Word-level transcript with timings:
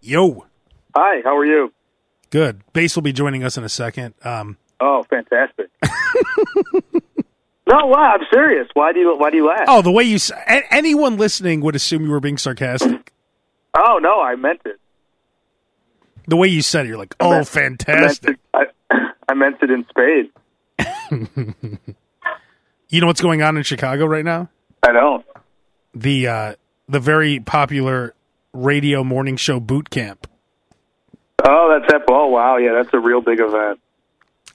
Yo, 0.00 0.46
Hi, 0.94 1.20
how 1.24 1.36
are 1.36 1.44
you? 1.46 1.72
good. 2.30 2.60
Bass 2.72 2.94
will 2.96 3.02
be 3.02 3.12
joining 3.12 3.42
us 3.44 3.56
in 3.56 3.64
a 3.64 3.68
second. 3.68 4.14
Um, 4.22 4.56
Oh, 4.80 5.04
fantastic. 5.10 5.70
no, 7.66 7.86
why? 7.86 8.12
I'm 8.14 8.20
serious. 8.32 8.68
Why 8.74 8.92
do 8.92 9.00
you 9.00 9.16
Why 9.18 9.30
do 9.30 9.36
you 9.36 9.46
laugh? 9.48 9.64
oh, 9.66 9.82
the 9.82 9.90
way 9.90 10.04
you 10.04 10.18
anyone 10.70 11.16
listening 11.16 11.60
would 11.62 11.74
assume 11.74 12.04
you 12.04 12.10
were 12.10 12.20
being 12.20 12.38
sarcastic. 12.38 13.12
Oh, 13.76 13.98
no, 14.00 14.20
I 14.20 14.36
meant 14.36 14.60
it. 14.64 14.78
The 16.28 16.36
way 16.36 16.46
you 16.48 16.62
said 16.62 16.86
it, 16.86 16.90
you're 16.90 16.98
like, 16.98 17.14
I 17.20 17.24
oh, 17.24 17.30
meant- 17.30 17.48
fantastic. 17.48 18.38
I 18.54 18.58
meant 18.58 18.70
it, 18.70 18.96
I, 19.28 19.30
I 19.30 19.34
meant 19.34 19.56
it 19.62 19.70
in 19.70 19.86
spades. 19.90 20.30
You 22.90 23.02
know 23.02 23.06
what's 23.06 23.20
going 23.20 23.42
on 23.42 23.58
in 23.58 23.64
Chicago 23.64 24.06
right 24.06 24.24
now? 24.24 24.48
I 24.82 24.92
don't. 24.92 25.22
The 25.94 26.26
uh, 26.26 26.54
the 26.88 27.00
very 27.00 27.38
popular 27.38 28.14
radio 28.52 29.04
morning 29.04 29.36
show 29.36 29.60
boot 29.60 29.90
camp. 29.90 30.26
Oh, 31.44 31.78
that's 31.80 31.92
that. 31.92 32.02
Oh, 32.08 32.26
wow. 32.28 32.56
Yeah, 32.56 32.72
that's 32.72 32.92
a 32.92 32.98
real 32.98 33.20
big 33.20 33.40
event. 33.40 33.80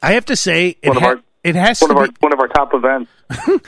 I 0.01 0.13
have 0.13 0.25
to 0.25 0.35
say, 0.35 0.75
it, 0.81 0.89
One 0.89 0.97
ha- 0.97 1.07
our- 1.07 1.21
it 1.43 1.55
has 1.55 1.79
One 1.81 1.89
to 1.89 1.95
of 1.95 1.99
our 2.01 2.07
be 2.07 2.13
one 2.19 2.33
of 2.33 2.39
our 2.39 2.47
top 2.47 2.73
events. 2.73 3.11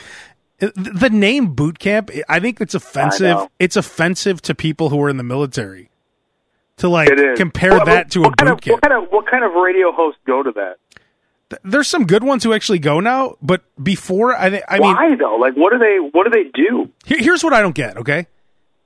the 0.60 1.10
name 1.12 1.54
boot 1.54 1.80
camp. 1.80 2.10
I 2.30 2.40
think 2.40 2.62
it's 2.62 2.74
offensive. 2.76 3.48
It's 3.60 3.76
offensive 3.76 4.42
to 4.44 4.56
people 4.56 4.90
who 4.90 5.02
are 5.02 5.10
in 5.10 5.18
the 5.18 5.24
military 5.24 5.90
to 6.78 6.90
like 6.90 7.10
compare 7.38 7.72
What- 7.78 7.86
that 7.86 8.12
to 8.12 8.20
a 8.20 8.24
what 8.24 8.38
kind 8.38 8.50
boot 8.50 8.54
of, 8.54 8.62
camp. 8.62 8.74
What 8.76 8.90
kind 8.90 9.04
of 9.04 9.12
what 9.12 9.28
kind 9.32 9.44
of 9.44 9.54
radio 9.54 9.92
hosts 9.92 10.20
go 10.26 10.44
to 10.44 10.52
that? 10.54 10.78
There's 11.64 11.88
some 11.88 12.06
good 12.08 12.24
ones 12.24 12.44
who 12.44 12.54
actually 12.54 12.80
go 12.80 13.00
now, 13.00 13.36
but 13.42 13.62
before 13.82 14.36
I, 14.36 14.62
I 14.68 14.80
mean, 14.80 14.94
Why 14.96 15.16
though? 15.16 15.36
Like, 15.36 15.54
what 15.56 15.72
do 15.72 15.78
they 15.80 15.98
What 16.12 16.24
do 16.26 16.32
they 16.32 16.50
do? 16.54 16.92
Here- 17.06 17.20
here's 17.20 17.44
what 17.44 17.54
I 17.54 17.62
don't 17.62 17.76
get, 17.76 17.98
okay? 17.98 18.28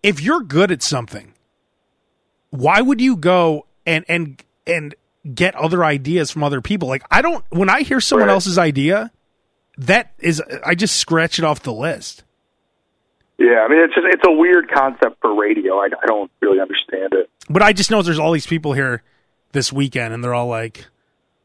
If 0.01 0.21
you're 0.21 0.41
good 0.41 0.71
at 0.71 0.81
something, 0.81 1.33
why 2.51 2.81
would 2.81 3.01
you 3.01 3.15
go 3.15 3.65
and 3.85 4.05
and 4.07 4.41
and 4.65 4.95
get 5.33 5.55
other 5.55 5.83
ideas 5.83 6.31
from 6.31 6.43
other 6.43 6.61
people? 6.61 6.87
Like 6.87 7.03
I 7.11 7.21
don't 7.21 7.43
when 7.49 7.69
I 7.69 7.81
hear 7.81 7.99
someone 7.99 8.27
Right. 8.27 8.33
else's 8.33 8.57
idea, 8.57 9.11
that 9.77 10.13
is 10.19 10.41
I 10.65 10.75
just 10.75 10.95
scratch 10.97 11.39
it 11.39 11.45
off 11.45 11.61
the 11.63 11.73
list. 11.73 12.23
Yeah, 13.37 13.61
I 13.63 13.69
mean, 13.69 13.79
it's 13.79 13.95
just 13.95 14.05
it's 14.09 14.27
a 14.27 14.31
weird 14.31 14.69
concept 14.69 15.21
for 15.21 15.33
radio. 15.39 15.77
I, 15.79 15.85
I 15.85 16.05
don't 16.05 16.29
really 16.41 16.59
understand 16.59 17.13
it. 17.13 17.29
But 17.49 17.61
I 17.61 17.71
just 17.73 17.89
know 17.89 18.01
there's 18.01 18.19
all 18.19 18.31
these 18.33 18.47
people 18.47 18.73
here 18.73 19.01
this 19.53 19.71
weekend 19.71 20.13
and 20.13 20.23
they're 20.23 20.33
all 20.33 20.47
like, 20.47 20.85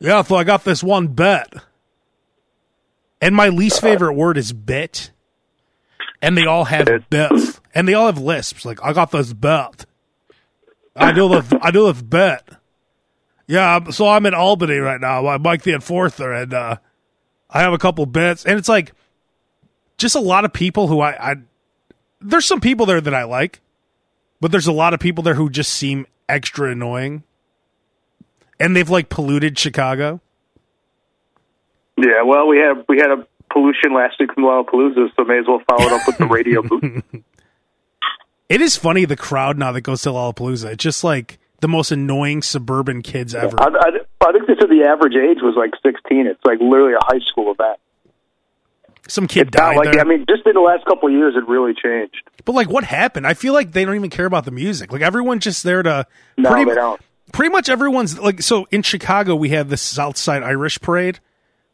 "Yeah, 0.01 0.23
so 0.23 0.37
I 0.37 0.45
got 0.45 0.65
this 0.65 0.83
one 0.83 1.09
bet." 1.09 1.53
And 3.21 3.35
my 3.35 3.49
least 3.49 3.79
uh-huh. 3.79 3.93
favorite 3.93 4.15
word 4.15 4.37
is 4.37 4.53
bit. 4.53 5.11
And 6.21 6.37
they 6.37 6.47
all 6.47 6.65
have 6.65 6.89
bets. 7.11 7.54
And 7.75 7.89
they 7.89 7.95
all 7.95 8.07
have 8.07 8.19
lisps. 8.19 8.65
Like, 8.65 8.83
I 8.83 8.93
got 8.93 9.11
this 9.11 9.33
bet. 9.33 9.85
I 10.97 11.13
do 11.13 11.29
this 11.29 11.53
I 11.61 11.71
do 11.73 11.93
this 11.93 12.01
bet. 12.03 12.49
Yeah, 13.47 13.91
so 13.91 14.09
I'm 14.09 14.27
in 14.27 14.35
Albany 14.35 14.77
right 14.77 15.01
now. 15.01 15.27
I'm 15.27 15.43
Mike 15.43 15.63
the 15.63 15.75
Enforcer 15.75 16.33
and 16.33 16.55
uh 16.55 16.77
I 17.51 17.61
have 17.61 17.73
a 17.73 17.79
couple 17.79 18.07
bets. 18.07 18.45
And 18.45 18.59
it's 18.59 18.69
like 18.69 18.93
just 19.99 20.15
a 20.15 20.21
lot 20.21 20.45
of 20.45 20.53
people 20.53 20.89
who 20.89 21.01
I, 21.01 21.33
I 21.33 21.35
there's 22.21 22.47
some 22.47 22.61
people 22.61 22.87
there 22.87 23.01
that 23.01 23.15
I 23.15 23.25
like, 23.25 23.61
but 24.41 24.51
there's 24.51 24.67
a 24.67 24.73
lot 24.73 24.95
of 24.95 25.01
people 25.01 25.23
there 25.23 25.35
who 25.35 25.51
just 25.51 25.73
seem 25.73 26.07
extra 26.29 26.71
annoying. 26.71 27.25
And 28.61 28.75
they've 28.77 28.89
like 28.89 29.09
polluted 29.09 29.59
Chicago. 29.59 30.21
Yeah, 31.97 32.23
well, 32.25 32.47
we 32.47 32.59
had 32.59 32.85
we 32.89 32.99
had 32.99 33.11
a 33.11 33.27
pollution 33.53 33.95
last 33.95 34.19
week 34.19 34.33
from 34.33 34.45
Lollapalooza, 34.45 35.15
so 35.17 35.25
may 35.25 35.39
as 35.39 35.47
well 35.47 35.61
follow 35.69 35.87
it 35.87 35.93
up 35.93 36.07
with 36.07 36.19
the 36.19 36.27
radio 36.27 36.63
booth. 36.63 37.03
It 38.49 38.61
is 38.61 38.77
funny 38.77 39.05
the 39.05 39.17
crowd 39.17 39.59
now 39.59 39.73
that 39.73 39.81
goes 39.83 40.03
to 40.03 40.11
Lollapalooza. 40.11 40.73
It's 40.73 40.83
just 40.83 41.03
like 41.03 41.39
the 41.61 41.69
most 41.69 41.91
annoying 41.91 42.43
suburban 42.43 43.03
kids 43.03 43.35
ever. 43.35 43.59
I, 43.61 43.67
I, 43.67 44.29
I 44.29 44.33
think 44.33 44.47
they 44.47 44.55
said 44.61 44.69
the 44.69 44.85
average 44.87 45.15
age 45.17 45.39
was 45.43 45.55
like 45.57 45.73
16. 45.83 46.27
It's 46.27 46.41
like 46.45 46.61
literally 46.61 46.95
a 46.95 47.05
high 47.05 47.21
school 47.31 47.53
event. 47.53 47.79
Some 49.09 49.27
kid 49.29 49.49
It's 49.49 49.57
died 49.57 49.77
like 49.77 49.93
there. 49.93 50.01
I 50.01 50.05
mean, 50.05 50.25
just 50.29 50.47
in 50.47 50.55
the 50.55 50.61
last 50.61 50.85
couple 50.87 51.11
years, 51.11 51.35
it 51.37 51.47
really 51.47 51.75
changed. 51.75 52.23
but 52.45 52.55
like, 52.55 52.71
what 52.71 52.85
happened? 52.85 53.27
I 53.27 53.35
feel 53.35 53.53
like 53.53 53.73
they 53.73 53.85
don't 53.85 53.95
even 53.97 54.09
care 54.11 54.25
about 54.25 54.47
the 54.47 54.51
music. 54.51 54.93
Like 54.93 55.03
everyone's 55.03 55.45
just 55.45 55.63
there 55.63 55.83
to. 55.83 56.07
No, 56.39 56.51
pretty, 56.51 56.71
they 56.71 56.75
don't. 56.75 57.01
Pretty 57.33 57.51
much 57.51 57.69
everyone's 57.69 58.19
like. 58.19 58.41
So 58.41 58.67
in 58.71 58.83
Chicago, 58.83 59.35
we 59.35 59.51
have 59.51 59.69
the 59.69 59.77
Southside 59.77 60.43
Irish 60.43 60.81
Parade, 60.81 61.21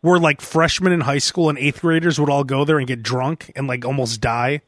where 0.00 0.18
like 0.18 0.40
freshmen 0.40 0.92
in 0.92 1.02
high 1.02 1.18
school 1.18 1.48
and 1.48 1.56
eighth 1.56 1.82
graders 1.82 2.18
would 2.18 2.30
all 2.30 2.42
go 2.42 2.64
there 2.64 2.78
and 2.78 2.88
get 2.88 3.00
drunk 3.00 3.52
and 3.54 3.68
like 3.68 3.84
almost 3.84 4.20
die. 4.20 4.62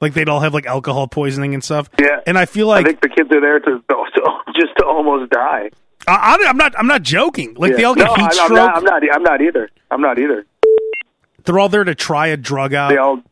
Like 0.00 0.14
they'd 0.14 0.28
all 0.28 0.40
have 0.40 0.52
like 0.54 0.66
alcohol 0.66 1.08
poisoning 1.08 1.54
and 1.54 1.64
stuff. 1.64 1.88
Yeah, 1.98 2.20
And 2.26 2.38
I 2.38 2.44
feel 2.44 2.66
like 2.66 2.84
I 2.86 2.88
think 2.90 3.00
the 3.00 3.08
kids 3.08 3.30
are 3.32 3.40
there 3.40 3.58
to, 3.60 3.82
to 3.88 4.52
just 4.60 4.76
to 4.78 4.84
almost 4.86 5.30
die. 5.30 5.70
I, 6.06 6.36
I, 6.44 6.48
am 6.50 6.56
not. 6.56 6.74
I'm 6.78 6.86
not 6.86 7.02
joking. 7.02 7.54
Like 7.54 7.72
Yeah. 7.72 7.76
they 7.78 7.84
all 7.84 7.94
get 7.94 8.06
no, 8.06 8.14
heat 8.14 8.24
I'm, 8.24 8.30
stroke. 8.32 8.50
I'm 8.50 8.54
not, 8.56 8.76
I'm 8.76 8.84
not. 8.84 9.02
I'm 9.14 9.22
not 9.22 9.40
either. 9.42 9.70
I'm 9.90 10.00
not 10.00 10.18
either. 10.18 10.46
They're 11.44 11.58
all 11.58 11.68
there 11.68 11.84
to 11.84 11.94
try 11.94 12.28
a 12.28 12.36
drug 12.36 12.74
out. 12.74 12.88
They 12.90 12.96
all 12.98 13.22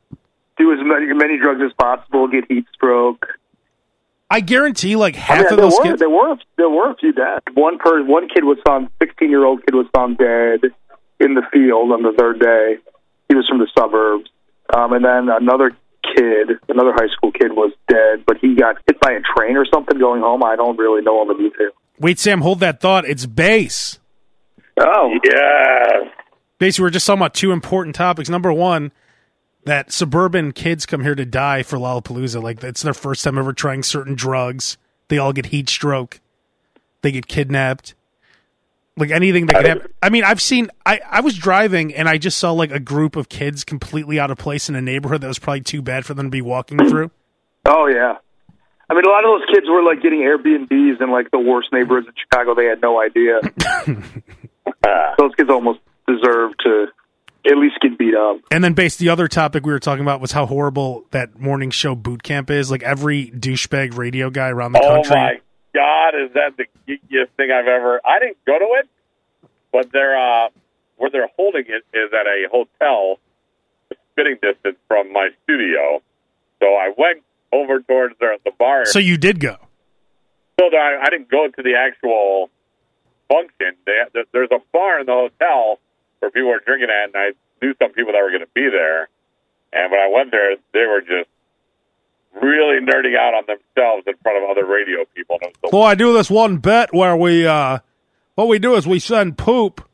do 0.57 0.73
as 0.73 0.79
many, 0.83 1.13
many 1.13 1.39
drugs 1.39 1.61
as 1.65 1.73
possible, 1.75 2.29
get 2.29 2.45
heat 2.49 2.65
stroke. 2.73 3.27
I 4.31 4.41
guarantee, 4.41 4.97
like 4.97 5.17
I 5.17 5.21
half 5.21 5.39
mean, 5.39 5.53
of 5.53 5.57
those 5.59 5.77
were 5.77 5.85
kids. 5.85 5.99
there 5.99 6.09
were 6.11 6.37
there 6.57 6.71
were 6.71 6.91
a 6.91 6.97
few 6.97 7.13
dead. 7.13 7.43
One 7.55 7.79
per 7.79 8.03
one 8.05 8.29
kid 8.29 8.45
was 8.45 8.59
found. 8.67 8.89
Sixteen 9.01 9.31
year 9.31 9.45
old 9.45 9.65
kid 9.67 9.75
was 9.75 9.87
found 9.95 10.19
dead 10.19 10.61
in 11.21 11.35
the 11.35 11.43
field 11.53 11.93
on 11.93 12.03
the 12.03 12.13
third 12.19 12.41
day. 12.41 12.79
He 13.29 13.35
was 13.35 13.47
from 13.49 13.59
the 13.59 13.69
suburbs, 13.79 14.31
um, 14.75 14.93
and 14.93 15.05
then 15.05 15.29
another 15.29 15.77
kid, 16.17 16.59
another 16.69 16.93
high 16.93 17.09
school 17.17 17.33
kid, 17.33 17.53
was 17.53 17.73
dead, 17.89 18.25
but 18.27 18.39
he 18.41 18.55
got 18.55 18.77
hit 18.87 19.01
by 19.01 19.13
a 19.13 19.21
train 19.37 19.57
or 19.57 19.67
something 19.73 19.99
going 19.99 20.21
home. 20.23 20.43
I 20.45 20.57
don't 20.57 20.79
really 20.79 21.03
know 21.03 21.13
all 21.19 21.27
the 21.27 21.35
details. 21.35 21.73
Wait, 21.99 22.19
Sam, 22.19 22.41
hold 22.41 22.61
that 22.61 22.81
thought. 22.81 23.05
It's 23.07 23.27
base. 23.27 23.99
Oh, 24.79 25.11
Yeah. 25.25 26.11
Basically, 26.59 26.85
we're 26.85 26.91
just 26.91 27.07
talking 27.07 27.21
about 27.21 27.35
two 27.35 27.51
important 27.53 27.97
topics. 27.97 28.29
Number 28.29 28.53
one, 28.53 28.93
that 29.65 29.91
suburban 29.93 30.53
kids 30.53 30.87
come 30.87 31.03
here 31.03 31.15
to 31.15 31.25
die 31.25 31.63
for 31.63 31.79
Lollapalooza. 31.79 32.43
Like 32.43 32.63
it's 32.63 32.83
their 32.83 32.95
first 32.95 33.25
time 33.25 33.37
ever 33.39 33.53
trying 33.53 33.83
certain 33.83 34.15
drugs. 34.15 34.79
They 35.09 35.19
all 35.19 35.33
get 35.33 35.47
heat 35.47 35.69
stroke. 35.69 36.21
They 37.03 37.13
get 37.13 37.27
kidnapped. 37.27 37.95
Like 38.97 39.11
anything 39.11 39.47
that 39.47 39.57
could 39.57 39.67
happen. 39.67 39.93
I 40.03 40.09
mean, 40.09 40.23
I've 40.23 40.41
seen. 40.41 40.69
I 40.87 41.01
I 41.11 41.21
was 41.21 41.37
driving 41.37 41.95
and 41.95 42.09
I 42.09 42.17
just 42.17 42.39
saw 42.39 42.53
like 42.53 42.71
a 42.71 42.79
group 42.79 43.17
of 43.17 43.29
kids 43.29 43.65
completely 43.65 44.21
out 44.21 44.31
of 44.31 44.39
place 44.39 44.69
in 44.69 44.77
a 44.77 44.81
neighborhood 44.81 45.21
that 45.23 45.29
was 45.29 45.39
probably 45.39 45.63
too 45.63 45.83
bad 45.83 46.07
for 46.07 46.15
them 46.15 46.27
to 46.27 46.31
be 46.31 46.43
walking 46.43 46.79
through. 46.89 47.11
oh 47.67 47.87
yeah. 47.87 48.19
I 48.89 48.95
mean, 48.95 49.05
a 49.05 49.09
lot 49.09 49.25
of 49.25 49.31
those 49.41 49.49
kids 49.53 49.67
were 49.69 49.83
like 49.83 50.03
getting 50.03 50.21
Airbnbs 50.21 51.01
in 51.01 51.11
like 51.11 51.31
the 51.31 51.39
worst 51.39 51.73
neighborhoods 51.73 52.07
in 52.07 52.13
Chicago. 52.21 52.55
They 52.55 52.67
had 52.67 52.81
no 52.81 53.01
idea. 53.01 53.41
Uh, 54.83 55.15
those 55.19 55.35
kids 55.37 55.49
almost 55.49 55.81
deserve 56.07 56.53
to 56.59 56.87
at 57.47 57.57
least 57.57 57.77
get 57.81 57.99
beat 57.99 58.15
up. 58.15 58.37
And 58.51 58.63
then, 58.63 58.75
based 58.75 58.99
the 58.99 59.09
other 59.09 59.29
topic 59.29 59.65
we 59.65 59.73
were 59.73 59.79
talking 59.79 60.03
about 60.03 60.21
was 60.21 60.33
how 60.33 60.45
horrible 60.47 61.07
that 61.11 61.39
morning 61.39 61.71
show 61.71 61.95
boot 61.95 62.23
camp 62.23 62.51
is. 62.51 62.71
Like 62.71 62.83
every 62.83 63.31
douchebag 63.31 63.97
radio 63.97 64.31
guy 64.31 64.49
around 64.49 64.73
the 64.73 64.81
Oh 64.83 65.03
country. 65.03 65.41
God, 65.75 66.11
is 66.15 66.33
that 66.35 66.57
the 66.57 66.67
geekiest 66.87 67.31
thing 67.37 67.51
I've 67.51 67.67
ever? 67.67 68.01
I 68.05 68.21
didn't 68.21 68.39
go 68.47 68.59
to 68.59 68.67
it, 68.81 68.89
but 69.73 69.91
they're 69.93 70.17
uh, 70.17 70.49
where 70.97 71.11
they're 71.11 71.29
holding 71.37 71.65
it 71.67 71.83
is 71.97 72.13
at 72.13 72.27
a 72.27 72.47
hotel, 72.51 73.19
spitting 74.13 74.37
distance 74.41 74.77
from 74.87 75.13
my 75.13 75.31
studio. 75.43 76.01
So 76.61 76.67
I 76.75 76.93
went 76.97 77.23
over 77.53 77.81
towards 77.81 78.15
the, 78.21 78.39
the 78.45 78.53
bar. 78.59 78.87
So 78.87 78.99
you 79.01 79.17
did 79.17 79.41
go. 79.41 79.57
So 80.61 80.67
I, 80.75 81.01
I 81.03 81.11
didn't 81.11 81.29
go 81.29 81.49
to 81.49 81.63
the 81.63 81.75
actual 81.75 82.51
function. 83.29 83.75
They, 83.87 83.99
there- 84.13 84.25
there's 84.33 84.51
a 84.53 84.61
bar 84.73 85.01
in 85.01 85.07
the 85.07 85.13
hotel 85.13 85.81
where 86.21 86.31
people 86.31 86.51
were 86.51 86.63
drinking 86.65 86.89
at, 86.91 87.07
and 87.09 87.17
I 87.17 87.31
knew 87.61 87.75
some 87.83 87.93
people 87.93 88.13
that 88.13 88.23
were 88.23 88.31
going 88.31 88.47
to 88.47 88.55
be 88.55 88.69
there. 88.71 89.09
And 89.73 89.91
when 89.91 90.01
I 90.01 90.09
went 90.09 90.31
there, 90.31 90.55
they 90.73 90.87
were 90.87 91.01
just 91.01 91.29
really 92.41 92.85
nerding 92.85 93.17
out 93.17 93.35
on 93.35 93.45
themselves 93.47 94.05
in 94.07 94.15
front 94.23 94.43
of 94.43 94.51
other 94.51 94.67
radio 94.67 95.05
people. 95.15 95.37
And 95.43 95.51
it 95.51 95.57
was 95.63 95.71
the 95.71 95.77
Well, 95.77 95.87
I 95.87 95.95
do 95.95 96.13
this 96.13 96.31
one 96.31 96.59
bet 96.59 96.93
where 96.93 97.17
we, 97.17 97.47
uh, 97.47 97.79
what 98.35 98.49
we 98.49 98.59
do 98.59 98.75
is 98.75 98.87
we 98.87 98.99
send 98.99 99.39
poop 99.39 99.87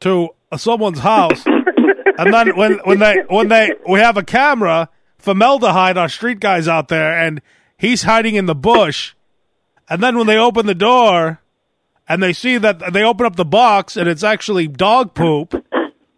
to 0.00 0.30
someone's 0.56 1.00
house, 1.00 1.44
and 2.18 2.32
then 2.32 2.56
when 2.56 2.78
when 2.84 2.98
they 2.98 3.22
when 3.28 3.48
they 3.48 3.72
we 3.88 4.00
have 4.00 4.16
a 4.16 4.22
camera, 4.22 4.88
formaldehyde, 5.18 5.96
our 5.96 6.08
street 6.08 6.40
guys 6.40 6.68
out 6.68 6.88
there, 6.88 7.12
and 7.12 7.40
he's 7.76 8.02
hiding 8.02 8.34
in 8.34 8.46
the 8.46 8.54
bush, 8.54 9.14
and 9.88 10.02
then 10.02 10.16
when 10.16 10.26
they 10.26 10.36
open 10.36 10.66
the 10.66 10.74
door, 10.74 11.40
and 12.08 12.22
they 12.22 12.32
see 12.32 12.58
that 12.58 12.92
they 12.92 13.02
open 13.02 13.26
up 13.26 13.36
the 13.36 13.44
box 13.44 13.96
and 13.96 14.08
it's 14.08 14.24
actually 14.24 14.66
dog 14.68 15.14
poop, 15.14 15.64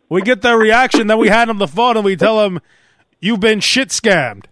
we 0.08 0.22
get 0.22 0.42
their 0.42 0.58
reaction. 0.58 1.06
Then 1.06 1.18
we 1.18 1.28
hand 1.28 1.50
them 1.50 1.58
the 1.58 1.68
phone 1.68 1.96
and 1.96 2.04
we 2.04 2.16
tell 2.16 2.38
them, 2.38 2.60
"You've 3.18 3.40
been 3.40 3.60
shit 3.60 3.88
scammed." 3.88 4.44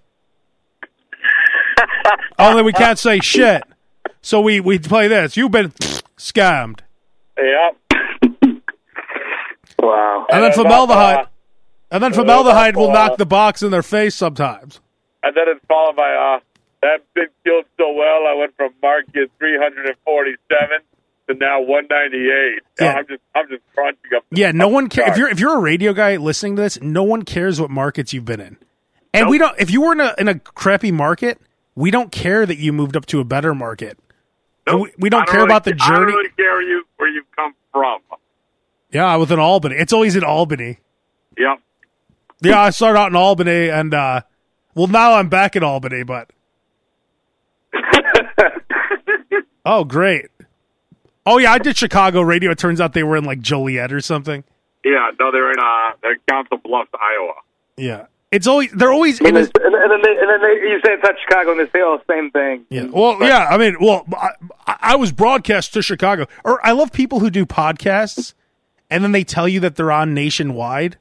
Only 2.38 2.62
we 2.62 2.72
can't 2.72 2.98
say 2.98 3.18
shit. 3.20 3.62
So 4.22 4.40
we, 4.40 4.60
we 4.60 4.78
play 4.78 5.08
this. 5.08 5.36
You've 5.36 5.50
been 5.52 5.70
scammed. 6.16 6.80
Yep. 7.36 8.02
Wow. 9.80 10.26
And 10.30 10.42
then 10.42 10.50
then, 10.50 10.52
formaldehyde. 10.58 11.18
uh, 11.18 11.26
And 11.92 12.02
then 12.02 12.12
formaldehyde 12.12 12.76
will 12.76 12.90
uh, 12.90 12.94
knock 12.94 13.16
the 13.16 13.24
box 13.26 13.62
in 13.62 13.70
their 13.70 13.82
face 13.82 14.14
sometimes. 14.14 14.80
And 15.22 15.34
then 15.36 15.44
it's 15.48 15.64
followed 15.66 15.96
by, 15.96 16.10
uh, 16.12 16.40
that 16.82 16.98
big 17.14 17.28
killed 17.44 17.64
so 17.76 17.92
well, 17.92 18.26
I 18.28 18.34
went 18.38 18.54
from 18.56 18.72
market 18.82 19.30
347 19.38 20.68
to 21.28 21.34
now 21.34 21.60
198. 21.60 22.62
Yeah. 22.80 22.92
I'm 22.94 23.06
just 23.06 23.20
I'm 23.34 23.48
just 23.48 23.62
crunching 23.74 24.10
up. 24.16 24.24
Yeah, 24.30 24.50
no 24.52 24.68
one 24.68 24.88
cares. 24.88 25.10
If 25.10 25.16
you're 25.16 25.28
if 25.28 25.40
you're 25.40 25.56
a 25.56 25.60
radio 25.60 25.92
guy 25.92 26.16
listening 26.16 26.56
to 26.56 26.62
this, 26.62 26.80
no 26.80 27.02
one 27.02 27.22
cares 27.22 27.60
what 27.60 27.70
markets 27.70 28.12
you've 28.12 28.24
been 28.24 28.40
in. 28.40 28.56
And 29.12 29.24
Nope. 29.24 29.30
we 29.30 29.38
don't. 29.38 29.58
If 29.60 29.70
you 29.70 29.82
were 29.82 29.92
in 29.92 30.00
a 30.00 30.14
in 30.18 30.28
a 30.28 30.38
crappy 30.38 30.92
market, 30.92 31.40
we 31.78 31.90
don't 31.90 32.10
care 32.10 32.44
that 32.44 32.58
you 32.58 32.72
moved 32.72 32.96
up 32.96 33.06
to 33.06 33.20
a 33.20 33.24
better 33.24 33.54
market. 33.54 33.98
Nope. 34.66 34.80
we- 34.82 34.92
we 34.98 35.10
don't 35.10 35.22
I 35.22 35.26
care 35.26 35.34
really 35.36 35.46
about 35.48 35.64
the 35.64 35.74
ca- 35.74 35.84
I 35.84 35.88
don't 35.90 35.98
journey. 36.00 36.12
really 36.16 36.30
care 36.30 36.52
where 36.52 36.62
you 36.62 36.82
where 36.96 37.08
you've 37.08 37.30
come 37.36 37.54
from. 37.72 38.00
Yeah, 38.90 39.16
with 39.16 39.30
an 39.30 39.38
Albany, 39.38 39.76
it's 39.76 39.92
always 39.92 40.16
in 40.16 40.24
Albany. 40.24 40.78
Yep. 41.36 41.60
Yeah, 42.40 42.60
I 42.60 42.70
started 42.70 42.98
out 42.98 43.10
in 43.10 43.16
Albany, 43.16 43.68
and 43.68 43.92
uh 43.94 44.20
well, 44.74 44.86
now 44.88 45.14
I'm 45.14 45.28
back 45.28 45.56
in 45.56 45.62
Albany, 45.62 46.02
but 46.04 46.30
oh, 49.64 49.84
great. 49.84 50.26
Oh 51.26 51.38
yeah, 51.38 51.52
I 51.52 51.58
did 51.58 51.76
Chicago 51.76 52.22
radio. 52.22 52.50
It 52.50 52.58
turns 52.58 52.80
out 52.80 52.92
they 52.94 53.02
were 53.02 53.16
in 53.16 53.24
like 53.24 53.40
Joliet 53.40 53.92
or 53.92 54.00
something. 54.00 54.44
Yeah. 54.84 55.10
No, 55.20 55.30
they're 55.30 55.50
in 55.52 55.58
uh, 55.58 55.90
they're 56.02 56.16
Council 56.28 56.56
Bluffs, 56.58 56.90
Iowa. 56.94 57.34
Yeah, 57.76 58.06
it's 58.30 58.46
always 58.46 58.70
they're 58.72 58.92
always 58.92 59.18
And 59.20 59.28
in. 59.28 59.34
then, 59.34 59.44
and 59.54 59.74
then, 59.90 60.02
they, 60.02 60.10
and 60.20 60.28
then 60.30 60.40
they, 60.40 60.68
you 60.68 60.80
say 60.84 60.92
it's 60.92 61.02
not 61.02 61.14
Chicago, 61.26 61.52
and 61.52 61.60
they 61.60 61.64
say, 61.66 61.78
"Oh, 61.82 62.00
same 62.10 62.30
thing." 62.30 62.66
Yeah. 62.70 62.84
Well, 62.92 63.18
yeah. 63.20 63.46
I 63.50 63.56
mean, 63.56 63.76
well, 63.80 64.04
I, 64.16 64.30
I 64.66 64.96
was 64.96 65.12
broadcast 65.12 65.72
to 65.74 65.82
Chicago. 65.82 66.26
Or 66.44 66.64
I 66.66 66.72
love 66.72 66.92
people 66.92 67.20
who 67.20 67.30
do 67.30 67.46
podcasts 67.46 68.34
and 68.90 69.02
then 69.04 69.12
they 69.12 69.24
tell 69.24 69.48
you 69.48 69.60
that 69.60 69.76
they're 69.76 69.92
on 69.92 70.14
nationwide. 70.14 70.96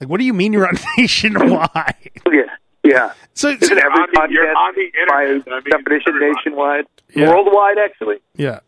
Like, 0.00 0.08
what 0.08 0.18
do 0.18 0.24
you 0.24 0.32
mean 0.34 0.52
you're 0.52 0.66
on 0.68 0.76
nationwide? 0.98 1.94
Yeah, 2.32 2.42
yeah. 2.82 3.12
So, 3.34 3.50
Isn't 3.50 3.78
every 3.78 3.82
on 3.92 4.08
the- 4.12 4.28
you're 4.30 4.46
podcast 4.46 4.56
on 4.56 4.74
the 4.74 4.90
by 5.08 5.22
internet. 5.24 5.44
That 5.44 5.52
means 5.52 5.64
definition 5.84 6.08
everybody. 6.14 6.32
nationwide, 6.34 6.86
Yeah. 7.14 7.28
worldwide, 7.28 7.78
actually? 7.78 8.16
yeah. 8.36 8.60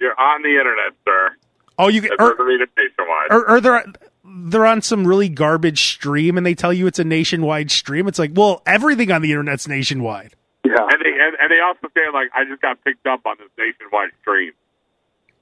You're 0.00 0.18
on 0.20 0.42
the 0.42 0.48
internet, 0.50 0.92
sir. 1.06 1.36
Oh, 1.78 1.88
you 1.88 2.00
get, 2.00 2.10
That 2.18 2.20
or, 2.24 2.30
er, 2.30 2.34
doesn't 2.34 2.48
mean 2.48 2.60
it's 2.62 2.72
nationwide. 2.76 3.30
Er, 3.30 3.34
er 3.36 3.38
or, 3.48 3.56
or 3.56 3.60
they're 3.60 3.84
they're 4.28 4.66
on 4.66 4.82
some 4.82 5.06
really 5.06 5.28
garbage 5.28 5.82
stream 5.82 6.36
and 6.36 6.44
they 6.46 6.54
tell 6.54 6.72
you 6.72 6.86
it's 6.86 6.98
a 6.98 7.04
nationwide 7.04 7.70
stream. 7.70 8.08
It's 8.08 8.18
like, 8.18 8.32
well, 8.34 8.62
everything 8.66 9.10
on 9.12 9.22
the 9.22 9.30
internet's 9.32 9.66
nationwide. 9.68 10.34
Yeah. 10.64 10.74
and 10.78 11.00
they 11.00 11.10
and, 11.12 11.36
and 11.40 11.50
they 11.50 11.60
also 11.60 11.88
say 11.94 12.02
like 12.12 12.28
I 12.34 12.44
just 12.44 12.60
got 12.62 12.82
picked 12.84 13.06
up 13.06 13.24
on 13.26 13.36
this 13.38 13.48
nationwide 13.58 14.10
stream. 14.22 14.52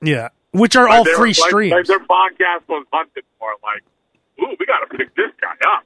Yeah, 0.02 0.28
which 0.52 0.76
are 0.76 0.86
all 0.88 0.98
Like, 0.98 1.04
they 1.06 1.10
were- 1.12 1.16
free 1.16 1.28
like- 1.30 1.36
streams. 1.36 1.72
Like 1.72 1.86
their 1.86 1.98
podcast 2.00 2.68
was 2.68 2.86
hunted 2.92 3.24
for. 3.38 3.48
Like, 3.62 3.82
ooh, 4.42 4.56
we 4.58 4.66
got 4.66 4.80
to 4.90 4.96
pick 4.96 5.14
this 5.16 5.30
guy 5.40 5.54
up. 5.74 5.84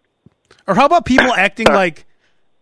Or 0.66 0.74
how 0.74 0.86
about 0.86 1.04
people 1.04 1.32
acting 1.36 1.66
like 1.66 2.04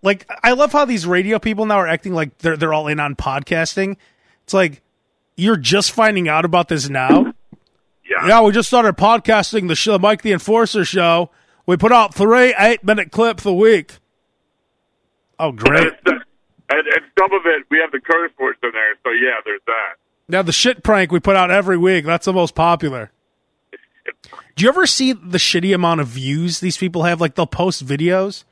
like 0.03 0.29
I 0.45 0.53
love 0.53 0.73
how 0.73 0.85
these 0.85 1.07
radio 1.07 1.39
people 1.39 1.67
now 1.67 1.77
are 1.77 1.89
acting 1.89 2.13
like 2.13 2.37
they're 2.39 2.57
they're 2.57 2.75
all 2.75 2.89
in 2.89 3.01
on 3.01 3.15
podcasting. 3.17 3.97
It's 4.45 4.53
like 4.55 4.83
you're 5.37 5.57
just 5.57 5.93
finding 5.93 6.29
out 6.29 6.45
about 6.45 6.69
this 6.69 6.89
now. 6.89 7.33
Yeah. 8.29 8.43
We 8.43 8.53
just 8.53 8.69
started 8.69 8.97
podcasting 8.97 9.69
the 9.69 9.75
show, 9.75 9.99
Mike 9.99 10.23
the 10.23 10.33
Enforcer 10.33 10.85
show. 10.85 11.31
We 11.67 11.77
put 11.77 11.93
out 11.93 12.15
three 12.15 12.55
eight 12.59 12.85
minute 12.85 13.11
clips 13.11 13.45
a 13.45 13.53
week. 13.53 13.99
Oh, 15.39 15.53
great! 15.53 15.93
and, 16.07 16.23
and 16.71 17.05
some 17.19 17.33
of 17.33 17.43
it, 17.45 17.67
we 17.71 17.79
have 17.79 17.93
the 17.93 18.01
curse 18.01 18.33
words 18.39 18.59
in 18.63 18.71
there. 18.73 18.95
So 19.05 19.11
yeah, 19.11 19.41
there's 19.45 19.61
that. 19.67 19.97
Now 20.29 20.43
the 20.43 20.53
shit 20.53 20.83
prank 20.83 21.13
we 21.13 21.21
put 21.21 21.37
out 21.37 21.51
every 21.51 21.77
week. 21.77 22.05
That's 22.05 22.27
the 22.27 22.33
most 22.33 22.55
popular. 22.55 23.13
Do 24.55 24.65
you 24.65 24.69
ever 24.69 24.87
see 24.87 25.13
the 25.13 25.39
shitty 25.39 25.75
amount 25.75 26.01
of 26.01 26.07
views 26.07 26.61
these 26.61 26.79
people 26.79 27.03
have? 27.03 27.21
Like 27.21 27.35
they'll 27.35 27.47
post 27.47 27.85
videos, 27.85 28.45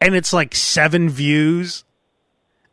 and 0.00 0.14
it's 0.14 0.32
like 0.32 0.54
seven 0.54 1.08
views. 1.08 1.84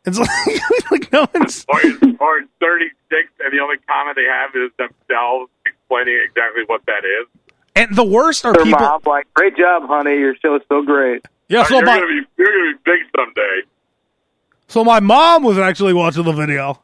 It's 0.04 0.18
like, 0.18 0.90
like 0.90 1.12
no 1.12 1.28
one's. 1.34 1.64
Or 1.68 1.80
or 2.18 2.40
36, 2.60 3.28
and 3.40 3.52
the 3.52 3.62
only 3.62 3.76
comment 3.88 4.16
they 4.16 4.24
have 4.24 4.50
is 4.56 4.70
themselves 4.76 5.50
explaining 5.92 6.20
exactly 6.24 6.62
what 6.66 6.84
that 6.86 7.04
is. 7.04 7.26
And 7.74 7.96
the 7.96 8.04
worst 8.04 8.44
are 8.44 8.52
Their 8.52 8.64
people. 8.64 8.80
mom, 8.80 9.00
like, 9.06 9.32
great 9.34 9.56
job, 9.56 9.84
honey. 9.86 10.16
Your 10.18 10.34
show 10.36 10.56
is 10.56 10.62
so 10.68 10.82
great. 10.82 11.24
Yeah, 11.48 11.64
so 11.64 11.76
you're 11.76 11.84
my 11.86 11.96
gonna 12.00 12.06
be 12.06 12.20
you're 12.36 12.46
gonna 12.48 12.72
be 12.74 12.78
big 12.84 13.00
someday. 13.16 13.60
so 14.68 14.84
my 14.84 15.00
mom 15.00 15.42
was 15.42 15.58
actually 15.58 15.92
watching 15.92 16.24
the 16.24 16.32
video, 16.32 16.80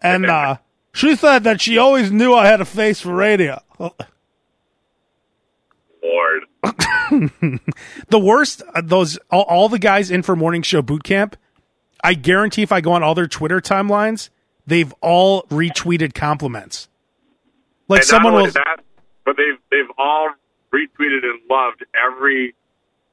and 0.00 0.26
uh, 0.26 0.56
she 0.92 1.14
said 1.16 1.44
that 1.44 1.60
she 1.60 1.78
always 1.78 2.10
knew 2.10 2.34
I 2.34 2.46
had 2.46 2.60
a 2.60 2.64
face 2.64 3.00
for 3.00 3.14
radio. 3.14 3.60
Lord, 6.02 6.42
The 8.08 8.18
worst, 8.18 8.62
uh, 8.74 8.82
those 8.84 9.18
all, 9.30 9.42
all 9.42 9.68
the 9.68 9.78
guys 9.78 10.10
in 10.10 10.22
for 10.22 10.34
morning 10.36 10.62
show 10.62 10.82
boot 10.82 11.02
camp. 11.04 11.36
I 12.02 12.14
guarantee 12.14 12.62
if 12.62 12.72
I 12.72 12.80
go 12.80 12.92
on 12.92 13.02
all 13.02 13.14
their 13.14 13.26
Twitter 13.28 13.60
timelines, 13.60 14.30
they've 14.66 14.92
all 15.00 15.42
retweeted 15.44 16.14
compliments. 16.14 16.88
Like 17.90 18.00
and 18.00 18.06
someone 18.08 18.34
was, 18.34 18.54
that, 18.54 18.80
but 19.24 19.36
they've 19.36 19.58
they've 19.70 19.90
all 19.98 20.30
retweeted 20.72 21.24
and 21.24 21.40
loved 21.50 21.84
every 22.06 22.54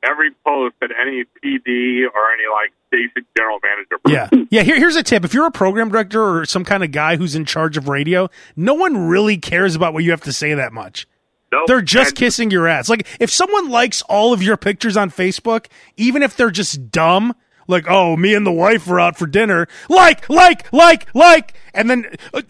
every 0.03 0.29
post 0.45 0.75
that 0.79 0.91
any 1.01 1.23
PD 1.43 2.03
or 2.05 2.31
any 2.31 2.43
like 2.51 2.71
station 2.87 3.25
general 3.35 3.59
manager. 3.63 3.97
yeah, 4.07 4.45
yeah. 4.51 4.61
Here, 4.63 4.77
here's 4.77 4.95
a 4.95 5.03
tip: 5.03 5.25
if 5.25 5.33
you're 5.33 5.47
a 5.47 5.51
program 5.51 5.89
director 5.89 6.21
or 6.23 6.45
some 6.45 6.63
kind 6.63 6.83
of 6.83 6.91
guy 6.91 7.15
who's 7.17 7.35
in 7.35 7.43
charge 7.45 7.75
of 7.77 7.87
radio, 7.89 8.29
no 8.55 8.73
one 8.75 9.07
really 9.07 9.37
cares 9.37 9.75
about 9.75 9.93
what 9.93 10.03
you 10.03 10.11
have 10.11 10.21
to 10.21 10.31
say 10.33 10.53
that 10.53 10.71
much. 10.73 11.07
Nope. 11.51 11.63
They're 11.67 11.81
just 11.81 12.09
And- 12.11 12.17
kissing 12.17 12.51
your 12.51 12.67
ass. 12.67 12.87
Like 12.89 13.07
if 13.19 13.31
someone 13.31 13.69
likes 13.69 14.01
all 14.03 14.33
of 14.33 14.43
your 14.43 14.57
pictures 14.57 14.95
on 14.97 15.09
Facebook, 15.09 15.67
even 15.95 16.21
if 16.21 16.35
they're 16.37 16.51
just 16.51 16.91
dumb, 16.91 17.33
like 17.67 17.85
oh, 17.87 18.17
me 18.17 18.33
and 18.33 18.45
the 18.45 18.51
wife 18.51 18.87
were 18.87 18.99
out 18.99 19.17
for 19.17 19.27
dinner, 19.27 19.67
like, 19.89 20.29
like, 20.29 20.71
like, 20.73 21.13
like, 21.13 21.53
and 21.73 21.89
then 21.89 22.05
uh, 22.33 22.41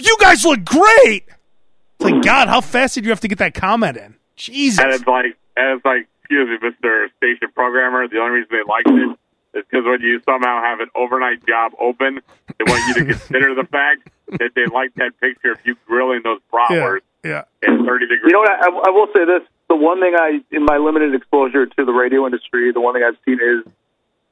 you 0.00 0.16
guys 0.20 0.44
look 0.44 0.64
great. 0.64 1.24
It's 1.26 2.10
like 2.10 2.22
God, 2.22 2.48
how 2.48 2.60
fast 2.60 2.94
did 2.94 3.04
you 3.04 3.10
have 3.10 3.20
to 3.20 3.28
get 3.28 3.38
that 3.38 3.54
comment 3.54 3.96
in? 3.96 4.16
Jesus. 4.36 4.82
And 4.82 4.92
it's 4.92 5.06
like, 5.06 5.36
and 5.56 5.76
it's 5.76 5.84
like, 5.84 6.08
excuse 6.20 6.48
me, 6.48 6.68
Mister 6.68 7.08
Station 7.18 7.48
Programmer. 7.54 8.08
The 8.08 8.18
only 8.18 8.40
reason 8.40 8.48
they 8.50 8.68
liked 8.68 8.88
it 8.88 9.18
is 9.58 9.64
because 9.70 9.84
when 9.84 10.00
you 10.00 10.20
somehow 10.24 10.62
have 10.62 10.80
an 10.80 10.88
overnight 10.94 11.46
job 11.46 11.72
open, 11.78 12.20
they 12.58 12.64
want 12.66 12.88
you 12.88 12.94
to 12.94 13.04
consider 13.04 13.54
the 13.54 13.64
fact 13.64 14.08
that 14.28 14.52
they 14.54 14.64
liked 14.66 14.96
that 14.96 15.12
picture 15.20 15.52
of 15.52 15.58
you 15.64 15.76
grilling 15.86 16.22
those 16.24 16.40
yeah, 16.52 16.58
bratwursts 16.58 17.00
yeah. 17.22 17.44
at 17.62 17.86
thirty 17.86 18.06
degrees. 18.06 18.24
You 18.24 18.32
know 18.32 18.40
what? 18.40 18.50
I, 18.50 18.66
I 18.66 18.90
will 18.90 19.08
say 19.12 19.26
this: 19.26 19.42
the 19.68 19.76
one 19.76 20.00
thing 20.00 20.14
I, 20.18 20.40
in 20.50 20.64
my 20.64 20.78
limited 20.78 21.14
exposure 21.14 21.66
to 21.66 21.84
the 21.84 21.92
radio 21.92 22.24
industry, 22.24 22.72
the 22.72 22.80
one 22.80 22.94
thing 22.94 23.04
I've 23.06 23.18
seen 23.26 23.34
is 23.34 23.70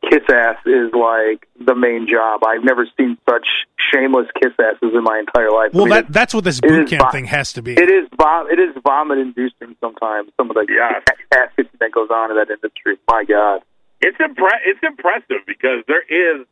kiss 0.09 0.23
ass 0.33 0.57
is 0.67 0.93
like 0.93 1.47
the 1.61 1.75
main 1.75 2.07
job. 2.09 2.41
I've 2.47 2.65
never 2.65 2.87
seen 2.97 3.19
such 3.29 3.47
shameless 3.93 4.27
kiss 4.41 4.53
asses 4.59 4.95
in 4.95 5.03
my 5.03 5.19
entire 5.19 5.51
life. 5.51 5.73
Well, 5.75 5.85
I 5.85 5.87
mean, 5.87 5.95
that 5.95 6.13
that's 6.13 6.33
what 6.35 6.45
this 6.45 6.59
it 6.59 6.69
boot 6.69 6.89
camp 6.89 7.03
vi- 7.03 7.11
thing 7.11 7.25
has 7.27 7.53
to 7.55 7.63
be. 7.63 7.73
it 7.73 7.91
is 7.91 8.09
vom- 8.17 8.49
it 8.51 8.59
is 8.59 8.75
vomit 8.83 9.19
inducing 9.19 9.77
sometimes. 9.81 10.31
Some 10.37 10.51
of 10.51 10.55
the 10.57 10.67
Yes. 10.69 11.03
ass 11.33 11.51
kissing 11.57 11.71
that 11.81 11.93
goes 11.93 12.09
on 12.11 12.31
in 12.31 12.37
that 12.37 12.51
industry. 12.51 12.97
My 13.09 13.25
God. 13.25 13.63
It's 14.01 14.17
impre- 14.19 14.65
It's 14.65 14.81
impressive 14.83 15.45
because 15.47 15.85
there 15.87 16.03
is 16.09 16.47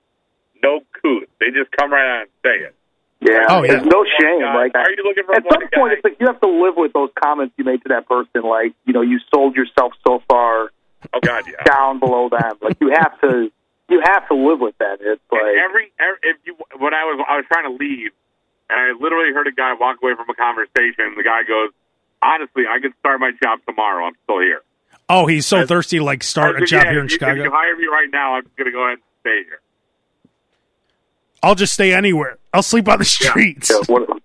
no 0.63 0.81
couth. 1.03 1.29
They 1.41 1.47
just 1.51 1.71
come 1.73 1.93
right 1.93 2.05
out 2.19 2.21
and 2.23 2.31
say 2.45 2.67
it. 2.67 2.75
Yeah. 3.21 3.47
Oh, 3.49 3.63
yeah. 3.65 3.73
There's 3.73 3.87
no 3.87 4.05
shame. 4.21 4.41
guy. 4.41 4.55
Like 4.55 4.75
Are 4.77 4.91
you 4.91 5.03
looking 5.05 5.25
for 5.25 5.35
at 5.35 5.45
one 5.45 5.53
some 5.55 5.69
point, 5.75 5.91
guy? 5.91 5.95
it's 5.95 6.05
like 6.05 6.17
you 6.21 6.27
have 6.27 6.41
to 6.41 6.49
live 6.49 6.77
with 6.77 6.93
those 6.93 7.11
comments 7.21 7.55
you 7.57 7.65
made 7.65 7.83
to 7.83 7.89
that 7.89 8.07
person. 8.07 8.43
Like 8.43 8.75
you 8.85 8.93
know, 8.93 9.01
you 9.01 9.19
sold 9.35 9.57
yourself 9.57 9.93
so 10.07 10.23
far 10.29 10.71
Oh 11.15 11.21
God, 11.21 11.45
yeah. 11.47 11.63
down 11.65 11.99
below 12.01 12.29
that, 12.31 12.57
Like 12.63 12.77
you 12.81 12.91
have 12.91 13.21
to, 13.21 13.51
you 13.89 14.01
have 14.05 14.27
to 14.29 14.35
live 14.35 14.61
with 14.61 14.77
that. 14.79 14.99
It's 15.01 15.21
And 15.31 15.41
like 15.41 15.57
every, 15.65 15.93
every 15.99 16.19
if 16.23 16.37
you 16.45 16.57
when 16.79 16.93
I 16.95 17.05
was 17.05 17.25
I 17.29 17.37
was 17.37 17.45
trying 17.47 17.65
to 17.71 17.77
leave, 17.79 18.11
and 18.69 18.79
I 18.81 18.93
literally 19.01 19.33
heard 19.33 19.47
a 19.47 19.53
guy 19.53 19.75
walk 19.79 19.99
away 20.03 20.15
from 20.17 20.29
a 20.29 20.35
conversation. 20.35 21.15
The 21.17 21.23
guy 21.23 21.43
goes, 21.45 21.71
"Honestly, 22.23 22.65
I 22.69 22.81
could 22.81 22.93
start 23.01 23.21
my 23.21 23.31
job 23.43 23.61
tomorrow. 23.67 24.07
I'm 24.07 24.15
still 24.25 24.41
here." 24.41 24.63
oh, 25.11 25.27
he's 25.27 25.47
so 25.47 25.65
thirsty 25.65 26.01
like 26.01 26.23
I 26.23 26.27
start 26.27 26.63
a 26.63 26.67
job 26.67 26.85
"Yeah, 26.85 26.91
here 26.91 27.01
in 27.01 27.07
if 27.07 27.13
you- 27.13 27.17
If 27.17 27.21
Chicago. 27.21 27.43
you 27.45 27.51
hire 27.51 27.77
me 27.77 27.87
right 27.87 28.09
now, 28.13 28.35
I'm 28.35 28.43
gonna 28.59 28.71
go 28.73 28.83
ahead 28.85 28.99
and 28.99 29.03
stay 29.21 29.45
here. 29.45 29.61
I'll 31.43 31.55
just 31.55 31.73
stay 31.73 31.95
anywhere. 31.95 32.37
I'll 32.53 32.63
sleep 32.63 32.89
on 32.89 32.99
the 32.99 33.05
streets. 33.05 33.71
yeah, 33.71 33.81
what, 33.87 34.21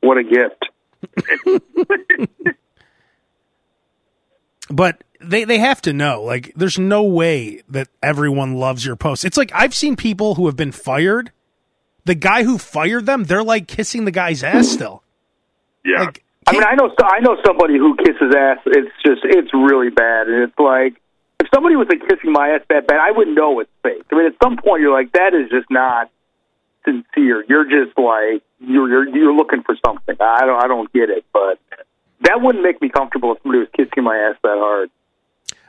what 0.00 0.18
a 0.18 0.24
gift. 0.24 0.64
but 4.70 5.02
they 5.20 5.44
they 5.44 5.58
have 5.58 5.82
to 5.82 5.92
know 5.92 6.22
like 6.22 6.52
there's 6.54 6.78
no 6.78 7.02
way 7.02 7.62
that 7.68 7.88
everyone 8.02 8.54
loves 8.54 8.84
your 8.84 8.96
post 8.96 9.24
it's 9.24 9.36
like 9.36 9.50
i've 9.54 9.74
seen 9.74 9.96
people 9.96 10.36
who 10.36 10.46
have 10.46 10.56
been 10.56 10.72
fired 10.72 11.32
the 12.04 12.14
guy 12.14 12.44
who 12.44 12.56
fired 12.58 13.06
them 13.06 13.24
they're 13.24 13.42
like 13.42 13.66
kissing 13.66 14.04
the 14.04 14.10
guy's 14.10 14.42
ass 14.42 14.68
still 14.68 15.02
Yeah, 15.84 16.04
like 16.04 16.24
I 16.46 16.52
mean, 16.52 16.64
I 16.64 16.74
know, 16.76 16.90
I 17.04 17.20
know 17.20 17.36
somebody 17.44 17.76
who 17.76 17.94
kisses 17.96 18.34
ass. 18.34 18.58
It's 18.64 18.88
just, 19.04 19.20
it's 19.22 19.52
really 19.52 19.90
bad, 19.90 20.28
and 20.28 20.44
it's 20.44 20.58
like 20.58 20.94
if 21.40 21.46
somebody 21.54 21.76
was 21.76 21.88
like 21.90 22.00
kissing 22.08 22.32
my 22.32 22.50
ass 22.50 22.62
that 22.70 22.86
bad, 22.86 22.98
I 22.98 23.12
wouldn't 23.12 23.36
know 23.36 23.60
it's 23.60 23.70
fake. 23.82 24.02
I 24.10 24.16
mean, 24.16 24.26
at 24.26 24.34
some 24.42 24.56
point, 24.56 24.80
you're 24.80 24.92
like, 24.92 25.12
that 25.12 25.34
is 25.34 25.50
just 25.50 25.70
not 25.70 26.10
sincere. 26.84 27.44
You're 27.48 27.64
just 27.64 27.98
like 27.98 28.42
you're 28.60 28.88
you're 28.88 29.08
you're 29.08 29.34
looking 29.34 29.62
for 29.62 29.76
something. 29.84 30.16
I 30.18 30.46
don't, 30.46 30.64
I 30.64 30.68
don't 30.68 30.90
get 30.92 31.10
it, 31.10 31.26
but 31.32 31.58
that 32.22 32.40
wouldn't 32.40 32.64
make 32.64 32.80
me 32.80 32.88
comfortable 32.88 33.32
if 33.32 33.42
somebody 33.42 33.60
was 33.60 33.68
kissing 33.76 34.04
my 34.04 34.16
ass 34.16 34.36
that 34.42 34.56
hard. 34.56 34.90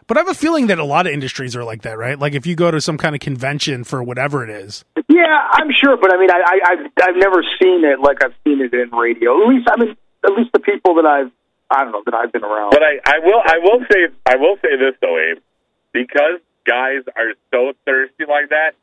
But 0.09 0.17
I 0.17 0.21
have 0.21 0.29
a 0.29 0.33
feeling 0.33 0.65
that 0.73 0.79
a 0.79 0.83
lot 0.83 1.05
of 1.05 1.13
industries 1.13 1.55
are 1.55 1.63
like 1.63 1.83
that, 1.83 1.99
right? 1.99 2.17
Like 2.17 2.33
if 2.33 2.47
you 2.47 2.55
go 2.55 2.71
to 2.71 2.81
some 2.81 2.97
kind 2.97 3.13
of 3.13 3.21
convention 3.21 3.83
for 3.83 4.01
whatever 4.01 4.43
it 4.43 4.49
is. 4.49 4.83
Yeah, 5.07 5.37
I'm 5.51 5.69
sure, 5.71 5.97
but 6.01 6.11
I 6.11 6.17
mean, 6.17 6.31
I, 6.31 6.41
I, 6.41 6.59
I've 6.65 6.91
I've 7.09 7.15
never 7.15 7.45
seen 7.61 7.85
it 7.85 8.01
like 8.01 8.23
I've 8.23 8.33
seen 8.43 8.59
it 8.59 8.73
in 8.73 8.89
radio. 8.89 9.39
At 9.39 9.47
least, 9.49 9.69
I 9.69 9.77
mean, 9.77 9.95
at 10.25 10.31
least 10.33 10.49
the 10.51 10.61
people 10.61 10.95
that 10.95 11.05
I've 11.05 11.31
I 11.69 11.83
don't 11.83 11.91
know 11.91 12.01
that 12.05 12.15
I've 12.15 12.31
been 12.31 12.43
around. 12.43 12.71
But 12.71 12.81
I, 12.81 12.97
I 13.05 13.19
will 13.19 13.39
I 13.45 13.59
will 13.61 13.85
say 13.85 14.07
I 14.25 14.35
will 14.37 14.57
say 14.63 14.81
this 14.81 14.97
though, 14.99 15.15
Abe, 15.15 15.43
because 15.93 16.41
guys 16.65 17.05
are 17.15 17.37
so 17.53 17.73
thirsty 17.85 18.25
like 18.25 18.49
that, 18.49 18.73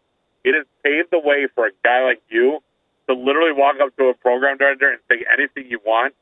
it 0.45 0.55
has 0.55 0.65
paved 0.85 1.11
the 1.11 1.19
way 1.19 1.49
for 1.57 1.67
a 1.67 1.71
guy 1.83 2.05
like 2.05 2.23
you 2.29 2.63
to 3.09 3.15
literally 3.15 3.53
walk 3.53 3.83
up 3.83 3.97
to 3.97 4.05
a 4.11 4.15
program 4.15 4.59
director 4.59 4.93
and 4.93 5.01
say 5.11 5.27
anything 5.27 5.67
you 5.69 5.81
want, 5.85 6.15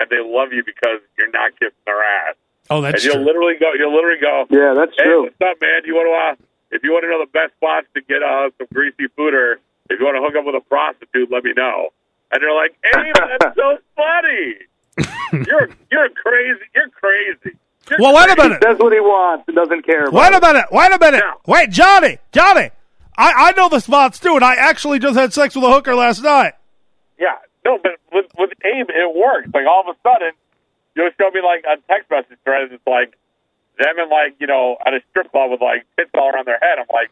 and 0.00 0.10
they 0.10 0.18
love 0.18 0.52
you 0.52 0.64
because 0.66 0.98
you're 1.16 1.30
not 1.30 1.52
kissing 1.60 1.78
their 1.86 2.02
ass. 2.02 2.34
Oh, 2.70 2.80
that's 2.80 2.96
and 2.96 3.04
you'll 3.04 3.14
true. 3.16 3.24
literally 3.24 3.54
go. 3.58 3.72
You'll 3.78 3.94
literally 3.94 4.20
go. 4.20 4.46
yeah, 4.50 4.74
that's 4.74 4.92
Hey, 4.96 5.04
true. 5.04 5.22
what's 5.24 5.40
up, 5.40 5.60
man? 5.60 5.82
You 5.86 5.94
want 5.94 6.36
to? 6.36 6.42
Uh, 6.42 6.46
if 6.70 6.82
you 6.84 6.92
want 6.92 7.04
to 7.04 7.08
know 7.08 7.20
the 7.24 7.30
best 7.32 7.54
spots 7.56 7.86
to 7.94 8.00
get 8.02 8.22
uh, 8.22 8.50
some 8.58 8.66
greasy 8.72 9.08
food, 9.16 9.32
or 9.34 9.58
if 9.90 9.98
you 9.98 10.04
want 10.04 10.16
to 10.16 10.22
hook 10.22 10.36
up 10.36 10.44
with 10.44 10.54
a 10.54 10.60
prostitute, 10.68 11.30
let 11.30 11.44
me 11.44 11.52
know. 11.56 11.88
And 12.30 12.42
they're 12.42 12.52
like, 12.54 12.76
"Hey, 12.84 13.10
that's 13.40 13.56
so 13.56 13.78
funny. 13.96 14.56
You're 15.46 15.70
you're 15.90 16.08
crazy. 16.10 16.60
You're 16.74 16.90
crazy." 16.90 17.56
You're 17.88 17.98
Well, 18.00 18.14
wait 18.14 18.28
a 18.30 18.34
crazy." 18.34 18.48
minute. 18.48 18.60
Does 18.60 18.78
what 18.78 18.92
he 18.92 19.00
wants 19.00 19.44
and 19.48 19.56
doesn't 19.56 19.82
care. 19.86 20.04
About 20.08 20.12
Wait 20.12 20.32
a 20.34 20.36
it. 20.36 20.42
minute. 20.42 20.66
Wait 20.72 20.92
a 20.92 20.98
minute. 20.98 21.22
Yeah. 21.24 21.32
Wait, 21.46 21.70
Johnny. 21.70 22.18
Johnny. 22.32 22.70
I, 23.16 23.32
I 23.48 23.52
know 23.56 23.68
the 23.70 23.80
spots 23.80 24.18
too, 24.18 24.34
and 24.36 24.44
I 24.44 24.54
actually 24.56 24.98
just 24.98 25.16
had 25.18 25.32
sex 25.32 25.54
with 25.56 25.64
a 25.64 25.72
hooker 25.72 25.94
last 25.94 26.22
night. 26.22 26.52
Yeah, 27.18 27.34
no, 27.64 27.78
but 27.82 27.92
with 28.12 28.26
with 28.38 28.50
Abe, 28.64 28.90
it 28.90 29.16
works. 29.16 29.48
Like 29.54 29.66
all 29.66 29.84
of 29.88 29.96
a 29.96 29.98
sudden, 30.06 30.32
you'll 30.98 31.14
show 31.16 31.30
me 31.30 31.40
like 31.40 31.62
a 31.64 31.80
text 31.86 32.10
message 32.10 32.38
thread. 32.44 32.72
It's 32.72 32.82
like 32.86 33.14
them 33.78 33.94
and 33.96 34.10
like 34.10 34.34
you 34.40 34.48
know 34.48 34.76
at 34.84 34.92
a 34.92 35.00
strip 35.10 35.30
club 35.30 35.52
with 35.52 35.62
like 35.62 35.86
tits 35.96 36.10
all 36.14 36.30
around 36.30 36.46
their 36.46 36.58
head. 36.58 36.78
I'm 36.82 36.90
like, 36.92 37.10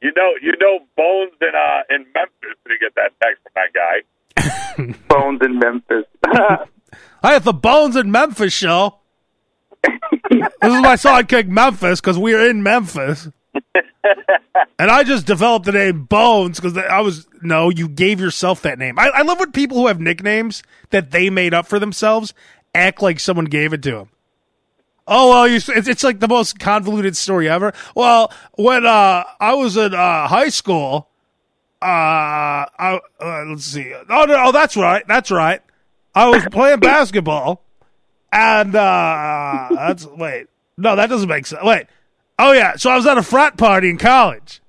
you 0.00 0.12
know, 0.16 0.32
you 0.40 0.56
know, 0.58 0.80
Bones 0.96 1.36
in 1.40 1.52
uh 1.54 1.94
in 1.94 2.06
Memphis 2.14 2.56
to 2.66 2.74
get 2.80 2.94
that 2.96 3.12
text 3.22 3.42
from 3.44 3.52
that 3.60 3.70
guy. 3.76 4.96
Bones 5.08 5.40
in 5.44 5.58
Memphis. 5.58 6.06
I 7.22 7.34
have 7.34 7.44
the 7.44 7.52
Bones 7.52 7.94
in 7.96 8.10
Memphis 8.10 8.52
show. 8.52 8.98
this 10.30 10.48
is 10.62 10.80
my 10.80 10.96
sidekick 10.96 11.48
Memphis 11.48 12.00
because 12.00 12.18
we 12.18 12.34
are 12.34 12.48
in 12.48 12.62
Memphis. 12.62 13.28
and 14.78 14.90
I 14.90 15.02
just 15.02 15.26
developed 15.26 15.66
the 15.66 15.72
name 15.72 16.04
Bones 16.04 16.58
because 16.58 16.76
I 16.76 17.00
was 17.00 17.28
no, 17.42 17.68
you 17.68 17.88
gave 17.88 18.20
yourself 18.20 18.62
that 18.62 18.78
name. 18.78 18.98
I, 18.98 19.08
I 19.08 19.22
love 19.22 19.38
when 19.38 19.52
people 19.52 19.76
who 19.76 19.88
have 19.88 20.00
nicknames 20.00 20.62
that 20.90 21.10
they 21.10 21.28
made 21.28 21.52
up 21.52 21.66
for 21.66 21.78
themselves 21.78 22.32
act 22.74 23.02
like 23.02 23.20
someone 23.20 23.46
gave 23.46 23.72
it 23.72 23.82
to 23.82 23.98
him. 23.98 24.08
Oh 25.06 25.30
well, 25.30 25.48
you, 25.48 25.56
it's, 25.56 25.68
it's 25.68 26.04
like 26.04 26.20
the 26.20 26.28
most 26.28 26.58
convoluted 26.58 27.16
story 27.16 27.48
ever. 27.48 27.72
Well, 27.94 28.32
when 28.52 28.86
uh, 28.86 29.24
I 29.40 29.54
was 29.54 29.76
in 29.76 29.94
uh, 29.94 30.28
high 30.28 30.48
school, 30.48 31.08
uh, 31.80 31.84
I, 31.84 33.00
uh, 33.20 33.44
let's 33.48 33.64
see. 33.64 33.92
Oh 34.08 34.24
no, 34.24 34.36
oh 34.46 34.52
that's 34.52 34.76
right, 34.76 35.04
that's 35.08 35.30
right. 35.30 35.60
I 36.14 36.28
was 36.28 36.44
playing 36.50 36.80
basketball, 36.80 37.64
and 38.32 38.74
uh, 38.76 39.68
that's 39.72 40.06
wait, 40.06 40.46
no, 40.76 40.94
that 40.94 41.08
doesn't 41.08 41.28
make 41.28 41.46
sense. 41.46 41.64
Wait, 41.64 41.86
oh 42.38 42.52
yeah, 42.52 42.76
so 42.76 42.90
I 42.90 42.96
was 42.96 43.06
at 43.06 43.18
a 43.18 43.22
frat 43.22 43.56
party 43.56 43.90
in 43.90 43.98
college, 43.98 44.62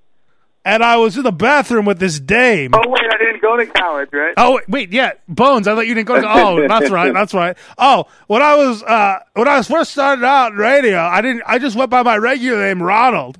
and 0.65 0.83
I 0.83 0.97
was 0.97 1.17
in 1.17 1.23
the 1.23 1.31
bathroom 1.31 1.85
with 1.85 1.99
this 1.99 2.19
dame. 2.19 2.71
oh 2.73 2.87
wait, 2.87 3.03
I 3.03 3.17
didn't 3.17 3.41
go 3.41 3.57
to 3.57 3.65
college, 3.65 4.09
right? 4.11 4.33
Oh 4.37 4.59
wait, 4.67 4.91
yeah, 4.91 5.13
Bones. 5.27 5.67
I 5.67 5.75
thought 5.75 5.87
you 5.87 5.93
didn't 5.93 6.07
go. 6.07 6.19
To, 6.19 6.27
oh, 6.27 6.67
that's 6.67 6.89
right, 6.89 7.13
that's 7.13 7.33
right. 7.33 7.57
Oh, 7.77 8.05
when 8.27 8.41
I 8.41 8.55
was 8.55 8.83
uh, 8.83 9.19
when 9.33 9.47
I 9.47 9.57
was 9.57 9.67
first 9.67 9.91
started 9.91 10.23
out 10.23 10.53
in 10.53 10.57
radio, 10.57 10.99
I 10.99 11.21
didn't. 11.21 11.43
I 11.45 11.59
just 11.59 11.75
went 11.75 11.89
by 11.89 12.03
my 12.03 12.17
regular 12.17 12.59
name, 12.65 12.81
Ronald. 12.81 13.39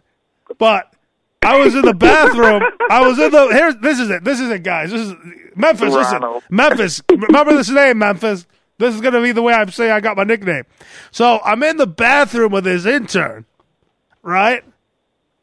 But 0.57 0.93
I 1.41 1.59
was 1.59 1.75
in 1.75 1.81
the 1.81 1.93
bathroom. 1.93 2.63
I 2.89 3.07
was 3.07 3.19
in 3.19 3.31
the 3.31 3.47
here. 3.47 3.73
This 3.73 3.99
is 3.99 4.09
it. 4.09 4.23
This 4.23 4.39
is 4.39 4.49
it, 4.49 4.63
guys. 4.63 4.91
This 4.91 5.01
is 5.01 5.13
Memphis. 5.55 5.93
Listen, 5.93 6.21
Memphis. 6.49 7.01
Remember 7.09 7.55
this 7.55 7.69
name, 7.69 7.99
Memphis. 7.99 8.45
This 8.77 8.95
is 8.95 9.01
gonna 9.01 9.21
be 9.21 9.31
the 9.31 9.41
way 9.41 9.53
I'm 9.53 9.69
saying 9.71 9.91
I 9.91 9.99
got 9.99 10.17
my 10.17 10.23
nickname. 10.23 10.63
So 11.11 11.39
I'm 11.43 11.63
in 11.63 11.77
the 11.77 11.87
bathroom 11.87 12.51
with 12.51 12.63
this 12.63 12.85
intern, 12.85 13.45
right? 14.21 14.63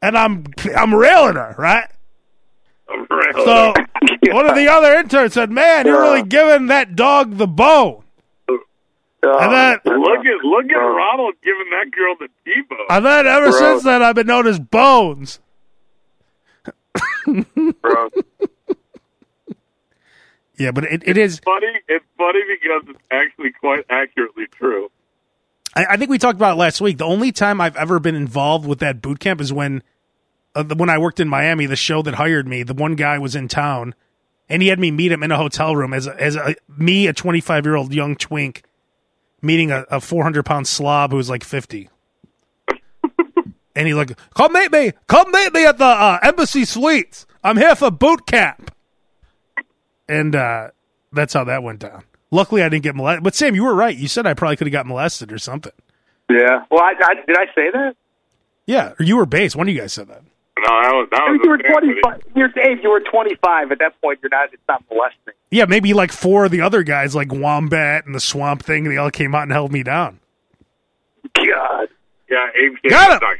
And 0.01 0.17
I'm 0.17 0.45
I'm 0.75 0.93
railing 0.93 1.35
her, 1.35 1.55
right? 1.57 1.87
So 3.35 3.73
one 4.33 4.47
of 4.49 4.55
the 4.55 4.67
other 4.69 4.95
interns 4.95 5.33
said, 5.33 5.51
"Man, 5.51 5.85
you're 5.85 6.01
really 6.01 6.23
giving 6.23 6.67
that 6.67 6.95
dog 6.95 7.37
the 7.37 7.47
bone." 7.47 8.03
Oh, 8.49 8.59
And 9.23 9.53
then, 9.53 9.79
Look 9.85 10.25
at 10.25 10.43
look 10.43 10.65
at 10.65 10.75
Ronald 10.75 11.35
giving 11.43 11.67
that 11.71 11.91
girl 11.91 12.15
the 12.19 12.27
T-bone. 12.43 12.77
and 12.89 13.05
then 13.05 13.27
ever 13.27 13.51
Gross. 13.51 13.59
since 13.59 13.83
then, 13.83 14.01
I've 14.01 14.15
been 14.15 14.25
known 14.27 14.47
as 14.47 14.59
Bones. 14.59 15.39
gross. 17.81 18.11
Yeah, 20.57 20.69
but 20.71 20.83
it, 20.83 21.01
it 21.07 21.17
is. 21.17 21.39
funny. 21.39 21.67
It's 21.87 22.05
funny 22.19 22.39
because 22.47 22.83
it's 22.95 23.03
actually 23.09 23.51
quite 23.51 23.83
accurately 23.89 24.45
true. 24.47 24.91
I, 25.75 25.85
I 25.91 25.97
think 25.97 26.11
we 26.11 26.19
talked 26.19 26.35
about 26.35 26.53
it 26.53 26.59
last 26.59 26.79
week. 26.81 26.99
The 26.99 27.05
only 27.05 27.31
time 27.31 27.59
I've 27.59 27.75
ever 27.75 27.99
been 27.99 28.13
involved 28.15 28.67
with 28.67 28.77
that 28.79 29.01
boot 29.01 29.19
camp 29.19 29.41
is 29.41 29.51
when, 29.51 29.81
uh, 30.55 30.63
when 30.75 30.89
I 30.89 30.97
worked 30.97 31.19
in 31.19 31.27
Miami. 31.27 31.65
The 31.65 31.75
show 31.75 32.01
that 32.01 32.15
hired 32.15 32.47
me, 32.47 32.63
the 32.63 32.73
one 32.73 32.95
guy 32.95 33.17
was 33.17 33.35
in 33.35 33.47
town, 33.47 33.95
and 34.49 34.61
he 34.61 34.67
had 34.67 34.79
me 34.79 34.91
meet 34.91 35.11
him 35.11 35.23
in 35.23 35.31
a 35.31 35.37
hotel 35.37 35.75
room 35.75 35.93
as 35.93 36.07
a, 36.07 36.21
as 36.21 36.35
a, 36.35 36.55
me, 36.77 37.07
a 37.07 37.13
25 37.13 37.65
year 37.65 37.75
old 37.75 37.93
young 37.93 38.15
twink, 38.15 38.63
meeting 39.41 39.71
a, 39.71 39.85
a 39.89 40.01
400 40.01 40.43
pound 40.43 40.67
slob 40.67 41.11
who 41.11 41.17
was 41.17 41.29
like 41.29 41.43
50. 41.43 41.89
and 43.75 43.87
he's 43.87 43.95
like, 43.95 44.17
"Come 44.35 44.53
meet 44.53 44.71
me, 44.71 44.91
come 45.07 45.31
meet 45.31 45.53
me 45.53 45.65
at 45.65 45.77
the 45.77 45.85
uh, 45.85 46.19
embassy 46.21 46.65
suites. 46.65 47.25
I'm 47.43 47.57
here 47.57 47.75
for 47.75 47.91
boot 47.91 48.25
camp." 48.25 48.73
And 50.07 50.35
uh, 50.35 50.71
that's 51.13 51.33
how 51.33 51.45
that 51.45 51.63
went 51.63 51.79
down. 51.79 52.03
Luckily, 52.31 52.63
I 52.63 52.69
didn't 52.69 52.83
get 52.83 52.95
molested. 52.95 53.23
But 53.23 53.35
Sam, 53.35 53.55
you 53.55 53.63
were 53.63 53.75
right. 53.75 53.95
You 53.95 54.07
said 54.07 54.25
I 54.25 54.33
probably 54.33 54.55
could 54.55 54.67
have 54.67 54.73
got 54.73 54.85
molested 54.85 55.31
or 55.31 55.37
something. 55.37 55.73
Yeah. 56.29 56.65
Well, 56.69 56.81
I, 56.81 56.93
I 57.01 57.13
did 57.25 57.37
I 57.37 57.45
say 57.53 57.69
that? 57.71 57.95
Yeah, 58.65 58.93
or 58.99 59.03
you 59.03 59.17
were 59.17 59.25
base. 59.25 59.55
One 59.55 59.67
of 59.67 59.73
you 59.73 59.81
guys 59.81 59.93
said 59.93 60.07
that. 60.07 60.23
No, 60.61 60.67
that 60.67 60.91
was 60.93 61.07
that 61.11 61.21
I 61.21 61.31
was. 61.31 61.39
mean, 61.39 61.43
you 61.43 61.49
were 61.49 61.57
25. 61.57 62.21
You're, 62.35 62.47
Dave, 62.49 62.83
you 62.83 62.89
were 62.91 62.99
25 62.99 63.71
at 63.71 63.79
that 63.79 63.99
point. 64.01 64.19
You're 64.21 64.29
not. 64.29 64.53
It's 64.53 64.61
not 64.67 64.83
molesting. 64.91 65.33
Yeah, 65.49 65.65
maybe 65.65 65.93
like 65.93 66.11
four 66.11 66.45
of 66.45 66.51
the 66.51 66.61
other 66.61 66.83
guys, 66.83 67.15
like 67.15 67.31
Wombat 67.33 68.05
and 68.05 68.13
the 68.13 68.19
Swamp 68.19 68.63
Thing, 68.63 68.83
they 68.85 68.97
all 68.97 69.09
came 69.11 69.33
out 69.33 69.43
and 69.43 69.51
held 69.51 69.71
me 69.71 69.81
down. 69.83 70.19
God. 71.33 71.87
Yeah, 72.29 72.47
Abe 72.55 72.75
Got 72.89 73.09
Kanan's 73.09 73.13
him. 73.13 73.19
not. 73.21 73.37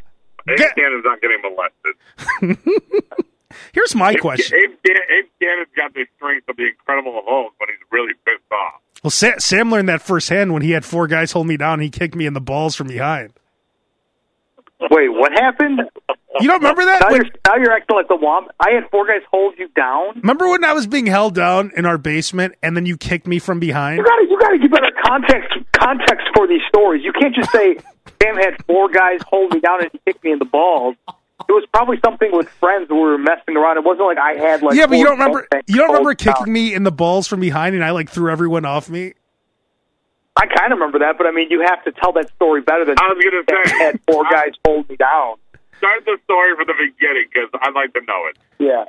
Abe 0.49 0.57
Get- 0.57 0.75
Kanan's 0.75 1.05
not 1.05 1.21
getting 1.21 1.41
molested. 1.41 2.57
Here's 3.73 3.95
my 3.95 4.15
question. 4.15 4.57
Abe, 4.57 4.71
Can- 4.85 4.95
Abe 5.17 5.25
Kanan's 5.41 5.67
got 5.75 5.93
the 5.93 6.05
strength 6.17 6.49
of 6.49 6.57
the 6.57 6.67
Incredible 6.67 7.21
Hulk 7.25 7.53
when 7.57 7.69
he's 7.69 7.85
really 7.91 8.13
pissed 8.25 8.39
off. 8.51 8.81
Well, 9.03 9.11
Sam, 9.11 9.39
Sam 9.39 9.71
learned 9.71 9.89
that 9.89 10.01
firsthand 10.01 10.53
when 10.53 10.61
he 10.61 10.71
had 10.71 10.85
four 10.85 11.07
guys 11.07 11.31
hold 11.31 11.47
me 11.47 11.57
down. 11.57 11.79
He 11.79 11.89
kicked 11.89 12.15
me 12.15 12.25
in 12.25 12.33
the 12.33 12.41
balls 12.41 12.75
from 12.75 12.87
behind. 12.87 13.33
Wait, 14.89 15.09
what 15.09 15.31
happened? 15.33 15.81
You 16.41 16.47
don't 16.49 16.59
remember 16.59 16.85
that? 16.85 17.01
Now 17.01 17.11
When- 17.11 17.21
you're 17.23 17.31
now 17.47 17.55
you're 17.55 17.71
acting 17.71 17.95
like 17.95 18.07
the 18.07 18.17
womp. 18.17 18.47
I 18.59 18.71
had 18.71 18.89
four 18.89 19.05
guys 19.07 19.21
hold 19.31 19.55
you 19.57 19.67
down. 19.75 20.21
remember 20.21 20.49
when 20.49 20.63
I 20.63 20.73
was 20.73 20.87
being 20.87 21.05
held 21.05 21.35
down 21.35 21.71
in 21.75 21.85
our 21.85 21.97
basement 21.97 22.55
and 22.63 22.75
then 22.75 22.85
you 22.85 22.97
kicked 22.97 23.27
me 23.27 23.39
from 23.39 23.59
behind? 23.59 23.97
You 23.99 24.03
gotta 24.05 24.25
you 24.29 24.39
gotta 24.39 24.57
give 24.57 24.71
better 24.71 24.91
context 25.05 25.53
context 25.73 26.27
for 26.35 26.47
these 26.47 26.61
stories. 26.67 27.03
You 27.03 27.13
can't 27.13 27.35
just 27.35 27.51
say 27.51 27.77
Sam 28.21 28.35
had 28.35 28.63
four 28.65 28.89
guys 28.89 29.19
hold 29.27 29.53
me 29.53 29.59
down 29.59 29.81
and 29.81 29.89
he 29.91 29.99
kicked 30.05 30.23
me 30.23 30.31
in 30.31 30.39
the 30.39 30.45
balls. 30.45 30.95
It 31.49 31.53
was 31.53 31.65
probably 31.73 31.97
something 32.05 32.29
with 32.31 32.47
friends 32.49 32.87
who 32.87 32.97
were 32.97 33.17
messing 33.17 33.57
around. 33.57 33.77
It 33.77 33.83
wasn't 33.83 34.05
like 34.07 34.17
I 34.19 34.33
had 34.33 34.61
like 34.61 34.75
yeah, 34.75 34.85
but 34.85 34.97
you 34.97 35.05
don't 35.05 35.13
remember. 35.19 35.47
You 35.67 35.77
don't 35.77 35.87
remember 35.87 36.09
me 36.09 36.15
down. 36.15 36.35
kicking 36.35 36.53
me 36.53 36.73
in 36.73 36.83
the 36.83 36.91
balls 36.91 37.27
from 37.27 37.39
behind 37.39 37.73
and 37.75 37.83
I 37.83 37.91
like 37.91 38.09
threw 38.09 38.31
everyone 38.31 38.63
off 38.65 38.89
me. 38.89 39.13
I 40.37 40.45
kind 40.47 40.71
of 40.71 40.79
remember 40.79 40.99
that, 40.99 41.17
but 41.17 41.27
I 41.27 41.31
mean, 41.31 41.47
you 41.49 41.61
have 41.65 41.83
to 41.83 41.91
tell 41.91 42.13
that 42.13 42.29
story 42.35 42.61
better 42.61 42.85
than 42.85 42.95
I 42.99 43.13
was 43.13 43.23
gonna 43.23 43.63
say 43.67 43.77
had 43.77 43.99
four 44.07 44.23
guys 44.31 44.51
hold 44.65 44.87
me 44.89 44.95
down. 44.95 45.35
Start 45.81 46.05
the 46.05 46.17
story 46.25 46.55
from 46.55 46.67
the 46.67 46.73
beginning 46.77 47.25
because 47.33 47.49
I'd 47.61 47.73
like 47.73 47.91
to 47.93 48.01
know 48.07 48.27
it. 48.29 48.37
Yeah. 48.59 48.85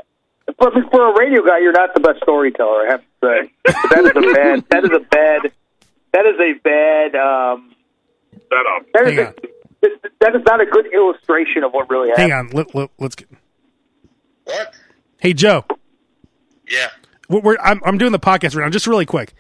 But 0.59 0.75
for 0.91 1.09
a 1.11 1.19
radio 1.19 1.41
guy, 1.43 1.61
you're 1.61 1.73
not 1.73 1.95
the 1.95 2.01
best 2.01 2.19
storyteller. 2.23 2.87
I 2.87 2.91
have 2.91 3.01
to 3.01 3.07
say 3.23 3.53
that 3.65 4.05
is 4.05 4.11
a 4.17 4.35
bad. 4.35 4.65
That 4.71 4.85
is 4.85 4.91
a 4.93 5.01
bad. 5.01 5.53
That 6.13 6.27
is 6.27 6.39
a 6.39 6.53
bad. 6.63 7.15
Um, 7.17 7.75
Set 8.33 8.67
up. 8.77 8.87
that 8.93 9.07
is 9.09 9.15
Hang 9.19 9.27
a, 9.29 10.09
that 10.21 10.37
is 10.37 10.43
not 10.45 10.61
a 10.61 10.67
good 10.67 10.93
illustration 10.93 11.65
of 11.65 11.73
what 11.73 11.89
really 11.89 12.11
happened. 12.11 12.31
Hang 12.31 12.39
on, 12.39 12.51
let, 12.51 12.75
let, 12.75 12.91
let's 12.99 13.15
get. 13.15 13.29
What? 14.45 14.75
Hey 15.19 15.33
Joe, 15.33 15.65
Yeah. 16.69 16.89
we're, 17.29 17.41
we're, 17.41 17.57
I'm 17.63 17.81
I'm 17.85 17.97
doing 17.97 18.13
the 18.13 18.19
podcast 18.19 18.55
right 18.57 18.65
now. 18.65 18.69
Just 18.71 18.87
really 18.87 19.07
quick. 19.07 19.35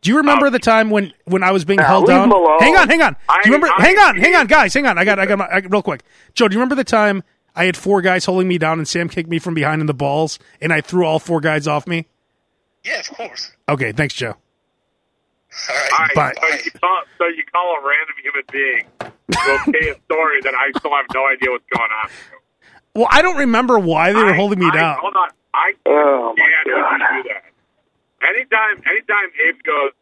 Do 0.00 0.10
you 0.10 0.16
remember 0.18 0.46
uh, 0.46 0.50
the 0.50 0.58
time 0.60 0.90
when 0.90 1.12
when 1.24 1.42
I 1.42 1.50
was 1.50 1.64
being 1.64 1.78
Now, 1.78 1.86
held 1.88 2.02
leave 2.04 2.16
down? 2.16 2.24
him 2.28 2.32
alone. 2.32 2.58
Hang 2.60 2.76
on, 2.76 2.88
hang 2.88 3.02
on. 3.02 3.12
Do 3.14 3.18
you 3.48 3.54
remember? 3.54 3.68
I- 3.76 3.82
hang 3.82 3.98
on, 3.98 4.16
hang 4.16 4.34
on, 4.36 4.46
guys, 4.46 4.72
hang 4.74 4.86
on. 4.86 4.96
I 4.98 5.04
got 5.04 5.18
I 5.18 5.26
got 5.26 5.38
my, 5.38 5.46
I, 5.46 5.58
real 5.58 5.82
quick. 5.82 6.02
Joe, 6.34 6.46
do 6.48 6.54
you 6.54 6.60
remember 6.60 6.76
the 6.76 6.84
time 6.84 7.22
I 7.56 7.64
had 7.64 7.76
four 7.76 8.00
guys 8.00 8.24
holding 8.24 8.46
me 8.48 8.58
down 8.58 8.78
and 8.78 8.86
Sam 8.86 9.08
kicked 9.08 9.28
me 9.28 9.38
from 9.40 9.54
behind 9.54 9.80
in 9.80 9.86
the 9.88 9.94
balls 9.94 10.38
and 10.60 10.72
I 10.72 10.80
threw 10.80 11.04
all 11.04 11.18
four 11.18 11.40
guys 11.40 11.66
off 11.66 11.86
me? 11.88 12.06
Yeah, 12.84 13.00
of 13.00 13.08
course. 13.10 13.50
Okay, 13.68 13.90
thanks, 13.92 14.14
Joe. 14.14 14.36
All 15.68 15.74
right. 15.74 15.90
All 15.92 15.98
right. 15.98 16.14
Bye. 16.14 16.34
So 16.40 16.64
you 16.64 16.70
call 16.72 17.02
so 17.18 17.24
you 17.26 17.42
call 17.52 17.76
a 17.76 17.86
random 17.86 18.14
human 18.22 18.44
being 18.52 18.86
to 19.32 19.60
okay 19.68 19.90
a 19.90 19.94
story 20.04 20.40
that 20.42 20.54
I 20.54 20.78
still 20.78 20.92
have 20.92 21.06
no 21.12 21.26
idea 21.26 21.50
what's 21.50 21.64
going 21.76 21.90
on. 22.04 22.10
Well, 22.94 23.08
I 23.10 23.22
don't 23.22 23.36
remember 23.36 23.78
why 23.78 24.12
they 24.12 24.22
were 24.22 24.32
I- 24.32 24.36
holding 24.36 24.58
me 24.60 24.66
I- 24.66 24.74
down. 24.74 24.98
Hold 25.00 25.14
on. 25.16 25.28
I 25.54 25.72
Oh, 25.86 26.34
my 26.36 26.44
can't 26.44 26.68
God. 26.68 27.00
have 27.00 27.16
you 27.16 27.22
do 27.24 27.28
that. 27.30 27.42
Anytime, 28.22 28.82
anytime 28.86 29.28
Abe 29.46 29.62
goes, 29.62 29.92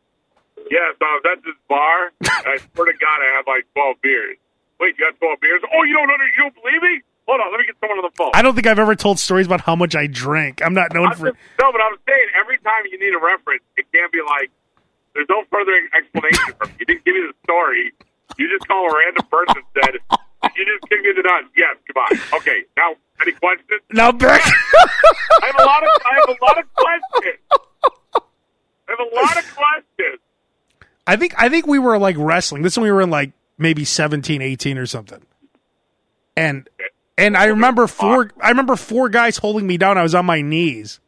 yeah, 0.71 0.89
so 0.99 1.05
I 1.05 1.13
was 1.21 1.25
at 1.37 1.45
this 1.45 1.59
bar. 1.69 2.11
I 2.25 2.59
swear 2.75 2.87
to 2.91 2.97
God, 2.99 3.19
I 3.21 3.29
have 3.37 3.47
like 3.47 3.67
twelve 3.75 4.01
beers. 4.03 4.37
Wait, 4.81 4.97
you 4.99 5.05
got 5.05 5.19
twelve 5.19 5.41
beers? 5.41 5.61
Oh, 5.73 5.83
you 5.85 5.95
don't 5.95 6.11
under, 6.11 6.25
you 6.25 6.39
don't 6.39 6.55
believe 6.63 6.83
me? 6.83 7.03
Hold 7.29 7.41
on, 7.41 7.51
let 7.53 7.59
me 7.61 7.67
get 7.67 7.77
someone 7.81 7.99
on 7.99 8.05
the 8.09 8.15
phone. 8.17 8.31
I 8.35 8.41
don't 8.41 8.55
think 8.55 8.67
I've 8.67 8.79
ever 8.79 8.95
told 8.95 9.19
stories 9.19 9.47
about 9.47 9.61
how 9.61 9.75
much 9.77 9.95
I 9.97 10.07
drank. 10.07 10.63
I'm 10.65 10.73
not 10.75 10.95
known 10.95 11.09
I'm 11.09 11.17
for. 11.19 11.27
just- 11.33 11.39
no, 11.61 11.73
but 11.73 11.81
I'm 11.83 11.97
saying 12.09 12.29
every 12.41 12.59
time 12.59 12.87
you 12.91 12.99
need 12.99 13.13
a 13.15 13.19
reference, 13.21 13.63
it 13.77 13.85
can't 13.93 14.11
be 14.13 14.23
like 14.23 14.51
there's 15.15 15.29
no 15.29 15.45
further 15.53 15.73
explanation 15.95 16.55
from 16.57 16.69
you. 16.71 16.77
You 16.81 16.87
didn't 16.87 17.05
give 17.05 17.15
me 17.15 17.23
the 17.29 17.35
story. 17.45 17.93
You 18.39 18.49
just 18.49 18.67
call 18.69 18.89
a 18.91 18.97
random 18.97 19.27
person 19.29 19.57
and 19.61 19.67
said, 19.77 19.95
"You 20.57 20.65
just 20.65 20.89
kicked 20.89 21.05
me 21.05 21.13
the 21.17 21.23
nuts." 21.23 21.49
Yes, 21.57 21.77
goodbye. 21.87 22.37
Okay, 22.39 22.65
now 22.77 22.95
any 23.21 23.33
questions? 23.33 23.81
Now 23.93 24.13
back. 24.13 24.41
I 24.45 25.47
have 25.47 25.57
a 25.61 25.65
lot 25.65 25.83
of 25.83 25.89
I 26.05 26.15
have 26.21 26.29
a 26.33 26.45
lot 26.45 26.59
of 26.59 26.65
questions. 26.75 27.39
I 28.99 29.03
have 29.03 29.13
a 29.13 29.15
lot 29.15 29.37
of 29.39 29.57
questions. 29.57 30.21
I 31.07 31.17
think 31.17 31.35
I 31.39 31.49
think 31.49 31.67
we 31.67 31.79
were 31.79 31.99
like 31.99 32.17
wrestling. 32.19 32.63
This 32.63 32.73
is 32.75 32.79
when 32.79 32.85
we 32.85 32.93
were 32.93 33.03
in 33.03 33.11
like 33.11 33.33
maybe 33.59 33.85
17, 33.85 34.43
18 34.43 34.79
or 34.79 34.87
something. 34.87 35.23
And 36.37 36.69
and 37.17 37.37
I 37.37 37.47
remember 37.47 37.87
four 37.87 38.31
I 38.41 38.49
remember 38.51 38.77
four 38.77 39.09
guys 39.09 39.39
holding 39.39 39.67
me 39.67 39.77
down. 39.77 39.99
I 39.99 40.03
was 40.03 40.15
on 40.15 40.27
my 40.27 40.41
knees. 40.43 41.01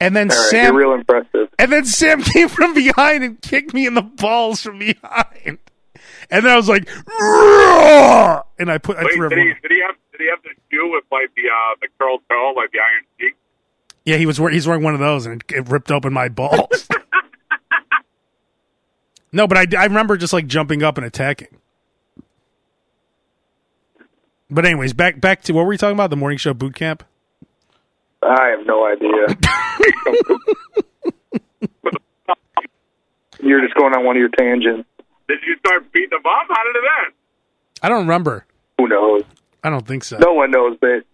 And 0.00 0.16
then 0.16 0.30
All 0.32 0.36
right, 0.36 0.50
Sam 0.50 0.74
real 0.74 0.94
impressive. 0.94 1.48
and 1.58 1.70
then 1.70 1.84
Sam 1.84 2.22
came 2.24 2.48
from 2.48 2.74
behind 2.74 3.22
and 3.22 3.40
kicked 3.40 3.72
me 3.72 3.86
in 3.86 3.94
the 3.94 4.02
balls 4.02 4.62
from 4.62 4.78
behind. 4.78 5.58
And 6.30 6.44
then 6.44 6.48
I 6.52 6.56
was 6.56 6.68
like, 6.68 6.88
"Roar!" 7.20 8.44
and 8.58 8.70
I 8.72 8.78
put 8.78 8.96
I 8.96 9.04
Wait, 9.04 9.14
threw 9.14 9.28
did 9.28 9.38
he 9.38 9.44
did 9.62 9.70
he 9.70 9.80
have 9.86 9.96
did 10.12 10.20
he 10.20 10.28
have 10.28 10.42
the 10.42 10.50
shoe 10.70 10.90
with 10.90 11.04
like 11.12 11.32
the 11.36 11.42
uh 11.42 11.74
the 11.80 11.88
curled 12.00 12.22
toe, 12.28 12.54
like 12.56 12.72
the 12.72 12.78
iron 12.78 13.04
cheek? 13.20 13.34
Yeah, 14.04 14.16
he 14.16 14.26
was 14.26 14.40
wearing 14.40 14.54
he's 14.54 14.66
wearing 14.66 14.82
one 14.82 14.94
of 14.94 15.00
those 15.00 15.26
and 15.26 15.42
it, 15.42 15.52
it 15.56 15.68
ripped 15.68 15.90
open 15.90 16.12
my 16.12 16.28
balls. 16.28 16.88
no, 19.32 19.46
but 19.46 19.58
I 19.58 19.66
I 19.78 19.84
remember 19.84 20.16
just 20.16 20.32
like 20.32 20.46
jumping 20.46 20.82
up 20.82 20.96
and 20.98 21.06
attacking. 21.06 21.58
But 24.50 24.66
anyways, 24.66 24.92
back 24.92 25.20
back 25.20 25.42
to 25.44 25.52
what 25.52 25.62
were 25.62 25.68
we 25.68 25.78
talking 25.78 25.96
about? 25.96 26.10
The 26.10 26.16
morning 26.16 26.38
show 26.38 26.52
boot 26.52 26.74
camp. 26.74 27.04
I 28.22 28.48
have 28.56 28.66
no 28.66 28.86
idea. 28.86 29.26
You're 33.42 33.60
just 33.60 33.74
going 33.74 33.92
on 33.94 34.04
one 34.04 34.16
of 34.16 34.20
your 34.20 34.28
tangents. 34.28 34.88
Did 35.26 35.38
you 35.46 35.56
start 35.58 35.90
beating 35.92 36.10
the 36.10 36.16
up? 36.18 36.46
How 36.48 36.62
did 36.64 36.76
it 36.76 36.84
end? 37.04 37.14
I 37.82 37.88
don't 37.88 38.00
remember. 38.00 38.46
Who 38.78 38.86
knows? 38.88 39.22
I 39.64 39.70
don't 39.70 39.86
think 39.86 40.04
so. 40.04 40.18
No 40.18 40.32
one 40.34 40.50
knows, 40.50 40.76
but 40.80 41.04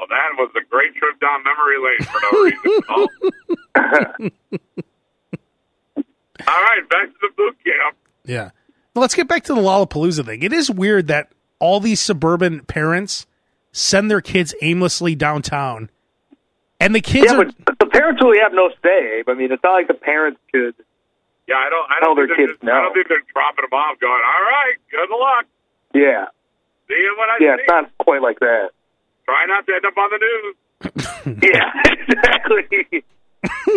Well, 0.00 0.08
that 0.08 0.30
was 0.38 0.50
a 0.56 0.64
great 0.70 0.94
trip 0.94 1.20
down 1.20 1.44
memory 1.44 1.76
lane 1.78 2.00
for 2.06 2.20
no 2.22 2.30
reason. 2.42 2.80
Oh. 2.88 3.08
All 6.48 6.62
right, 6.62 6.88
back 6.88 7.08
to 7.08 7.14
the 7.20 7.28
boot 7.36 7.54
camp. 7.62 7.96
Yeah. 8.24 8.50
Well, 8.94 9.02
let's 9.02 9.14
get 9.14 9.28
back 9.28 9.44
to 9.44 9.54
the 9.54 9.60
Lollapalooza 9.60 10.24
thing. 10.24 10.42
It 10.42 10.54
is 10.54 10.70
weird 10.70 11.08
that 11.08 11.32
all 11.58 11.80
these 11.80 12.00
suburban 12.00 12.60
parents 12.60 13.26
send 13.72 14.10
their 14.10 14.22
kids 14.22 14.54
aimlessly 14.62 15.14
downtown, 15.14 15.90
and 16.80 16.94
the 16.94 17.02
kids 17.02 17.30
yeah, 17.30 17.38
are. 17.38 17.44
but 17.66 17.78
the 17.78 17.86
parents 17.86 18.22
really 18.22 18.38
have 18.40 18.54
no 18.54 18.70
say. 18.82 19.22
But 19.26 19.32
I 19.32 19.34
mean, 19.34 19.52
it's 19.52 19.62
not 19.62 19.72
like 19.72 19.86
the 19.86 19.94
parents 19.94 20.40
could. 20.50 20.74
Yeah, 21.46 21.56
I 21.56 21.68
don't. 21.68 21.90
I 21.90 22.00
Tell 22.00 22.14
don't 22.14 22.26
their 22.26 22.36
kids 22.36 22.58
just, 22.58 22.64
I 22.64 22.80
don't 22.80 22.94
think 22.94 23.08
they're 23.08 23.20
dropping 23.34 23.66
them 23.68 23.78
off, 23.78 24.00
going, 24.00 24.12
"All 24.12 24.44
right, 24.48 24.76
good 24.90 25.10
luck. 25.10 25.44
Yeah, 25.92 26.24
See 26.90 26.96
you 26.96 27.14
when 27.18 27.30
I 27.30 27.36
yeah, 27.38 27.56
see 27.56 27.62
it's 27.62 27.68
not 27.68 27.98
quite 27.98 28.20
like 28.20 28.40
that. 28.40 28.70
Try 29.30 29.46
not 29.46 29.66
to 29.66 29.72
end 29.74 29.84
up 29.86 29.96
on 29.96 30.10
the 30.10 30.18
news." 30.26 30.56
Yeah, 31.42 31.70
exactly. 32.08 33.04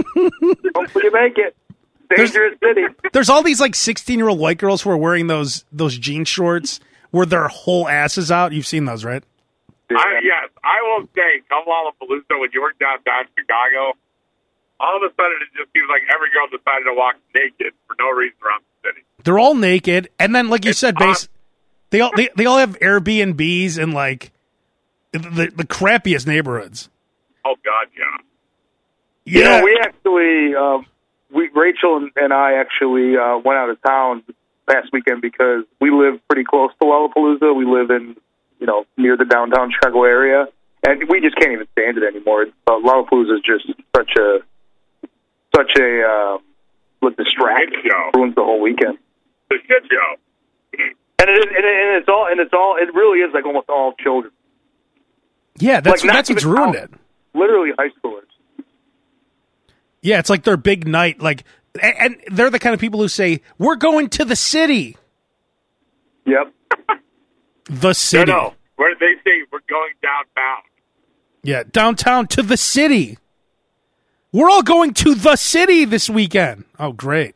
Hopefully, 0.76 1.04
you 1.06 1.12
make 1.12 1.38
it. 1.38 1.56
Dangerous 2.16 2.58
city. 2.64 2.82
There's 3.12 3.30
all 3.30 3.44
these 3.44 3.60
like 3.60 3.76
16 3.76 4.18
year 4.18 4.30
old 4.30 4.40
white 4.40 4.58
girls 4.58 4.82
who 4.82 4.90
are 4.90 4.98
wearing 4.98 5.28
those 5.28 5.66
those 5.72 5.98
jean 5.98 6.26
shorts 6.26 6.80
where 7.12 7.26
their 7.26 7.48
whole 7.48 7.88
ass 7.88 8.18
is 8.18 8.32
out. 8.32 8.52
You've 8.54 8.66
seen 8.68 8.86
those, 8.86 9.04
right? 9.04 9.24
I, 9.92 10.20
yes, 10.24 10.50
I 10.64 10.82
will 10.84 11.08
say, 11.16 11.42
come 11.50 11.64
Lollapalooza 11.68 12.40
when 12.40 12.50
you 12.54 12.62
were 12.62 12.74
downtown 12.80 13.26
Chicago. 13.38 13.94
All 14.80 14.96
of 14.98 15.04
a 15.04 15.14
sudden, 15.16 15.38
it 15.42 15.58
just 15.58 15.72
seems 15.74 15.88
like 15.90 16.02
every 16.14 16.30
girl 16.32 16.48
decided 16.48 16.86
to 16.86 16.94
walk 16.96 17.16
naked 17.36 17.74
for 17.88 17.96
no 18.00 18.10
reason 18.10 18.36
around 18.44 18.64
the 18.82 18.90
city. 18.90 19.02
They're 19.24 19.40
all 19.40 19.54
naked, 19.56 20.10
and 20.20 20.34
then 20.36 20.50
like 20.50 20.66
you 20.66 20.72
It's 20.72 20.80
said, 20.80 20.96
odd. 20.98 21.00
base. 21.00 21.30
They 21.92 22.02
all 22.02 22.12
they, 22.16 22.30
they 22.36 22.46
all 22.46 22.58
have 22.58 22.80
Airbnbs 22.80 23.78
and 23.82 23.94
like 23.94 24.32
the 25.14 25.52
the 25.56 25.64
crappiest 25.66 26.28
neighborhoods. 26.28 26.90
Oh 27.46 27.56
God, 27.64 27.88
yeah. 27.98 28.04
You 29.26 29.42
Yeah, 29.42 29.60
know, 29.60 29.66
we 29.66 29.80
actually, 29.82 30.56
um, 30.56 30.86
we 31.32 31.50
Rachel 31.54 31.98
and, 31.98 32.12
and 32.16 32.34
I 32.34 32.56
actually 32.56 33.16
uh, 33.16 33.38
went 33.38 33.58
out 33.58 33.70
of 33.70 33.82
town 33.82 34.24
past 34.68 34.90
weekend 34.92 35.22
because 35.22 35.64
we 35.80 35.92
live 35.92 36.20
pretty 36.28 36.44
close 36.44 36.72
to 36.82 36.86
Lollapalooza. 36.86 37.56
We 37.56 37.66
live 37.66 37.90
in, 37.90 38.16
you 38.60 38.68
know, 38.68 38.86
near 38.98 39.16
the 39.16 39.26
downtown 39.26 39.72
Chicago 39.72 40.04
area, 40.04 40.48
and 40.86 41.08
we 41.10 41.22
just 41.22 41.36
can't 41.38 41.54
even 41.54 41.68
stand 41.72 41.98
it 41.98 42.04
anymore. 42.04 42.48
Uh, 42.68 42.72
Lollapalooza 42.80 43.36
is 43.38 43.42
just 43.46 43.68
such 43.96 44.12
a, 44.18 44.40
such 45.56 45.72
a 45.80 46.04
um, 46.04 46.42
like 47.02 47.16
distraction. 47.18 47.92
Ruins 48.14 48.36
the 48.36 48.44
whole 48.44 48.62
weekend. 48.62 48.98
The 49.50 49.58
shit 49.68 49.84
show. 49.90 50.16
And 51.20 51.30
it, 51.30 51.48
and, 51.48 51.52
it, 51.52 51.66
and 51.66 51.98
it's 52.00 52.10
all, 52.10 52.28
and 52.30 52.40
it's 52.42 52.54
all, 52.54 52.76
it 52.78 52.94
really 52.94 53.20
is 53.20 53.34
like 53.34 53.46
almost 53.46 53.70
all 53.70 53.94
children, 53.94 54.34
yeah. 55.60 55.80
That's 55.80 56.04
like, 56.04 56.14
that's 56.14 56.30
what's 56.30 56.44
ruined 56.44 56.76
out. 56.76 56.84
it. 56.84 56.92
literally 57.34 57.72
high 57.78 57.90
schoolers. 58.04 58.22
Yeah, 60.02 60.20
it's 60.20 60.30
like 60.30 60.44
their 60.44 60.58
big 60.58 60.88
night. 60.88 61.22
Like, 61.22 61.44
and, 61.82 61.96
and 61.98 62.38
they're 62.38 62.50
the 62.50 62.60
kind 62.60 62.74
of 62.74 62.80
people 62.82 63.00
who 63.00 63.08
say, 63.08 63.42
"We're 63.58 63.76
going 63.78 64.10
to 64.10 64.26
the 64.26 64.36
city." 64.36 64.98
Yep. 66.26 66.54
The 67.66 67.88
No, 67.88 67.94
city. 67.94 68.32
no. 68.32 68.54
Where 68.76 68.96
they 69.00 69.14
say 69.24 69.44
we're 69.52 69.60
going 69.70 69.94
downtown. 70.02 70.64
Yeah, 71.44 71.64
downtown 71.72 72.28
to 72.28 72.42
the 72.42 72.58
city. 72.58 73.18
We're 74.32 74.50
all 74.50 74.64
going 74.64 74.94
to 74.96 75.14
the 75.16 75.36
city 75.36 75.86
this 75.86 76.10
weekend. 76.10 76.66
Oh, 76.80 76.92
great. 76.92 77.36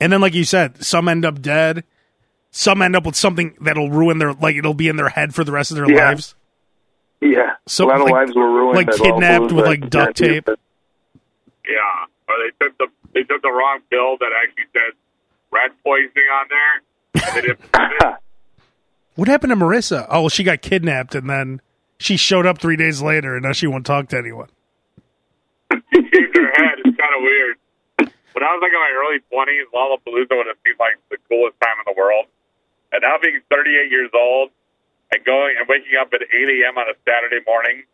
And 0.00 0.12
then, 0.12 0.20
like 0.20 0.34
you 0.34 0.44
said, 0.44 0.82
some 0.84 1.08
end 1.08 1.24
up 1.24 1.40
dead. 1.42 1.84
Some 2.50 2.82
end 2.82 2.96
up 2.96 3.04
with 3.06 3.14
something 3.16 3.54
that'll 3.60 3.90
ruin 3.90 4.18
their, 4.18 4.32
like, 4.32 4.56
it'll 4.56 4.74
be 4.74 4.88
in 4.88 4.96
their 4.96 5.08
head 5.10 5.34
for 5.34 5.44
the 5.44 5.52
rest 5.52 5.70
of 5.70 5.76
their 5.76 5.90
Yeah. 5.90 6.08
lives. 6.08 6.34
Yeah. 7.20 7.54
So, 7.66 7.84
a 7.84 7.88
lot 7.88 7.96
of 7.96 8.02
like- 8.04 8.12
lives 8.12 8.34
were 8.34 8.50
ruined. 8.50 8.76
like 8.76 8.90
kidnapped 8.96 9.52
with, 9.52 9.66
like, 9.66 9.88
duct 9.90 10.16
tape. 10.16 10.48
Yeah, 10.48 12.06
or 12.28 12.34
they 12.38 12.50
took 12.66 12.76
the 12.78 12.86
they 13.12 13.22
took 13.24 13.42
the 13.42 13.50
wrong 13.50 13.80
pill 13.90 14.16
that 14.18 14.30
actually 14.42 14.64
said 14.72 14.92
rat 15.50 15.70
poisoning 15.84 16.24
on 16.32 16.46
there. 16.48 17.24
And 17.26 17.34
they 17.36 17.40
didn't 17.42 17.72
put 17.72 17.92
it. 17.92 18.16
What 19.16 19.28
happened 19.28 19.50
to 19.50 19.56
Marissa? 19.56 20.06
Oh, 20.08 20.20
well, 20.22 20.28
she 20.30 20.42
got 20.44 20.62
kidnapped 20.62 21.14
and 21.14 21.28
then 21.28 21.60
she 21.98 22.16
showed 22.16 22.46
up 22.46 22.58
three 22.58 22.76
days 22.76 23.02
later 23.02 23.34
and 23.34 23.42
now 23.44 23.52
she 23.52 23.66
won't 23.66 23.84
talk 23.84 24.08
to 24.08 24.16
anyone. 24.16 24.48
She 25.70 25.76
shaved 26.00 26.36
her 26.36 26.50
head. 26.54 26.78
It's 26.84 26.96
kind 26.96 27.14
of 27.14 27.20
weird. 27.20 27.56
When 27.98 28.42
I 28.44 28.54
was 28.54 28.60
like 28.62 28.72
in 28.72 28.78
my 28.78 28.92
early 28.96 29.18
twenties, 29.30 29.66
Lollapalooza 29.74 30.36
would 30.38 30.46
have 30.46 30.56
seemed 30.64 30.78
like 30.78 30.96
the 31.10 31.18
coolest 31.28 31.60
time 31.60 31.76
in 31.86 31.92
the 31.94 32.00
world. 32.00 32.26
And 32.92 33.02
now 33.02 33.16
being 33.22 33.40
38 33.50 33.90
years 33.90 34.10
old 34.14 34.50
and 35.12 35.24
going 35.24 35.54
and 35.58 35.66
waking 35.68 35.94
up 36.00 36.10
at 36.12 36.22
8 36.22 36.26
a.m. 36.32 36.78
on 36.78 36.86
a 36.90 36.96
Saturday 37.06 37.42
morning 37.46 37.84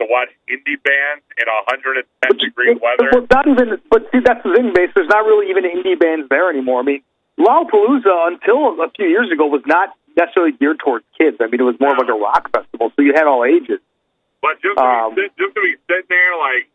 to 0.00 0.06
watch 0.08 0.30
indie 0.48 0.78
bands 0.80 1.24
in 1.36 1.46
110 1.48 2.06
degree 2.38 2.72
weather. 2.78 3.10
Well, 3.12 3.26
not 3.30 3.48
even. 3.48 3.80
But 3.90 4.08
see, 4.12 4.20
that's 4.24 4.42
the 4.44 4.54
thing, 4.54 4.72
base. 4.72 4.90
There's 4.94 5.08
not 5.10 5.24
really 5.26 5.50
even 5.50 5.64
indie 5.64 5.98
bands 5.98 6.28
there 6.30 6.48
anymore. 6.48 6.80
I 6.80 6.84
mean, 6.84 7.02
Lollapalooza 7.38 8.32
until 8.32 8.80
a 8.80 8.90
few 8.96 9.06
years 9.06 9.30
ago 9.30 9.46
was 9.46 9.62
not 9.66 9.94
necessarily 10.16 10.52
geared 10.52 10.78
towards 10.80 11.04
kids. 11.16 11.36
I 11.40 11.46
mean, 11.46 11.60
it 11.60 11.68
was 11.68 11.78
more 11.78 11.92
of 11.92 11.98
like 11.98 12.08
a 12.10 12.18
rock 12.18 12.50
festival, 12.50 12.90
so 12.94 13.02
you 13.02 13.12
had 13.14 13.26
all 13.26 13.44
ages. 13.44 13.80
But 14.42 14.62
just 14.62 14.78
to, 14.78 14.82
Um, 14.82 15.14
be, 15.14 15.26
just 15.38 15.54
to 15.54 15.60
be 15.60 15.74
sitting 15.90 16.08
there 16.08 16.34
like 16.38 16.70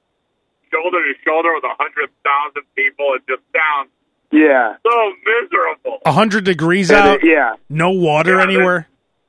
shoulder 0.72 1.00
to 1.00 1.14
shoulder 1.24 1.52
with 1.56 1.64
a 1.64 1.76
hundred 1.80 2.12
thousand 2.24 2.64
people, 2.76 3.16
it 3.16 3.24
just 3.28 3.44
sounds 3.56 3.92
Yeah. 4.34 4.76
so 4.84 5.14
miserable. 5.26 6.00
A 6.06 6.12
hundred 6.12 6.44
degrees 6.44 6.90
And 6.90 7.00
out, 7.00 7.24
it- 7.24 7.28
yeah. 7.30 7.54
no 7.70 7.92
water 7.92 8.38
Yeah, 8.38 8.44
anywhere. 8.44 8.88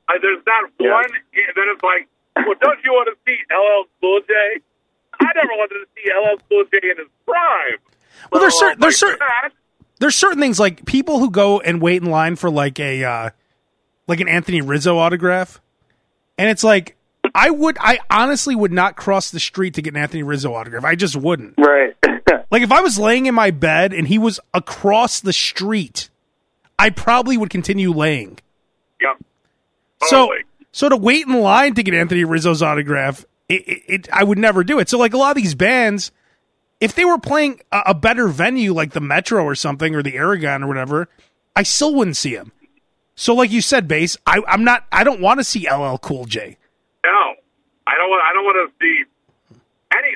Uh, 0.09 0.13
there's 0.21 0.41
not 0.45 0.69
Yeah. 0.79 0.91
one 0.93 1.05
that 1.33 1.75
is 1.75 1.81
like, 1.83 2.07
well, 2.45 2.55
don't 2.61 2.79
you 2.83 2.91
want 2.91 3.09
to 3.09 3.15
see 3.25 3.37
LL 3.51 3.85
Cool 4.01 4.19
J? 4.27 4.33
I 5.21 5.25
never 5.35 5.53
wanted 5.53 5.75
to 5.75 5.85
see 5.95 6.11
LL 6.11 6.37
Cool 6.49 6.63
J 6.71 6.89
in 6.91 6.97
his 6.97 7.07
prime. 7.25 7.77
Well, 8.31 8.41
there's 8.41 8.53
So, 8.53 8.65
certain- 8.67 8.79
there's 8.81 9.01
like 9.01 9.11
certain- 9.11 9.51
There's 9.99 10.15
certain 10.15 10.39
things 10.41 10.59
like 10.59 10.85
people 10.85 11.19
who 11.19 11.29
go 11.31 11.61
and 11.61 11.81
wait 11.81 12.01
in 12.03 12.09
line 12.11 12.35
for 12.35 12.49
like 12.49 12.79
a 12.81 13.03
uh, 13.05 13.29
like 14.07 14.19
an 14.19 14.27
Anthony 14.27 14.59
Rizzo 14.61 14.97
autograph, 14.97 15.61
and 16.37 16.49
it's 16.49 16.65
like 16.65 16.97
I 17.33 17.49
would 17.49 17.77
I 17.79 17.99
honestly 18.09 18.55
would 18.55 18.73
not 18.73 18.97
cross 18.97 19.31
the 19.31 19.39
street 19.39 19.73
to 19.75 19.81
get 19.81 19.93
an 19.93 20.01
Anthony 20.01 20.21
Rizzo 20.23 20.53
autograph. 20.53 20.83
I 20.83 20.95
just 20.95 21.15
wouldn't. 21.15 21.53
Right. 21.57 21.95
Like 22.55 22.63
if 22.63 22.71
I 22.71 22.79
was 22.79 22.97
laying 22.97 23.25
in 23.25 23.35
my 23.35 23.51
bed 23.51 23.91
and 23.91 24.07
he 24.07 24.17
was 24.17 24.39
across 24.53 25.19
the 25.19 25.33
street, 25.33 26.09
I 26.79 26.89
probably 26.89 27.35
would 27.35 27.49
continue 27.49 27.91
laying. 27.91 28.39
Yep. 29.01 29.17
So, 30.03 30.27
Totally. 30.27 30.43
so 30.71 30.87
to 30.87 30.95
wait 30.95 31.27
in 31.27 31.33
line 31.33 31.73
to 31.73 31.83
get 31.83 31.93
Anthony 31.93 32.23
Rizzo's 32.23 32.61
autograph, 32.61 33.25
it, 33.49 33.67
it, 33.67 33.83
it 33.87 34.09
I 34.13 34.23
would 34.23 34.37
never 34.37 34.63
do 34.63 34.79
it. 34.79 34.87
So, 34.87 34.97
like 34.97 35.13
a 35.13 35.17
lot 35.17 35.35
of 35.35 35.43
these 35.43 35.53
bands, 35.53 36.13
if 36.79 36.95
they 36.95 37.03
were 37.03 37.17
playing 37.17 37.59
a, 37.73 37.81
a 37.87 37.93
better 37.93 38.29
venue 38.29 38.73
like 38.73 38.93
the 38.93 39.01
Metro 39.01 39.43
or 39.43 39.55
something 39.55 39.93
or 39.93 40.01
the 40.01 40.15
Aragon 40.15 40.63
or 40.63 40.67
whatever, 40.67 41.09
I 41.57 41.63
still 41.63 41.93
wouldn't 41.93 42.15
see 42.15 42.35
him. 42.35 42.53
So, 43.15 43.35
like 43.35 43.51
you 43.51 43.59
said, 43.59 43.85
base, 43.85 44.15
I, 44.25 44.41
I'm 44.47 44.63
not. 44.63 44.85
I 44.93 45.03
don't 45.03 45.19
want 45.19 45.41
to 45.41 45.43
see 45.43 45.69
LL 45.69 45.97
Cool 45.97 46.23
J. 46.23 46.57
No, 47.03 47.33
I 47.85 47.97
don't 47.97 48.09
want. 48.09 48.23
I 48.23 48.31
don't 48.31 48.45
want 48.45 48.71
to 48.71 48.73
see. 48.81 49.03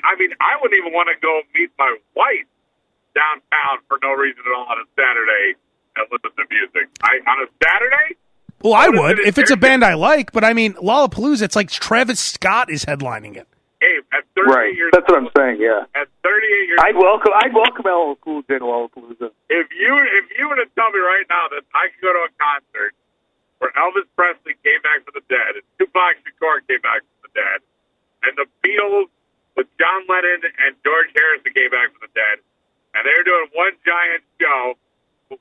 I 0.10 0.16
mean, 0.18 0.32
I 0.42 0.58
wouldn't 0.62 0.78
even 0.80 0.92
want 0.94 1.10
to 1.14 1.18
go 1.22 1.42
meet 1.54 1.70
my 1.78 1.96
wife 2.16 2.50
downtown 3.16 3.80
for 3.88 4.00
no 4.02 4.14
reason 4.14 4.42
at 4.46 4.54
all 4.58 4.66
on 4.66 4.78
a 4.82 4.86
Saturday 4.98 5.54
and 5.96 6.08
listen 6.12 6.32
to 6.38 6.46
music. 6.50 6.90
I 7.02 7.20
on 7.30 7.46
a 7.46 7.48
Saturday. 7.64 8.16
Well, 8.62 8.74
I 8.74 8.90
would 8.90 9.20
if 9.20 9.38
it's 9.38 9.52
a 9.52 9.58
band 9.58 9.86
I 9.86 9.94
like, 9.94 10.32
but 10.32 10.44
I 10.44 10.54
mean, 10.54 10.74
Lollapalooza, 10.76 11.44
it's 11.44 11.56
like 11.56 11.70
Travis 11.70 12.20
Scott 12.20 12.70
is 12.70 12.86
headlining 12.86 13.38
it. 13.38 13.48
Hey, 13.80 14.00
at 14.12 14.26
38 14.36 14.52
Right. 14.54 14.76
years 14.76 14.92
That's 14.92 15.08
what 15.08 15.18
I'm 15.24 15.30
saying. 15.38 15.62
Yeah. 15.62 15.86
At 15.96 16.08
38 16.24 16.68
years 16.68 16.80
I'd 16.84 16.96
welcome. 16.98 17.32
I'd 17.36 17.54
welcome 17.54 17.86
LL 17.88 18.16
Cool 18.20 18.42
J 18.50 18.60
to 18.60 18.66
Lollapalooza. 18.66 19.32
if 19.50 19.68
you 19.72 19.92
if 20.20 20.26
you 20.38 20.50
were 20.50 20.56
to 20.58 20.66
tell 20.76 20.90
me 20.92 21.00
right 21.00 21.24
now 21.30 21.48
that 21.54 21.64
I 21.74 21.88
could 21.94 22.02
go 22.02 22.12
to 22.12 22.28
a 22.28 22.32
concert 22.36 22.94
where 23.60 23.72
Elvis 23.80 24.08
Presley 24.16 24.56
came 24.64 24.82
back 24.84 25.04
from 25.06 25.14
the 25.16 25.24
dead 25.30 25.56
and 25.56 25.64
Tupac 25.80 26.16
Shakur 26.28 26.60
came 26.68 26.82
back 26.82 27.00
from 27.08 27.20
the 27.28 27.32
dead 27.40 27.60
and 28.28 28.34
the 28.36 28.48
Beatles 28.64 29.08
with 29.60 29.68
John 29.76 30.08
Lennon 30.08 30.40
and 30.48 30.72
George 30.88 31.12
Harrison 31.12 31.52
came 31.52 31.68
back 31.68 31.92
from 31.92 32.08
the 32.08 32.14
dead 32.16 32.40
and 32.96 33.04
they 33.04 33.12
were 33.12 33.28
doing 33.28 33.52
one 33.52 33.76
giant 33.84 34.24
show 34.40 34.80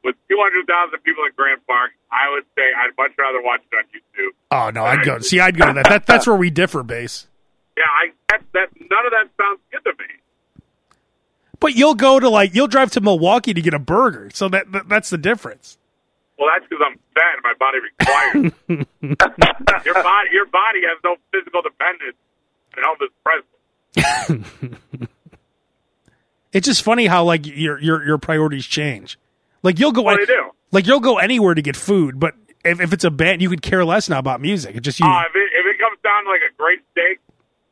with 0.02 0.18
200,000 0.28 0.98
people 1.06 1.24
in 1.24 1.30
Grant 1.38 1.64
Park, 1.66 1.92
I 2.10 2.28
would 2.34 2.44
say 2.58 2.66
I'd 2.66 2.90
much 2.98 3.12
rather 3.16 3.40
watch 3.40 3.62
it 3.70 3.76
on 3.78 3.84
YouTube. 3.94 4.34
Oh 4.50 4.70
no, 4.70 4.84
I'd 4.84 5.04
go. 5.04 5.18
See, 5.22 5.38
I'd 5.38 5.56
go 5.56 5.66
to 5.66 5.72
that. 5.72 5.88
that 5.88 6.06
that's 6.06 6.26
where 6.26 6.36
we 6.36 6.50
differ, 6.50 6.82
base. 6.82 7.28
Yeah, 7.76 7.84
I 7.86 8.10
that, 8.28 8.42
that 8.52 8.68
none 8.74 9.06
of 9.06 9.12
that 9.12 9.28
sounds 9.40 9.60
good 9.70 9.84
to 9.84 9.92
me. 10.02 10.10
But 11.60 11.74
you'll 11.74 11.94
go 11.94 12.18
to 12.20 12.28
like 12.28 12.54
you'll 12.54 12.66
drive 12.66 12.90
to 12.92 13.00
Milwaukee 13.00 13.54
to 13.54 13.62
get 13.62 13.72
a 13.72 13.78
burger, 13.78 14.30
so 14.34 14.48
that, 14.48 14.70
that 14.72 14.88
that's 14.88 15.10
the 15.10 15.18
difference. 15.18 15.78
Well, 16.38 16.50
that's 16.52 16.68
because 16.68 16.84
I'm 16.84 16.98
fat 17.14 17.34
and 17.34 17.42
my 17.42 17.54
body 17.58 17.78
requires. 17.80 18.84
your 19.86 19.94
body, 19.94 20.28
your 20.32 20.46
body 20.46 20.80
has 20.86 20.98
no 21.02 21.16
physical 21.32 21.62
dependence 21.62 22.16
on 22.76 22.84
Elvis 22.84 23.10
Presley. 23.24 23.57
It's 26.50 26.66
just 26.66 26.82
funny 26.82 27.06
how 27.06 27.24
like 27.24 27.44
your 27.46 27.78
your 27.78 28.02
your 28.04 28.16
priorities 28.18 28.64
change. 28.64 29.18
Like 29.62 29.78
you'll 29.78 29.92
go 29.92 30.02
Well, 30.02 30.16
they 30.16 30.24
do. 30.24 30.50
like 30.72 30.86
you'll 30.86 30.98
go 31.00 31.18
anywhere 31.18 31.54
to 31.54 31.60
get 31.60 31.76
food, 31.76 32.18
but 32.18 32.34
if, 32.64 32.80
if 32.80 32.92
it's 32.94 33.04
a 33.04 33.10
band, 33.10 33.42
you 33.42 33.50
could 33.50 33.60
care 33.60 33.84
less 33.84 34.08
now 34.08 34.18
about 34.18 34.40
music. 34.40 34.74
It's 34.74 34.84
just 34.84 34.98
you. 34.98 35.06
Uh, 35.06 35.22
if, 35.28 35.36
it, 35.36 35.50
if 35.52 35.66
it 35.74 35.78
comes 35.78 35.98
down 36.02 36.24
to 36.24 36.30
like 36.30 36.40
a 36.50 36.54
great 36.56 36.80
steak, 36.92 37.20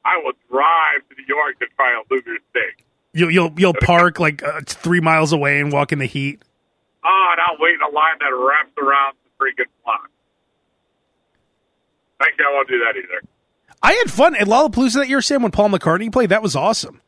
I 0.05 0.19
will 0.23 0.33
drive 0.51 1.09
to 1.09 1.15
New 1.17 1.25
York 1.27 1.59
to 1.61 1.67
try 1.75 1.93
a 1.99 2.03
Luger 2.11 2.37
steak. 2.51 2.85
you'll 3.15 3.31
you'll 3.31 3.53
you'll 3.57 3.75
park 3.81 4.21
like 4.21 4.43
uh, 4.43 4.61
three 4.67 5.01
miles 5.01 5.33
away 5.33 5.59
and 5.59 5.73
walk 5.73 5.93
in 5.93 5.99
the 5.99 6.07
heat. 6.07 6.43
Oh, 7.03 7.29
and 7.33 7.41
I'll 7.47 7.57
wait 7.59 7.75
in 7.77 7.81
a 7.81 7.89
line 7.95 8.19
that 8.21 8.27
wraps 8.37 8.77
around 8.77 9.15
the 9.25 9.31
freaking 9.43 9.71
block. 9.85 10.11
Actually, 12.21 12.45
I 12.45 12.53
won't 12.53 12.69
do 12.69 12.79
that 12.81 12.95
either. 12.99 13.23
I 13.87 13.93
had 13.93 14.11
fun 14.11 14.35
at 14.35 14.49
Lollapalooza 14.49 14.95
that 14.95 15.09
year, 15.09 15.23
Sam, 15.23 15.43
when 15.43 15.53
Paul 15.53 15.69
McCartney 15.69 16.11
played. 16.11 16.31
That 16.31 16.43
was 16.43 16.57
awesome. 16.57 17.01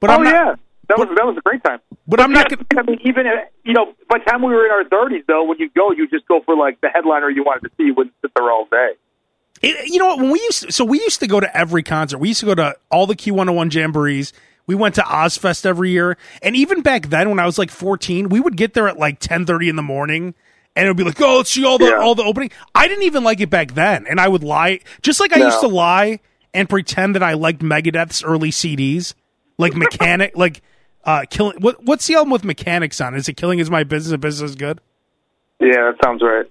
But 0.00 0.08
Oh 0.08 0.14
I'm 0.14 0.24
not, 0.24 0.32
yeah, 0.32 0.54
that 0.88 0.98
was 0.98 1.08
that 1.14 1.26
was 1.26 1.36
a 1.36 1.42
great 1.42 1.62
time. 1.62 1.80
But 2.06 2.18
I'm 2.18 2.32
not 2.32 2.48
gonna. 2.48 2.64
I 2.78 2.82
mean, 2.82 2.98
even 3.04 3.26
you 3.62 3.74
know, 3.74 3.92
by 4.08 4.20
the 4.20 4.24
time 4.24 4.40
we 4.40 4.54
were 4.54 4.64
in 4.64 4.72
our 4.72 4.88
thirties, 4.88 5.24
though, 5.26 5.44
when 5.44 5.58
you 5.58 5.68
go, 5.76 5.92
you 5.92 6.08
just 6.08 6.26
go 6.26 6.40
for 6.40 6.56
like 6.56 6.80
the 6.80 6.88
headliner 6.88 7.28
you 7.28 7.42
wanted 7.42 7.68
to 7.68 7.74
see. 7.76 7.84
You 7.84 7.94
wouldn't 7.94 8.14
sit 8.22 8.30
there 8.34 8.50
all 8.50 8.66
day. 8.70 8.92
It, 9.60 9.90
you 9.90 9.98
know 9.98 10.06
what? 10.06 10.18
When 10.18 10.30
we 10.30 10.40
used 10.40 10.62
to, 10.62 10.72
so 10.72 10.86
we 10.86 10.98
used 10.98 11.20
to 11.20 11.26
go 11.26 11.40
to 11.40 11.56
every 11.56 11.82
concert. 11.82 12.16
We 12.16 12.28
used 12.28 12.40
to 12.40 12.46
go 12.46 12.54
to 12.54 12.74
all 12.90 13.06
the 13.06 13.14
Q101 13.14 13.68
jamborees. 13.68 14.32
We 14.66 14.74
went 14.74 14.94
to 14.94 15.02
Ozzfest 15.02 15.66
every 15.66 15.90
year, 15.90 16.16
and 16.40 16.56
even 16.56 16.80
back 16.80 17.08
then, 17.10 17.28
when 17.28 17.38
I 17.38 17.44
was 17.44 17.58
like 17.58 17.70
14, 17.70 18.30
we 18.30 18.40
would 18.40 18.56
get 18.56 18.72
there 18.72 18.88
at 18.88 18.98
like 18.98 19.20
10:30 19.20 19.68
in 19.68 19.76
the 19.76 19.82
morning, 19.82 20.34
and 20.76 20.86
it 20.86 20.90
would 20.90 20.96
be 20.96 21.04
like, 21.04 21.20
"Oh, 21.20 21.38
let's 21.38 21.50
see 21.50 21.64
all 21.64 21.78
the 21.78 21.86
Yeah. 21.86 21.98
all 22.00 22.14
the 22.14 22.24
opening." 22.24 22.50
I 22.74 22.88
didn't 22.88 23.04
even 23.04 23.24
like 23.24 23.40
it 23.40 23.50
back 23.50 23.72
then, 23.74 24.06
and 24.08 24.20
I 24.20 24.28
would 24.28 24.42
lie, 24.44 24.80
just 25.02 25.20
like 25.20 25.34
I 25.34 25.38
No. 25.40 25.46
used 25.46 25.60
to 25.60 25.68
lie 25.68 26.20
and 26.52 26.68
pretend 26.68 27.14
that 27.14 27.22
I 27.22 27.32
liked 27.34 27.60
Megadeth's 27.62 28.22
early 28.24 28.50
CDs, 28.50 29.14
like 29.58 29.74
Mechanic, 29.74 30.32
like 30.36 30.62
uh, 31.04 31.24
killing. 31.30 31.58
What 31.60 31.84
what's 31.84 32.06
the 32.06 32.14
album 32.14 32.30
with 32.30 32.42
Mechanix 32.42 33.04
on? 33.04 33.14
Is 33.14 33.28
it 33.28 33.34
Killing 33.36 33.58
Is 33.58 33.70
My 33.70 33.84
Business? 33.84 34.12
and 34.12 34.20
Business 34.22 34.50
is 34.50 34.56
Good. 34.56 34.80
Yeah, 35.60 35.92
that 35.92 35.96
sounds 36.04 36.22
right. 36.22 36.46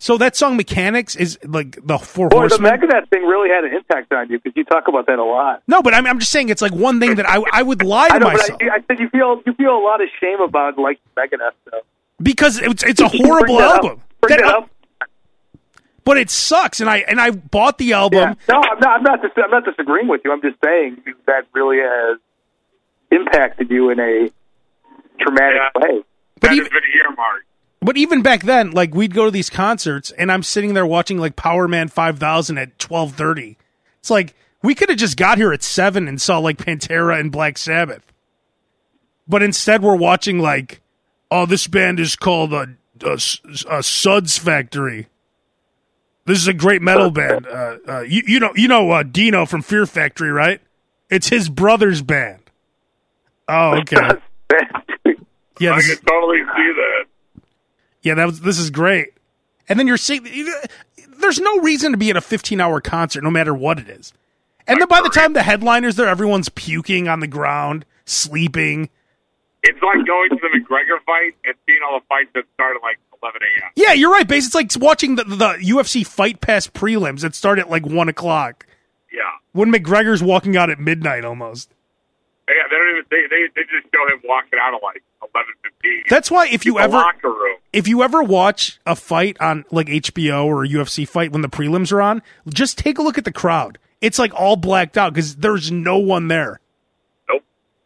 So 0.00 0.16
that 0.18 0.36
song 0.36 0.56
Mechanix 0.56 1.18
is 1.18 1.38
like 1.44 1.76
the 1.84 1.98
Four 1.98 2.28
Boy, 2.28 2.36
the 2.36 2.40
Horsemen. 2.56 2.70
Megadeth 2.72 3.08
thing 3.10 3.22
really 3.24 3.48
had 3.48 3.64
an 3.64 3.74
impact 3.74 4.12
on 4.12 4.30
you 4.30 4.38
because 4.38 4.56
you 4.56 4.62
talk 4.64 4.86
about 4.86 5.06
that 5.06 5.18
a 5.18 5.24
lot. 5.24 5.62
No, 5.66 5.82
but 5.82 5.92
I'm, 5.92 6.06
I'm 6.06 6.20
just 6.20 6.30
saying 6.30 6.50
it's 6.50 6.62
like 6.62 6.72
one 6.72 7.00
thing 7.00 7.16
that 7.16 7.28
I 7.28 7.42
I 7.52 7.62
would 7.62 7.82
lie 7.82 8.08
to 8.08 8.14
I 8.14 8.18
know, 8.18 8.26
but 8.26 8.34
myself 8.34 8.58
I, 8.62 8.76
I 8.76 8.78
said 8.86 9.00
you 9.00 9.08
feel 9.08 9.42
you 9.44 9.52
feel 9.54 9.76
a 9.76 9.82
lot 9.82 10.00
of 10.00 10.08
shame 10.20 10.40
about 10.40 10.78
like 10.78 11.00
Megadeth 11.16 11.50
stuff. 11.66 11.82
Because 12.22 12.58
it's 12.58 12.82
it's 12.82 13.00
a 13.00 13.08
horrible 13.08 13.58
that 13.58 13.76
album. 13.76 14.02
Bring 14.20 14.36
That 14.38 14.44
that 14.44 14.52
al- 14.54 14.62
up. 14.62 14.70
But 16.04 16.16
it 16.16 16.30
sucks, 16.30 16.80
and 16.80 16.88
I 16.88 16.98
and 16.98 17.20
I 17.20 17.30
bought 17.30 17.78
the 17.78 17.92
album. 17.92 18.18
Yeah. 18.20 18.34
No, 18.48 18.60
I'm 18.60 18.80
not. 18.80 18.88
I'm 18.98 19.02
not. 19.02 19.22
Dis- 19.22 19.30
I'm 19.36 19.50
not 19.50 19.64
disagreeing 19.64 20.08
with 20.08 20.22
you. 20.24 20.32
I'm 20.32 20.40
just 20.40 20.56
saying 20.64 21.02
that 21.26 21.46
really 21.52 21.78
has 21.78 22.18
impacted 23.10 23.70
you 23.70 23.90
in 23.90 24.00
a 24.00 24.30
traumatic 25.20 25.58
Yeah. 25.76 25.80
way. 25.80 26.02
But 26.40 26.48
that 26.48 26.52
even- 26.54 26.64
has 26.64 26.72
been 26.72 26.82
earmarked. 27.10 27.44
But 27.80 27.96
even 27.96 28.22
back 28.22 28.42
then, 28.42 28.70
like 28.72 28.94
we'd 28.94 29.14
go 29.14 29.26
to 29.26 29.30
these 29.30 29.50
concerts, 29.50 30.10
and 30.12 30.32
I'm 30.32 30.42
sitting 30.42 30.74
there 30.74 30.86
watching 30.86 31.18
like 31.18 31.36
Powerman 31.36 31.90
5000 31.90 32.58
at 32.58 32.76
12:30. 32.78 33.56
It's 34.00 34.10
like 34.10 34.34
we 34.62 34.74
could 34.74 34.88
have 34.88 34.98
just 34.98 35.16
got 35.16 35.38
here 35.38 35.52
at 35.52 35.62
seven 35.62 36.08
and 36.08 36.20
saw 36.20 36.38
like 36.38 36.56
Pantera 36.56 37.20
and 37.20 37.30
Black 37.30 37.56
Sabbath, 37.58 38.12
but 39.28 39.42
instead 39.42 39.82
we're 39.82 39.94
watching 39.94 40.38
like, 40.40 40.80
oh, 41.30 41.46
this 41.46 41.66
band 41.66 42.00
is 42.00 42.16
called 42.16 42.52
a, 42.52 42.68
a, 43.04 43.18
a 43.70 43.82
Suds 43.82 44.38
Factory. 44.38 45.08
This 46.24 46.38
is 46.38 46.46
a 46.46 46.52
great 46.54 46.82
metal 46.82 47.10
band. 47.10 47.46
Uh, 47.46 47.78
uh, 47.86 48.00
you, 48.00 48.22
you 48.26 48.40
know, 48.40 48.52
you 48.54 48.68
know 48.68 48.90
uh, 48.90 49.02
Dino 49.02 49.46
from 49.46 49.62
Fear 49.62 49.86
Factory, 49.86 50.30
right? 50.30 50.60
It's 51.08 51.28
his 51.30 51.48
brother's 51.48 52.02
band. 52.02 52.42
Oh, 53.48 53.78
okay. 53.78 53.96
Yeah, 55.60 55.72
I 55.72 55.80
can 55.80 55.96
totally 56.06 56.38
see 56.38 56.72
that. 56.76 57.04
yeah, 58.02 58.14
that 58.14 58.26
was 58.26 58.40
this 58.40 58.58
is 58.60 58.70
great. 58.70 59.08
And 59.68 59.78
then 59.78 59.88
you're 59.88 59.96
seeing 59.96 60.24
there's 61.18 61.40
no 61.40 61.58
reason 61.58 61.90
to 61.92 61.98
be 61.98 62.10
at 62.10 62.16
a 62.16 62.20
15 62.20 62.60
hour 62.60 62.80
concert, 62.80 63.24
no 63.24 63.30
matter 63.30 63.52
what 63.52 63.78
it 63.78 63.88
is. 63.88 64.12
And 64.66 64.80
then 64.80 64.86
by 64.86 65.00
the 65.00 65.08
time 65.08 65.32
the 65.32 65.42
headliner's 65.42 65.96
there, 65.96 66.06
everyone's 66.06 66.48
puking 66.48 67.08
on 67.08 67.20
the 67.20 67.26
ground, 67.26 67.84
sleeping. 68.04 68.90
It's 69.62 69.80
like 69.82 70.06
going 70.06 70.30
to 70.30 70.36
the 70.36 70.58
McGregor 70.60 71.02
fight 71.04 71.34
and 71.44 71.54
seeing 71.66 71.80
all 71.88 71.98
the 71.98 72.06
fights 72.06 72.30
that 72.34 72.44
start 72.54 72.76
at 72.76 72.82
like 72.82 72.98
11 73.22 73.40
a.m. 73.42 73.70
Yeah, 73.76 73.92
you're 73.92 74.10
right, 74.12 74.26
base. 74.26 74.46
It's 74.46 74.54
like 74.54 74.70
watching 74.76 75.16
the, 75.16 75.24
the 75.24 75.54
UFC 75.64 76.06
Fight 76.06 76.40
Pass 76.40 76.66
prelims 76.68 77.20
that 77.22 77.34
start 77.34 77.58
at 77.58 77.68
like 77.68 77.84
one 77.84 78.08
o'clock 78.08 78.66
Yeah. 79.12 79.22
when 79.52 79.72
McGregor's 79.72 80.22
walking 80.22 80.56
out 80.56 80.70
at 80.70 80.78
midnight 80.78 81.24
almost. 81.24 81.70
Yeah, 82.48 82.54
they 82.70 82.76
don't 82.76 82.90
even 82.90 83.04
they, 83.10 83.22
they, 83.28 83.48
they 83.56 83.62
just 83.64 83.92
show 83.94 84.06
him 84.14 84.22
walking 84.24 84.58
out 84.62 84.72
at 84.74 84.82
like 84.82 85.02
11:15. 85.22 86.08
That's 86.08 86.30
why 86.30 86.46
if 86.48 86.64
you 86.64 86.78
ever 86.78 86.92
locker 86.96 87.28
room. 87.28 87.56
if 87.74 87.86
you 87.88 88.02
ever 88.02 88.22
watch 88.22 88.78
a 88.86 88.96
fight 88.96 89.36
on 89.40 89.64
like 89.70 89.88
HBO 89.88 90.46
or 90.46 90.64
a 90.64 90.68
UFC 90.68 91.06
fight 91.06 91.30
when 91.32 91.42
the 91.42 91.48
prelims 91.48 91.92
are 91.92 92.00
on, 92.00 92.22
just 92.48 92.78
take 92.78 92.98
a 92.98 93.02
look 93.02 93.18
at 93.18 93.24
the 93.26 93.32
crowd. 93.32 93.76
It's 94.00 94.18
like 94.18 94.32
all 94.34 94.56
blacked 94.56 94.96
out 94.96 95.12
because 95.12 95.36
there's 95.36 95.70
no 95.72 95.98
one 95.98 96.28
there. 96.28 96.60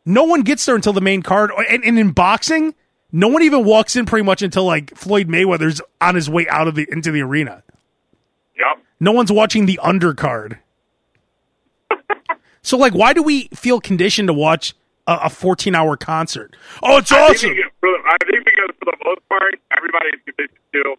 No 0.05 0.25
one 0.25 0.43
gets 0.43 0.65
there 0.67 0.75
until 0.75 0.93
the 0.93 1.01
main 1.01 1.23
card. 1.23 1.51
And, 1.71 1.85
and 1.85 1.99
in 1.99 2.11
boxing, 2.11 2.75
no 3.13 3.29
one 3.29 3.43
even 3.43 3.65
walks 3.65 3.95
in 3.97 4.05
pretty 4.07 4.25
much 4.25 4.43
until 4.43 4.65
like 4.65 4.95
Floyd 4.97 5.29
Mayweather's 5.29 5.81
on 6.01 6.15
his 6.15 6.29
way 6.29 6.47
out 6.49 6.67
of 6.69 6.75
the 6.75 6.87
into 6.91 7.11
the 7.13 7.21
arena. 7.23 7.63
Yep. 8.59 8.85
No 9.01 9.13
one's 9.13 9.31
watching 9.31 9.67
the 9.67 9.79
undercard. 9.83 10.59
so 12.63 12.77
like, 12.77 12.95
why 12.95 13.13
do 13.13 13.23
we 13.23 13.49
feel 13.55 13.81
conditioned 13.81 14.29
to 14.29 14.33
watch 14.35 14.75
a, 15.07 15.21
a 15.25 15.31
14 15.31 15.75
hour 15.75 15.97
concert? 15.97 16.57
Oh, 16.83 16.99
it's 16.99 17.13
I 17.13 17.21
awesome. 17.23 17.37
think, 17.51 17.57
because- 17.57 17.73
for 17.81 17.89
the- 17.91 18.03
I 18.09 18.17
think 18.31 18.45
because 18.45 18.71
for 18.79 18.85
the 18.87 18.97
most 19.05 19.29
part, 19.29 19.55
everybody 19.77 20.09
is 20.15 20.21
conditioned 20.25 20.59
to. 20.75 20.95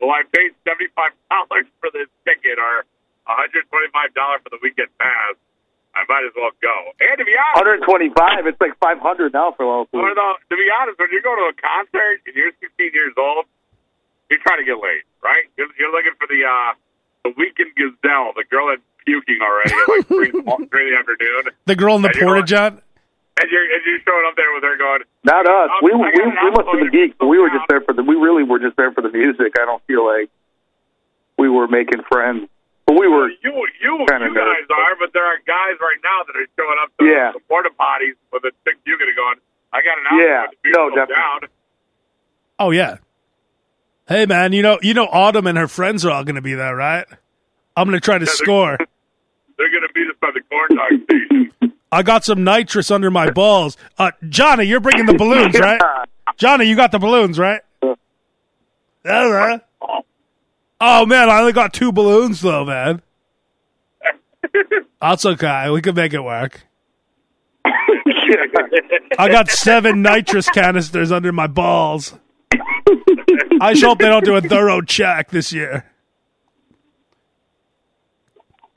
Well, 0.00 0.10
I 0.10 0.22
paid 0.34 0.52
seventy 0.68 0.88
five 0.94 1.12
dollars 1.30 1.64
for 1.80 1.88
this 1.92 2.06
ticket, 2.28 2.58
or 2.58 2.84
one 3.24 3.36
hundred 3.40 3.64
twenty 3.70 3.88
five 3.92 4.12
dollars 4.14 4.40
for 4.44 4.50
the 4.50 4.58
weekend 4.62 4.88
pass. 5.00 5.34
I 5.96 6.04
might 6.08 6.24
as 6.28 6.32
well 6.36 6.52
go. 6.60 6.76
And 7.00 7.16
to 7.18 7.24
be 7.24 7.32
honest, 7.34 7.88
125. 7.88 8.46
It's 8.46 8.60
like 8.60 8.76
500 8.78 9.32
now 9.32 9.52
for 9.56 9.64
or 9.64 9.86
Lollapalooza. 9.88 10.14
the, 10.14 10.28
to 10.52 10.56
be 10.60 10.68
honest, 10.68 10.98
when 11.00 11.08
you 11.10 11.22
go 11.24 11.32
to 11.34 11.48
a 11.50 11.54
concert 11.56 12.20
and 12.28 12.36
you're 12.36 12.52
16 12.60 12.92
years 12.92 13.14
old, 13.16 13.46
you're 14.30 14.40
trying 14.44 14.58
to 14.60 14.66
get 14.68 14.76
laid, 14.76 15.02
right? 15.24 15.48
You're, 15.56 15.68
you're 15.80 15.92
looking 15.92 16.12
for 16.20 16.26
the 16.28 16.44
uh, 16.44 16.72
the 17.24 17.32
weekend 17.40 17.72
gazelle, 17.74 18.32
the 18.36 18.44
girl 18.50 18.68
that's 18.68 18.82
puking 19.06 19.38
already 19.40 19.72
at 19.72 19.88
like 19.88 20.06
three, 20.06 20.30
the- 20.30 20.66
three 20.70 20.86
in 20.88 20.94
the 20.94 20.98
afternoon. 21.00 21.44
The 21.66 21.74
girl 21.76 21.96
in 21.96 22.02
the 22.02 22.10
Yeah, 22.14 22.22
porta 22.22 22.42
john. 22.44 22.82
And 23.38 23.50
you're 23.50 23.62
and 23.62 23.82
you're 23.84 24.00
showing 24.06 24.24
up 24.28 24.34
there 24.36 24.52
with 24.54 24.62
her 24.64 24.76
going, 24.78 25.02
Not 25.24 25.46
us. 25.46 25.70
We 25.82 25.92
we 25.92 26.02
I 26.06 26.10
we 26.44 26.50
must 26.50 26.68
have 26.72 26.80
been 26.80 26.90
geeks, 26.90 27.14
but 27.18 27.26
we 27.26 27.38
were 27.38 27.50
just 27.50 27.66
there 27.68 27.80
for 27.82 27.92
the. 27.92 28.02
We 28.02 28.16
really 28.16 28.42
were 28.42 28.58
just 28.58 28.76
there 28.76 28.92
for 28.92 29.02
the 29.02 29.10
music. 29.10 29.54
I 29.60 29.64
don't 29.66 29.82
feel 29.86 30.04
like 30.06 30.30
we 31.38 31.48
were 31.50 31.68
making 31.68 32.02
friends, 32.10 32.48
but 32.86 32.98
we 32.98 33.08
were. 33.08 33.28
you 33.42 33.52
you 33.82 34.04
Kinda 34.08 34.26
you 34.26 34.34
guys 34.34 34.64
nervous. 34.64 34.70
are, 34.70 34.96
but 34.98 35.12
there 35.12 35.24
are 35.26 35.36
guys 35.46 35.76
right 35.80 36.00
now 36.02 36.22
that 36.26 36.36
are 36.36 36.46
showing 36.56 36.78
up 36.82 36.90
to 36.98 37.04
Yeah. 37.04 37.32
the 37.32 37.40
porta 37.48 37.70
potties 37.78 38.14
with 38.32 38.44
a 38.44 38.52
chick 38.64 38.78
you 38.86 38.98
gonna 38.98 39.12
go 39.14 39.22
on. 39.22 39.36
I 39.72 39.82
got 39.82 39.98
an 39.98 40.04
alcohol. 40.10 40.26
Yeah. 40.26 40.46
to 40.46 40.70
No, 40.70 40.88
myself 40.90 41.08
definitely. 41.08 41.48
down. 41.48 41.50
Oh 42.58 42.70
yeah. 42.70 42.96
Hey 44.08 44.24
man, 44.26 44.52
you 44.52 44.62
know 44.62 44.78
you 44.82 44.94
know 44.94 45.06
Autumn 45.06 45.46
and 45.46 45.58
her 45.58 45.68
friends 45.68 46.04
are 46.04 46.10
all 46.12 46.24
going 46.24 46.36
to 46.36 46.40
be 46.42 46.54
there, 46.54 46.76
right? 46.76 47.06
I'm 47.76 47.88
going 47.88 48.00
to 48.00 48.04
try 48.04 48.18
to 48.18 48.24
they're- 48.24 48.34
score. 48.34 48.78
They're 49.58 49.70
gonna 49.72 49.88
beat 49.94 50.06
us 50.08 50.16
by 50.20 50.30
the 50.34 50.42
corn 50.50 50.68
dog 50.76 51.02
station. 51.04 51.72
I 51.90 52.02
got 52.02 52.24
some 52.26 52.44
nitrous 52.44 52.90
under 52.90 53.10
my 53.10 53.30
balls. 53.30 53.76
Uh, 53.98 54.10
Johnny, 54.28 54.64
you're 54.64 54.80
bringing 54.80 55.06
the 55.06 55.14
balloons, 55.14 55.58
right? 55.58 55.80
Johnny, 56.36 56.66
you 56.66 56.76
got 56.76 56.92
the 56.92 56.98
balloons, 56.98 57.38
right? 57.38 57.62
Yeah, 57.82 57.94
man. 59.04 59.60
Oh 60.80 61.06
man, 61.06 61.28
I 61.30 61.40
only 61.40 61.52
got 61.52 61.72
two 61.72 61.92
balloons 61.92 62.40
though, 62.40 62.64
man. 62.64 63.02
That's 65.00 65.24
okay. 65.24 65.70
We 65.70 65.80
can 65.82 65.94
make 65.94 66.12
it 66.14 66.22
work. 66.22 66.62
I 69.18 69.28
got 69.30 69.50
seven 69.50 70.02
nitrous 70.02 70.48
canisters 70.48 71.10
under 71.12 71.32
my 71.32 71.46
balls. 71.46 72.14
I 73.60 73.72
just 73.72 73.84
hope 73.84 73.98
they 73.98 74.06
don't 74.08 74.24
do 74.24 74.36
a 74.36 74.40
thorough 74.40 74.80
check 74.82 75.30
this 75.30 75.52
year. 75.52 75.84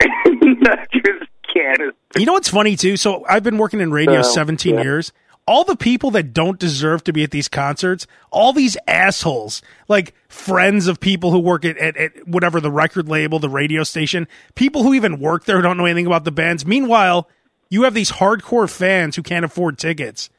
Just 0.00 1.28
can't. 1.52 1.94
You 2.16 2.26
know 2.26 2.32
what's 2.32 2.48
funny 2.48 2.76
too? 2.76 2.96
So 2.96 3.24
I've 3.28 3.42
been 3.42 3.58
working 3.58 3.80
in 3.80 3.90
radio 3.92 4.20
Uh, 4.20 4.22
17 4.22 4.74
yeah. 4.74 4.82
years. 4.82 5.12
All 5.50 5.64
the 5.64 5.74
people 5.74 6.12
that 6.12 6.32
don't 6.32 6.60
deserve 6.60 7.02
to 7.02 7.12
be 7.12 7.24
at 7.24 7.32
these 7.32 7.48
concerts, 7.48 8.06
all 8.30 8.52
these 8.52 8.76
assholes, 8.86 9.62
like 9.88 10.14
friends 10.28 10.86
of 10.86 11.00
people 11.00 11.32
who 11.32 11.40
work 11.40 11.64
at, 11.64 11.76
at, 11.76 11.96
at 11.96 12.28
whatever 12.28 12.60
the 12.60 12.70
record 12.70 13.08
label, 13.08 13.40
the 13.40 13.48
radio 13.48 13.82
station, 13.82 14.28
people 14.54 14.84
who 14.84 14.94
even 14.94 15.18
work 15.18 15.46
there 15.46 15.60
don't 15.60 15.76
know 15.76 15.86
anything 15.86 16.06
about 16.06 16.22
the 16.22 16.30
bands. 16.30 16.64
Meanwhile, 16.64 17.28
you 17.68 17.82
have 17.82 17.94
these 17.94 18.12
hardcore 18.12 18.70
fans 18.70 19.16
who 19.16 19.24
can't 19.24 19.44
afford 19.44 19.76
tickets. 19.76 20.30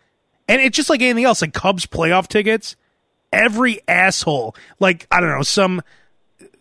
And 0.47 0.61
it's 0.61 0.77
just 0.77 0.89
like 0.89 1.01
anything 1.01 1.25
else, 1.25 1.41
like 1.41 1.53
Cubs 1.53 1.85
playoff 1.85 2.27
tickets. 2.27 2.77
Every 3.33 3.81
asshole, 3.89 4.55
like, 4.79 5.07
I 5.11 5.19
don't 5.19 5.29
know, 5.29 5.41
some 5.41 5.81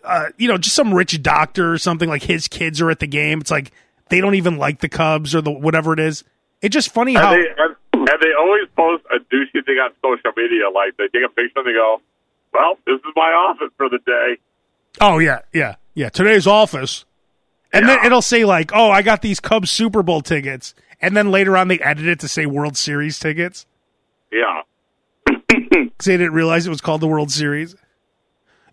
uh, 0.05 0.27
you 0.39 0.49
know, 0.49 0.59
just 0.59 0.75
some 0.75 0.93
rich 0.93 1.23
doctor 1.23 1.73
or 1.73 1.79
something 1.79 2.09
like 2.09 2.25
his 2.25 2.49
kids 2.49 2.81
are 2.81 2.91
at 2.91 2.99
the 2.99 3.07
game. 3.07 3.41
It's 3.41 3.51
like 3.53 3.71
they 4.09 4.21
don't 4.21 4.35
even 4.35 4.57
like 4.57 4.81
the 4.81 4.89
Cubs 4.89 5.35
or 5.37 5.41
the 5.41 5.53
whatever 5.53 5.93
it 5.93 6.01
is. 6.01 6.25
It's 6.63 6.75
just 6.75 6.91
funny 6.93 7.15
how 7.15 7.31
they, 7.31 7.47
and, 7.57 7.70
and 8.11 8.21
they 8.21 8.33
always 8.39 8.69
post 8.77 9.05
a 9.15 9.19
douchey 9.33 9.65
thing 9.65 9.77
on 9.79 9.91
social 10.03 10.33
media. 10.37 10.69
Like 10.75 10.97
they 10.97 11.05
take 11.09 11.25
a 11.25 11.29
picture 11.33 11.61
and 11.61 11.67
they 11.67 11.73
go, 11.73 12.01
"Well, 12.53 12.77
this 12.87 12.97
is 12.97 13.13
my 13.17 13.31
office 13.31 13.71
for 13.77 13.89
the 13.89 13.99
day." 14.05 14.39
oh 15.01 15.19
yeah, 15.19 15.41
yeah, 15.53 15.77
yeah. 15.95 16.09
Today's 16.09 16.47
office, 16.47 17.05
and 17.73 17.89
then 17.89 18.05
it'll 18.05 18.23
say 18.23 18.45
like, 18.45 18.73
oh, 18.75 18.91
I 18.91 19.03
got 19.03 19.23
these 19.23 19.39
Cubs 19.41 19.71
Super 19.71 20.03
Bowl 20.03 20.21
tickets, 20.21 20.75
and 21.01 21.17
then 21.17 21.31
later 21.31 21.57
on 21.57 21.69
they 21.69 21.79
edit 21.79 22.07
it 22.07 22.19
to 22.21 22.29
say 22.29 22.47
World 22.47 22.77
Series 22.77 23.19
tickets 23.19 23.67
Yeah. 24.33 24.63
because 25.27 26.07
they 26.07 26.17
didn't 26.17 26.33
realize 26.33 26.67
it 26.67 26.71
was 26.71 26.81
called 26.81 27.01
the 27.01 27.07
World 27.07 27.31
Series. 27.31 27.77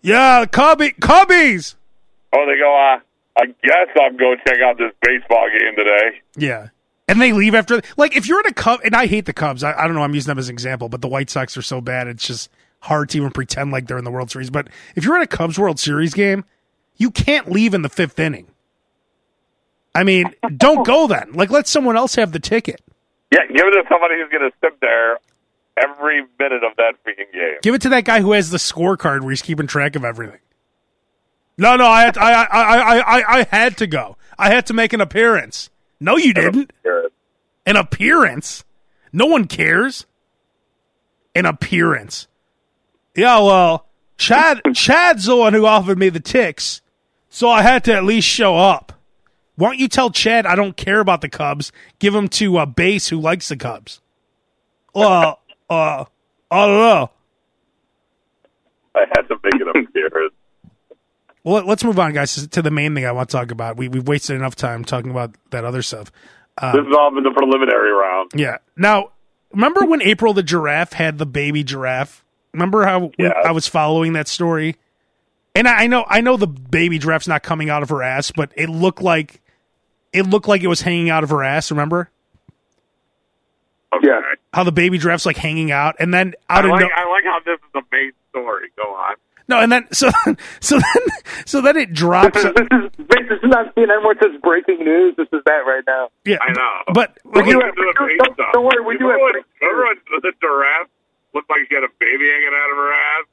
Yeah, 0.02 0.44
Cubby, 0.46 0.90
Cubbies. 0.90 1.74
Oh, 2.32 2.44
they 2.46 2.58
go. 2.58 2.74
Uh, 2.74 3.00
I 3.40 3.46
guess 3.62 3.88
I'm 4.00 4.16
going 4.16 4.38
to 4.38 4.44
check 4.50 4.60
out 4.60 4.76
this 4.78 4.92
baseball 5.02 5.46
game 5.50 5.76
today. 5.76 6.20
Yeah. 6.36 6.68
And 7.08 7.20
they 7.20 7.32
leave 7.32 7.54
after 7.54 7.80
like 7.96 8.14
if 8.14 8.28
you're 8.28 8.40
in 8.40 8.46
a 8.46 8.52
Cub 8.52 8.80
and 8.84 8.94
I 8.94 9.06
hate 9.06 9.24
the 9.24 9.32
Cubs. 9.32 9.64
I, 9.64 9.72
I 9.72 9.86
don't 9.86 9.94
know, 9.94 10.02
I'm 10.02 10.14
using 10.14 10.30
them 10.30 10.38
as 10.38 10.48
an 10.48 10.54
example, 10.54 10.88
but 10.88 11.00
the 11.00 11.08
White 11.08 11.30
Sox 11.30 11.56
are 11.56 11.62
so 11.62 11.80
bad 11.80 12.06
it's 12.06 12.26
just 12.26 12.50
hard 12.80 13.08
to 13.10 13.18
even 13.18 13.30
pretend 13.30 13.72
like 13.72 13.86
they're 13.86 13.98
in 13.98 14.04
the 14.04 14.10
World 14.10 14.30
Series. 14.30 14.50
But 14.50 14.68
if 14.94 15.04
you're 15.04 15.16
in 15.16 15.22
a 15.22 15.26
Cubs 15.26 15.58
World 15.58 15.80
Series 15.80 16.14
game, 16.14 16.44
you 16.96 17.10
can't 17.10 17.50
leave 17.50 17.74
in 17.74 17.82
the 17.82 17.88
fifth 17.88 18.18
inning. 18.18 18.48
I 19.94 20.04
mean, 20.04 20.34
don't 20.56 20.86
go 20.86 21.06
then. 21.06 21.32
Like 21.32 21.50
let 21.50 21.66
someone 21.66 21.96
else 21.96 22.14
have 22.16 22.32
the 22.32 22.38
ticket. 22.38 22.80
Yeah, 23.32 23.40
give 23.46 23.66
it 23.66 23.70
to 23.70 23.82
somebody 23.88 24.14
who's 24.16 24.30
going 24.30 24.50
to 24.50 24.56
sit 24.60 24.80
there 24.80 25.18
every 25.82 26.22
minute 26.38 26.62
of 26.64 26.76
that 26.76 26.94
freaking 27.06 27.32
game. 27.32 27.58
Give 27.62 27.74
it 27.74 27.82
to 27.82 27.88
that 27.90 28.04
guy 28.04 28.20
who 28.20 28.32
has 28.32 28.50
the 28.50 28.58
scorecard 28.58 29.22
where 29.22 29.30
he's 29.30 29.42
keeping 29.42 29.66
track 29.66 29.96
of 29.96 30.04
everything. 30.04 30.38
No, 31.56 31.76
no, 31.76 31.86
I 31.86 32.02
had 32.02 32.14
to, 32.14 32.20
I, 32.20 32.32
I, 32.32 32.46
I, 32.52 32.98
I, 32.98 33.38
I 33.38 33.42
had 33.50 33.76
to 33.78 33.86
go. 33.86 34.16
I 34.38 34.50
had 34.50 34.66
to 34.66 34.74
make 34.74 34.92
an 34.92 35.00
appearance. 35.00 35.70
No, 36.00 36.16
you 36.16 36.32
didn't. 36.32 36.72
An 37.66 37.76
appearance? 37.76 38.64
No 39.12 39.26
one 39.26 39.46
cares. 39.46 40.06
An 41.34 41.46
appearance. 41.46 42.28
Yeah, 43.14 43.40
well, 43.40 43.86
Chad 44.16 44.60
Chad's 44.74 45.24
the 45.24 45.36
one 45.36 45.52
who 45.52 45.66
offered 45.66 45.98
me 45.98 46.08
the 46.08 46.20
ticks, 46.20 46.82
so 47.28 47.50
I 47.50 47.62
had 47.62 47.84
to 47.84 47.94
at 47.94 48.04
least 48.04 48.28
show 48.28 48.56
up. 48.56 48.92
Why 49.56 49.70
don't 49.70 49.78
you 49.80 49.88
tell 49.88 50.10
Chad 50.10 50.46
I 50.46 50.54
don't 50.54 50.76
care 50.76 51.00
about 51.00 51.20
the 51.20 51.28
Cubs? 51.28 51.72
Give 51.98 52.12
them 52.12 52.28
to 52.28 52.58
uh, 52.58 52.66
Base 52.66 53.08
who 53.08 53.20
likes 53.20 53.48
the 53.48 53.56
Cubs. 53.56 54.00
Well, 54.94 55.40
uh, 55.68 56.04
I 56.50 56.66
don't 56.66 56.78
know. 56.78 57.10
I 58.94 59.04
had 59.16 59.22
to 59.22 59.36
make 59.42 59.54
it 59.54 59.68
appearance. 59.68 60.34
Well, 61.48 61.56
let- 61.56 61.66
let's 61.66 61.82
move 61.82 61.98
on, 61.98 62.12
guys, 62.12 62.46
to 62.46 62.60
the 62.60 62.70
main 62.70 62.94
thing 62.94 63.06
I 63.06 63.12
want 63.12 63.30
to 63.30 63.36
talk 63.38 63.50
about. 63.50 63.78
We 63.78 63.88
we've 63.88 64.06
wasted 64.06 64.36
enough 64.36 64.54
time 64.54 64.84
talking 64.84 65.10
about 65.10 65.34
that 65.48 65.64
other 65.64 65.80
stuff. 65.80 66.12
Uh, 66.58 66.72
this 66.72 66.86
is 66.86 66.94
all 66.94 67.16
in 67.16 67.24
the 67.24 67.30
preliminary 67.30 67.90
round. 67.90 68.32
Yeah. 68.34 68.58
Now, 68.76 69.12
remember 69.52 69.86
when 69.86 70.02
April 70.02 70.34
the 70.34 70.42
giraffe 70.42 70.92
had 70.92 71.16
the 71.16 71.24
baby 71.24 71.64
giraffe? 71.64 72.22
Remember 72.52 72.84
how 72.84 73.12
Yeah. 73.16 73.32
I 73.46 73.52
was 73.52 73.66
following 73.66 74.12
that 74.12 74.28
story? 74.28 74.76
And 75.54 75.66
I, 75.66 75.84
I 75.84 75.86
know, 75.86 76.04
I 76.06 76.20
know 76.20 76.36
the 76.36 76.46
baby 76.46 76.98
giraffe's 76.98 77.26
not 77.28 77.42
coming 77.42 77.70
out 77.70 77.82
of 77.82 77.88
her 77.88 78.02
ass, 78.02 78.30
but 78.30 78.52
it 78.54 78.68
looked 78.68 79.00
like 79.00 79.40
it 80.12 80.26
looked 80.26 80.48
like 80.48 80.62
it 80.62 80.66
was 80.68 80.82
hanging 80.82 81.08
out 81.08 81.24
of 81.24 81.30
her 81.30 81.42
ass. 81.42 81.70
Remember 81.70 82.10
Yeah. 84.02 84.20
how 84.52 84.64
the 84.64 84.72
baby 84.72 84.98
giraffe's 84.98 85.24
like 85.24 85.38
hanging 85.38 85.70
out, 85.72 85.96
and 85.98 86.12
then 86.12 86.34
I 86.50 86.58
out 86.58 86.64
of 86.66 86.72
like, 86.72 86.80
no, 86.82 86.88
I 86.94 87.08
like 87.10 87.24
how 87.24 87.40
this 87.44 87.58
is 87.58 87.72
the 87.72 87.82
main 87.90 88.12
story. 88.30 88.68
Go 88.76 88.82
on. 88.94 89.14
No, 89.48 89.58
and 89.60 89.72
then 89.72 89.86
so 89.92 90.10
so 90.60 90.78
then 90.78 91.02
so 91.46 91.60
then 91.60 91.76
it 91.76 91.92
drops. 91.92 92.34
This 92.34 92.44
is 92.44 92.52
this 92.54 92.68
is 92.72 93.08
this 93.08 93.38
is 93.42 93.50
not 93.50 93.74
CNN 93.74 94.02
where 94.04 94.12
it 94.12 94.18
says 94.22 94.40
breaking 94.42 94.84
news. 94.84 95.14
This 95.16 95.28
is 95.32 95.40
that 95.46 95.62
right 95.66 95.82
now. 95.86 96.08
Yeah, 96.24 96.36
I 96.40 96.52
know. 96.52 96.92
but 96.94 97.18
We're 97.24 97.42
do 97.42 97.46
getting 97.46 97.60
have- 97.62 97.74
to 97.74 97.80
the 97.80 97.86
we 97.86 97.92
do- 97.92 98.06
main 98.06 98.18
don't- 98.18 98.52
don't 98.52 98.64
worry, 98.64 98.84
we 98.84 98.98
do 98.98 99.08
remember 99.08 99.26
have 99.38 99.44
when, 99.60 99.70
remember 99.70 99.84
when 100.10 100.20
the 100.22 100.32
giraffe 100.40 100.88
looked 101.34 101.50
like 101.50 101.60
she 101.68 101.74
had 101.74 101.84
a 101.84 101.88
baby 101.98 102.28
hanging 102.28 102.52
out 102.54 102.70
of 102.70 102.76
her 102.76 102.92
ass? 102.92 103.24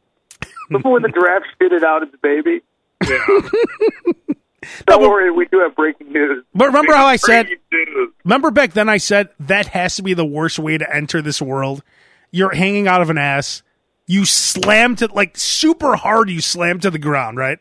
Remember 0.70 0.90
when 0.90 1.02
the 1.04 1.10
giraffe 1.10 1.44
spit 1.54 1.72
it 1.72 1.84
out 1.84 2.02
its 2.04 2.16
baby? 2.24 2.62
Yeah. 3.08 3.20
Don't 4.88 5.02
worry, 5.02 5.30
we 5.30 5.46
do 5.46 5.60
have 5.60 5.76
breaking 5.76 6.12
news. 6.12 6.44
but 6.56 6.66
remember 6.66 6.94
how 6.96 7.06
I 7.06 7.18
said 7.18 7.48
news. 7.72 8.10
Remember 8.24 8.50
back 8.50 8.74
then 8.74 8.90
I 8.90 8.98
said 8.98 9.30
that 9.42 9.68
has 9.68 9.96
to 9.98 10.02
be 10.04 10.16
the 10.16 10.26
worst 10.26 10.58
way 10.58 10.78
to 10.80 10.96
enter 10.96 11.22
this 11.22 11.40
world. 11.40 11.84
You're 12.32 12.54
hanging 12.56 12.88
out 12.88 13.02
of 13.04 13.12
an 13.12 13.18
ass. 13.20 13.62
You 14.08 14.26
slam 14.26 14.96
to 14.98 15.08
like 15.08 15.38
super 15.38 15.96
hard 15.96 16.30
you 16.30 16.42
slam 16.42 16.80
to 16.82 16.92
the 16.92 17.00
ground, 17.00 17.38
right? 17.38 17.60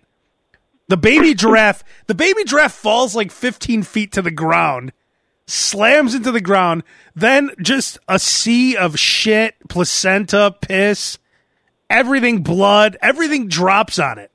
The 0.88 0.96
baby 0.96 1.34
giraffe, 1.34 1.82
the 2.06 2.14
baby 2.14 2.44
giraffe 2.44 2.74
falls 2.74 3.14
like 3.14 3.30
15 3.30 3.82
feet 3.82 4.12
to 4.12 4.22
the 4.22 4.30
ground, 4.30 4.92
slams 5.46 6.14
into 6.14 6.30
the 6.30 6.40
ground, 6.40 6.82
then 7.14 7.50
just 7.60 7.98
a 8.08 8.18
sea 8.18 8.76
of 8.76 8.98
shit, 8.98 9.56
placenta, 9.68 10.54
piss, 10.60 11.18
everything 11.88 12.42
blood, 12.42 12.96
everything 13.00 13.48
drops 13.48 13.98
on 13.98 14.18
it. 14.18 14.30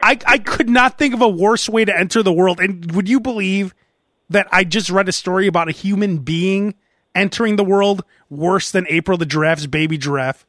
I, 0.00 0.18
I 0.26 0.38
could 0.38 0.68
not 0.68 0.98
think 0.98 1.14
of 1.14 1.22
a 1.22 1.28
worse 1.28 1.68
way 1.68 1.84
to 1.84 1.96
enter 1.96 2.22
the 2.22 2.32
world. 2.32 2.60
And 2.60 2.92
would 2.92 3.08
you 3.08 3.18
believe 3.18 3.74
that 4.28 4.46
I 4.52 4.64
just 4.64 4.90
read 4.90 5.08
a 5.08 5.12
story 5.12 5.46
about 5.46 5.68
a 5.68 5.72
human 5.72 6.18
being 6.18 6.74
entering 7.14 7.56
the 7.56 7.64
world 7.64 8.04
worse 8.28 8.70
than 8.70 8.86
April 8.88 9.16
the 9.16 9.26
giraffe's 9.26 9.66
baby 9.66 9.96
giraffe? 9.96 10.46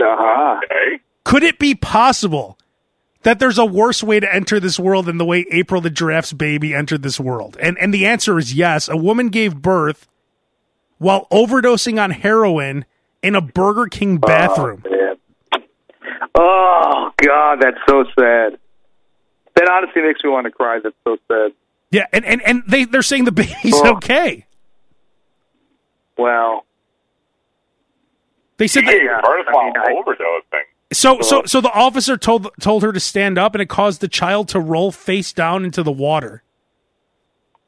Uh-huh. 0.00 0.60
Okay. 0.64 1.02
Could 1.24 1.42
it 1.42 1.58
be 1.58 1.74
possible 1.74 2.58
that 3.22 3.38
there's 3.38 3.58
a 3.58 3.64
worse 3.64 4.02
way 4.02 4.18
to 4.20 4.34
enter 4.34 4.58
this 4.58 4.78
world 4.80 5.06
than 5.06 5.18
the 5.18 5.24
way 5.24 5.46
April 5.50 5.80
the 5.80 5.90
giraffe's 5.90 6.32
baby 6.32 6.74
entered 6.74 7.02
this 7.02 7.20
world? 7.20 7.56
And 7.60 7.78
and 7.78 7.92
the 7.94 8.06
answer 8.06 8.38
is 8.38 8.54
yes. 8.54 8.88
A 8.88 8.96
woman 8.96 9.28
gave 9.28 9.56
birth 9.62 10.08
while 10.98 11.26
overdosing 11.30 11.98
on 11.98 12.10
heroin 12.10 12.84
in 13.22 13.34
a 13.36 13.40
Burger 13.40 13.86
King 13.86 14.18
bathroom. 14.18 14.82
Oh, 14.86 14.90
man. 14.90 15.62
Oh, 16.34 17.10
God, 17.24 17.58
that's 17.60 17.78
so 17.88 18.04
sad. 18.18 18.58
That 19.54 19.68
honestly 19.70 20.02
makes 20.02 20.24
me 20.24 20.30
want 20.30 20.46
to 20.46 20.50
cry. 20.50 20.80
That's 20.82 20.96
so 21.06 21.16
sad. 21.30 21.52
yeah, 21.90 22.06
and, 22.12 22.24
and, 22.24 22.40
and 22.42 22.62
they, 22.66 22.84
they're 22.84 23.02
saying 23.02 23.24
the 23.26 23.32
baby's 23.32 23.74
Oh. 23.74 23.96
okay. 23.96 24.46
Wow. 26.16 26.62
They 28.58 28.66
said 28.66 28.84
that, 28.86 28.94
Yeah, 28.94 29.18
uh, 29.18 29.26
First 29.26 29.48
I 29.48 29.64
mean, 29.64 29.72
I- 29.76 29.92
overdose 29.98 30.44
thing. 30.50 30.60
So, 30.92 31.20
so, 31.22 31.42
so 31.46 31.62
the 31.62 31.72
officer 31.72 32.18
told 32.18 32.50
told 32.60 32.82
her 32.82 32.92
to 32.92 33.00
stand 33.00 33.38
up, 33.38 33.54
and 33.54 33.62
it 33.62 33.68
caused 33.70 34.02
the 34.02 34.08
child 34.08 34.48
to 34.48 34.60
roll 34.60 34.92
face 34.92 35.32
down 35.32 35.64
into 35.64 35.82
the 35.82 35.90
water. 35.92 36.42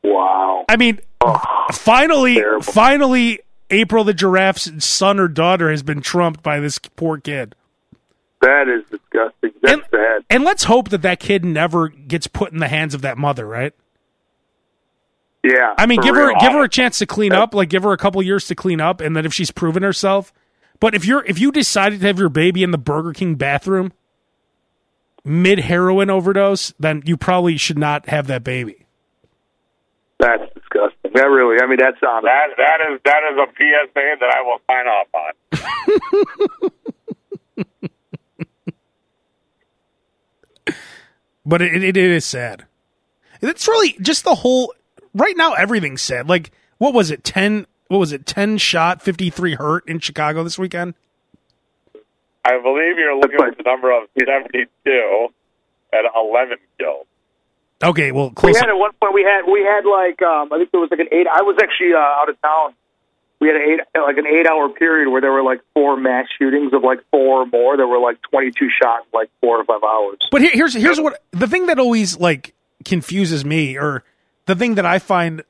Wow. 0.03 0.67
I 0.69 0.77
mean, 0.77 1.01
finally, 1.73 2.35
Terrible. 2.35 2.63
finally, 2.63 3.41
April 3.71 4.05
the 4.05 4.13
giraffe's 4.13 4.85
son 4.85 5.19
or 5.19 5.29
daughter 5.29 5.71
has 5.71 5.83
been 5.83 6.03
trumped 6.03 6.43
by 6.43 6.61
this 6.61 6.79
poor 6.79 7.17
kid. 7.19 7.55
That 8.43 8.69
is 8.69 8.83
disgusting. 8.91 9.53
That's 9.63 9.73
And- 9.75 9.83
sad. 9.91 10.23
And 10.29 10.45
let's 10.45 10.65
hope 10.65 10.91
that 10.91 11.01
that 11.01 11.19
kid 11.19 11.47
never 11.47 11.89
gets 11.89 12.27
put 12.27 12.53
in 12.53 12.59
the 12.59 12.69
hands 12.69 12.93
of 12.93 13.01
that 13.03 13.17
mother, 13.17 13.47
right? 13.47 13.73
Yeah. 15.43 15.75
I 15.79 15.87
mean, 15.87 16.01
for 16.01 16.09
give 16.09 16.15
her 16.17 16.33
give 16.41 16.53
her 16.53 16.65
a 16.65 16.69
chance 16.69 16.99
to 16.99 17.07
clean 17.07 17.33
up, 17.33 17.55
like 17.55 17.69
give 17.71 17.83
her 17.85 17.93
a 17.93 17.99
couple 17.99 18.23
years 18.23 18.47
to 18.49 18.55
clean 18.55 18.81
up, 18.83 19.01
and 19.01 19.17
then 19.17 19.25
if 19.25 19.33
she's 19.33 19.51
proven 19.51 19.83
herself. 19.83 20.33
But 20.81 20.95
if 20.95 21.05
you're 21.05 21.25
if 21.25 21.39
you 21.39 21.53
decided 21.53 22.01
to 22.01 22.07
have 22.07 22.19
your 22.19 22.29
baby 22.29 22.63
in 22.63 22.71
the 22.71 22.79
Burger 22.79 23.13
King 23.13 23.37
bathroom 23.37 23.93
mid 25.25 25.61
heroin 25.61 26.11
overdose, 26.11 26.73
then 26.79 27.03
you 27.05 27.17
probably 27.17 27.57
should 27.57 27.79
not 27.79 28.09
have 28.09 28.27
that 28.27 28.45
baby. 28.45 28.87
That's 30.19 30.43
disgusting. 30.55 31.13
That 31.15 31.29
really. 31.29 31.61
I 31.63 31.67
mean, 31.67 31.79
that's 31.81 31.97
honest. 32.07 32.27
That 32.27 32.49
that 32.57 32.81
is 32.93 33.01
that 33.05 33.23
is 33.33 33.39
a 33.39 33.47
PSA 33.57 34.17
that 34.21 34.35
I 34.35 34.43
will 34.43 34.61
sign 34.67 34.87
off 34.87 35.09
on. 35.15 36.71
But 41.47 41.63
it, 41.63 41.75
it, 41.75 41.97
it 41.97 41.97
is 41.97 42.25
sad. 42.25 42.65
It's 43.41 43.69
really 43.69 43.97
just 44.01 44.25
the 44.25 44.35
whole. 44.35 44.75
Right 45.15 45.37
now, 45.37 45.53
everything's 45.53 46.03
sad. 46.03 46.29
Like, 46.29 46.51
what 46.79 46.95
was 46.95 47.11
it? 47.11 47.23
Ten? 47.23 47.67
What 47.89 47.99
was 47.99 48.13
it? 48.13 48.27
Ten 48.27 48.59
shot, 48.59 49.03
fifty 49.03 49.31
three 49.31 49.55
hurt 49.55 49.89
in 49.89 49.99
Chicago 50.01 50.43
this 50.43 50.59
weekend. 50.59 50.95
I 52.45 52.61
believe 52.63 52.99
you're 52.99 53.17
looking 53.19 53.41
at 53.41 53.57
the 53.57 53.63
number 53.63 53.91
of 53.91 54.07
72 54.19 54.69
and 55.93 56.07
11 56.15 56.59
kills. 56.79 57.07
Okay, 57.83 58.13
well, 58.13 58.33
We 58.43 58.55
had 58.55 58.69
at 58.69 58.77
one 58.77 58.91
point 59.01 59.15
we 59.15 59.23
had 59.23 59.51
we 59.51 59.61
had 59.61 59.85
like 59.89 60.21
um 60.23 60.53
I 60.53 60.59
think 60.59 60.71
there 60.71 60.81
was 60.81 60.91
like 60.91 61.01
an 61.01 61.09
eight. 61.13 61.27
I 61.27 61.43
was 61.43 61.57
actually 61.63 61.93
uh, 61.95 61.99
out 61.99 62.29
of 62.29 62.41
town. 62.41 62.75
We 63.41 63.49
had 63.49 63.57
an 63.57 63.63
eight 63.63 63.81
like 63.99 64.17
an 64.17 64.27
eight 64.27 64.47
hour 64.47 64.69
period 64.71 65.11
where 65.11 65.21
there 65.21 65.33
were 65.33 65.43
like 65.43 65.61
four 65.75 65.97
mass 65.97 66.27
shootings 66.39 66.73
of 66.73 66.83
like 66.83 67.01
four 67.11 67.43
or 67.43 67.47
more. 67.47 67.77
There 67.77 67.87
were 67.87 67.99
like 67.99 68.23
twenty 68.23 68.53
two 68.53 68.69
shots 68.71 69.07
in 69.13 69.19
like 69.19 69.29
four 69.41 69.59
or 69.59 69.65
five 69.65 69.83
hours. 69.83 70.19
But 70.31 70.41
here, 70.41 70.53
here's 70.55 70.75
here's 70.75 71.01
what 71.01 71.23
the 71.33 71.47
thing 71.47 71.67
that 71.67 71.79
always 71.79 72.19
like 72.19 72.55
confuses 72.85 73.45
me, 73.45 73.77
or 73.77 74.05
the 74.47 74.55
thing 74.55 74.77
that 74.77 74.87
I 74.87 74.99
find 74.99 75.43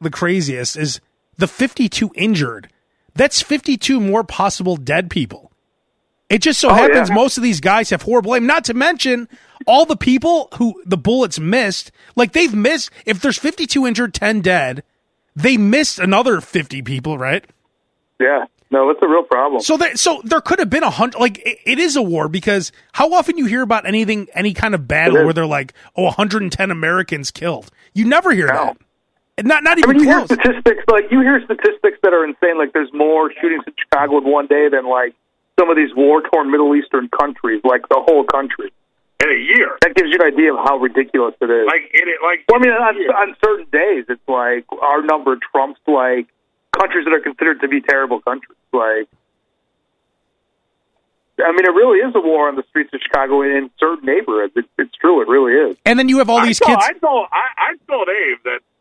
the 0.00 0.10
craziest 0.10 0.76
is 0.76 1.00
the 1.36 1.46
52 1.46 2.10
injured. 2.14 2.68
That's 3.14 3.42
52 3.42 4.00
more 4.00 4.24
possible 4.24 4.76
dead 4.76 5.10
people. 5.10 5.50
It 6.28 6.38
just 6.40 6.60
so 6.60 6.70
Oh, 6.70 6.74
happens 6.74 7.10
yeah. 7.10 7.14
most 7.14 7.36
of 7.36 7.42
these 7.42 7.60
guys 7.60 7.90
have 7.90 8.02
horrible 8.02 8.34
aim. 8.34 8.46
Not 8.46 8.64
to 8.64 8.74
mention 8.74 9.28
all 9.66 9.84
the 9.84 9.96
people 9.96 10.48
who 10.56 10.80
the 10.86 10.96
bullets 10.96 11.38
missed. 11.38 11.92
Like 12.16 12.32
they've 12.32 12.54
missed. 12.54 12.90
If 13.04 13.20
there's 13.20 13.38
52 13.38 13.86
injured, 13.86 14.14
10 14.14 14.40
dead, 14.40 14.82
they 15.36 15.56
missed 15.58 15.98
another 15.98 16.40
50 16.40 16.80
people, 16.82 17.18
right? 17.18 17.44
Yeah, 18.18 18.44
no, 18.70 18.88
it's 18.88 19.00
a 19.02 19.08
real 19.08 19.24
problem. 19.24 19.60
So 19.60 19.76
there, 19.76 19.94
so 19.96 20.22
there 20.24 20.40
could 20.40 20.58
have 20.58 20.70
been 20.70 20.82
a 20.84 20.90
hundred. 20.90 21.18
Like 21.20 21.38
it, 21.40 21.58
it 21.66 21.78
is 21.78 21.96
a 21.96 22.02
war 22.02 22.28
because 22.28 22.72
how 22.92 23.12
often 23.12 23.36
you 23.36 23.44
hear 23.44 23.60
about 23.62 23.84
anything, 23.86 24.28
any 24.32 24.54
kind 24.54 24.74
of 24.74 24.88
battle 24.88 25.24
where 25.24 25.32
they're 25.34 25.44
like, 25.44 25.74
oh, 25.96 26.04
110 26.04 26.70
Americans 26.70 27.30
killed. 27.30 27.70
You 27.92 28.06
never 28.06 28.30
hear 28.32 28.46
No. 28.46 28.52
that. 28.66 28.76
And 29.38 29.48
Not 29.48 29.64
not 29.64 29.78
I 29.82 29.86
mean, 29.90 30.02
you 30.02 30.08
hear 30.08 30.24
statistics 30.26 30.84
like 30.88 31.10
you 31.10 31.20
hear 31.20 31.40
statistics 31.44 31.98
that 32.02 32.12
are 32.12 32.24
insane. 32.24 32.58
Like 32.58 32.72
there's 32.72 32.92
more 32.92 33.32
shootings 33.40 33.64
in 33.66 33.72
Chicago 33.78 34.18
in 34.18 34.24
one 34.24 34.46
day 34.46 34.68
than 34.70 34.86
like 34.86 35.14
some 35.58 35.70
of 35.70 35.76
these 35.76 35.94
war 35.96 36.22
torn 36.22 36.50
Middle 36.50 36.74
Eastern 36.76 37.08
countries, 37.08 37.60
like 37.64 37.88
the 37.88 38.00
whole 38.06 38.24
country. 38.24 38.72
In 39.22 39.30
a 39.30 39.38
year. 39.38 39.78
That 39.82 39.94
gives 39.94 40.10
you 40.10 40.18
an 40.20 40.34
idea 40.34 40.52
of 40.52 40.58
how 40.64 40.78
ridiculous 40.78 41.34
it 41.40 41.48
is. 41.48 41.66
Like, 41.66 41.94
in 41.94 42.08
it, 42.08 42.18
like, 42.24 42.42
Well, 42.48 42.58
I 42.58 42.62
mean, 42.64 42.72
on, 42.72 42.96
on 43.14 43.36
certain 43.44 43.66
days, 43.70 44.04
it's 44.08 44.26
like 44.26 44.66
our 44.82 45.00
number 45.00 45.38
trumps 45.52 45.80
like 45.86 46.26
countries 46.76 47.04
that 47.04 47.14
are 47.14 47.20
considered 47.20 47.60
to 47.60 47.68
be 47.68 47.80
terrible 47.80 48.20
countries. 48.20 48.58
Like, 48.72 49.06
I 51.38 51.52
mean, 51.52 51.64
it 51.64 51.70
really 51.70 51.98
is 51.98 52.12
a 52.16 52.20
war 52.20 52.48
on 52.48 52.56
the 52.56 52.64
streets 52.70 52.90
of 52.92 53.00
Chicago 53.00 53.42
in 53.42 53.70
certain 53.78 54.04
neighborhoods. 54.04 54.54
It, 54.56 54.64
it's 54.76 54.94
true, 54.96 55.22
it 55.22 55.28
really 55.28 55.70
is. 55.70 55.76
And 55.86 55.98
then 55.98 56.08
you 56.08 56.18
have 56.18 56.28
all 56.28 56.44
these 56.44 56.60
I 56.60 56.66
told, 56.66 56.78
kids. 56.80 56.90
I 56.90 56.98
told, 56.98 57.26
I, 57.30 57.46
I 57.58 57.76
told 57.86 58.08
Abe 58.08 58.38
that 58.44 58.58
well, 58.58 58.71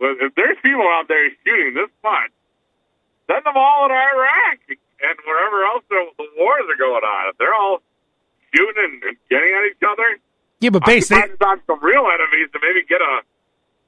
if 0.00 0.34
there's 0.34 0.56
people 0.62 0.86
out 0.98 1.08
there 1.08 1.30
shooting 1.44 1.74
this 1.74 1.90
much, 2.02 2.30
send 3.30 3.44
them 3.44 3.56
all 3.56 3.88
to 3.88 3.94
Iraq 3.94 4.58
and 4.68 5.16
wherever 5.26 5.64
else 5.64 5.84
the, 5.88 6.00
wars 6.38 6.64
are 6.70 6.78
going 6.78 7.04
on. 7.04 7.30
If 7.30 7.38
they're 7.38 7.54
all 7.54 7.82
shooting 8.54 8.84
and, 8.84 9.02
and 9.04 9.16
getting 9.30 9.52
at 9.54 9.64
each 9.70 9.82
other, 9.86 10.18
Yeah, 10.60 10.70
but 10.70 10.84
base 10.84 11.08
they, 11.08 11.16
on 11.16 11.60
some 11.66 11.80
real 11.82 12.06
enemies 12.06 12.48
to 12.52 12.58
maybe 12.62 12.86
get 12.88 13.00
a 13.00 13.20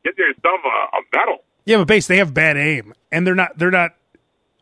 get 0.05 0.17
yourself 0.19 0.61
a, 0.65 0.97
a 0.97 1.01
medal. 1.13 1.39
yeah, 1.65 1.79
but 1.79 1.87
base 1.89 2.07
they 2.07 2.19
have 2.19 2.33
bad 2.35 2.57
aim, 2.57 2.95
and 3.11 3.27
they're 3.27 3.35
not 3.35 3.57
they're 3.59 3.71
not. 3.71 3.93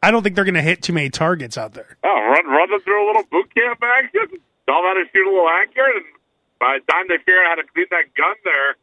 I 0.03 0.11
don't 0.11 0.23
think 0.23 0.35
they're 0.37 0.45
going 0.45 0.55
to 0.61 0.63
hit 0.63 0.83
too 0.83 0.93
many 0.93 1.09
targets 1.09 1.57
out 1.57 1.73
there. 1.73 1.97
Oh, 2.05 2.09
run 2.09 2.47
run 2.47 2.71
them 2.71 2.81
through 2.81 3.05
a 3.05 3.07
little 3.09 3.25
boot 3.31 3.53
camp 3.55 3.81
action. 3.83 4.39
Tell 4.67 4.77
them 4.81 4.85
how 4.85 4.95
to 4.95 5.05
shoot 5.13 5.27
a 5.27 5.31
little 5.31 5.49
accurate, 5.49 5.97
and 5.97 6.05
by 6.61 6.79
the 6.79 6.93
time 6.93 7.05
they 7.09 7.17
figure 7.19 7.41
out 7.45 7.57
how 7.57 7.63
to 7.63 7.69
clean 7.73 7.87
that 7.91 8.13
gun, 8.15 8.35
they're 8.45 8.77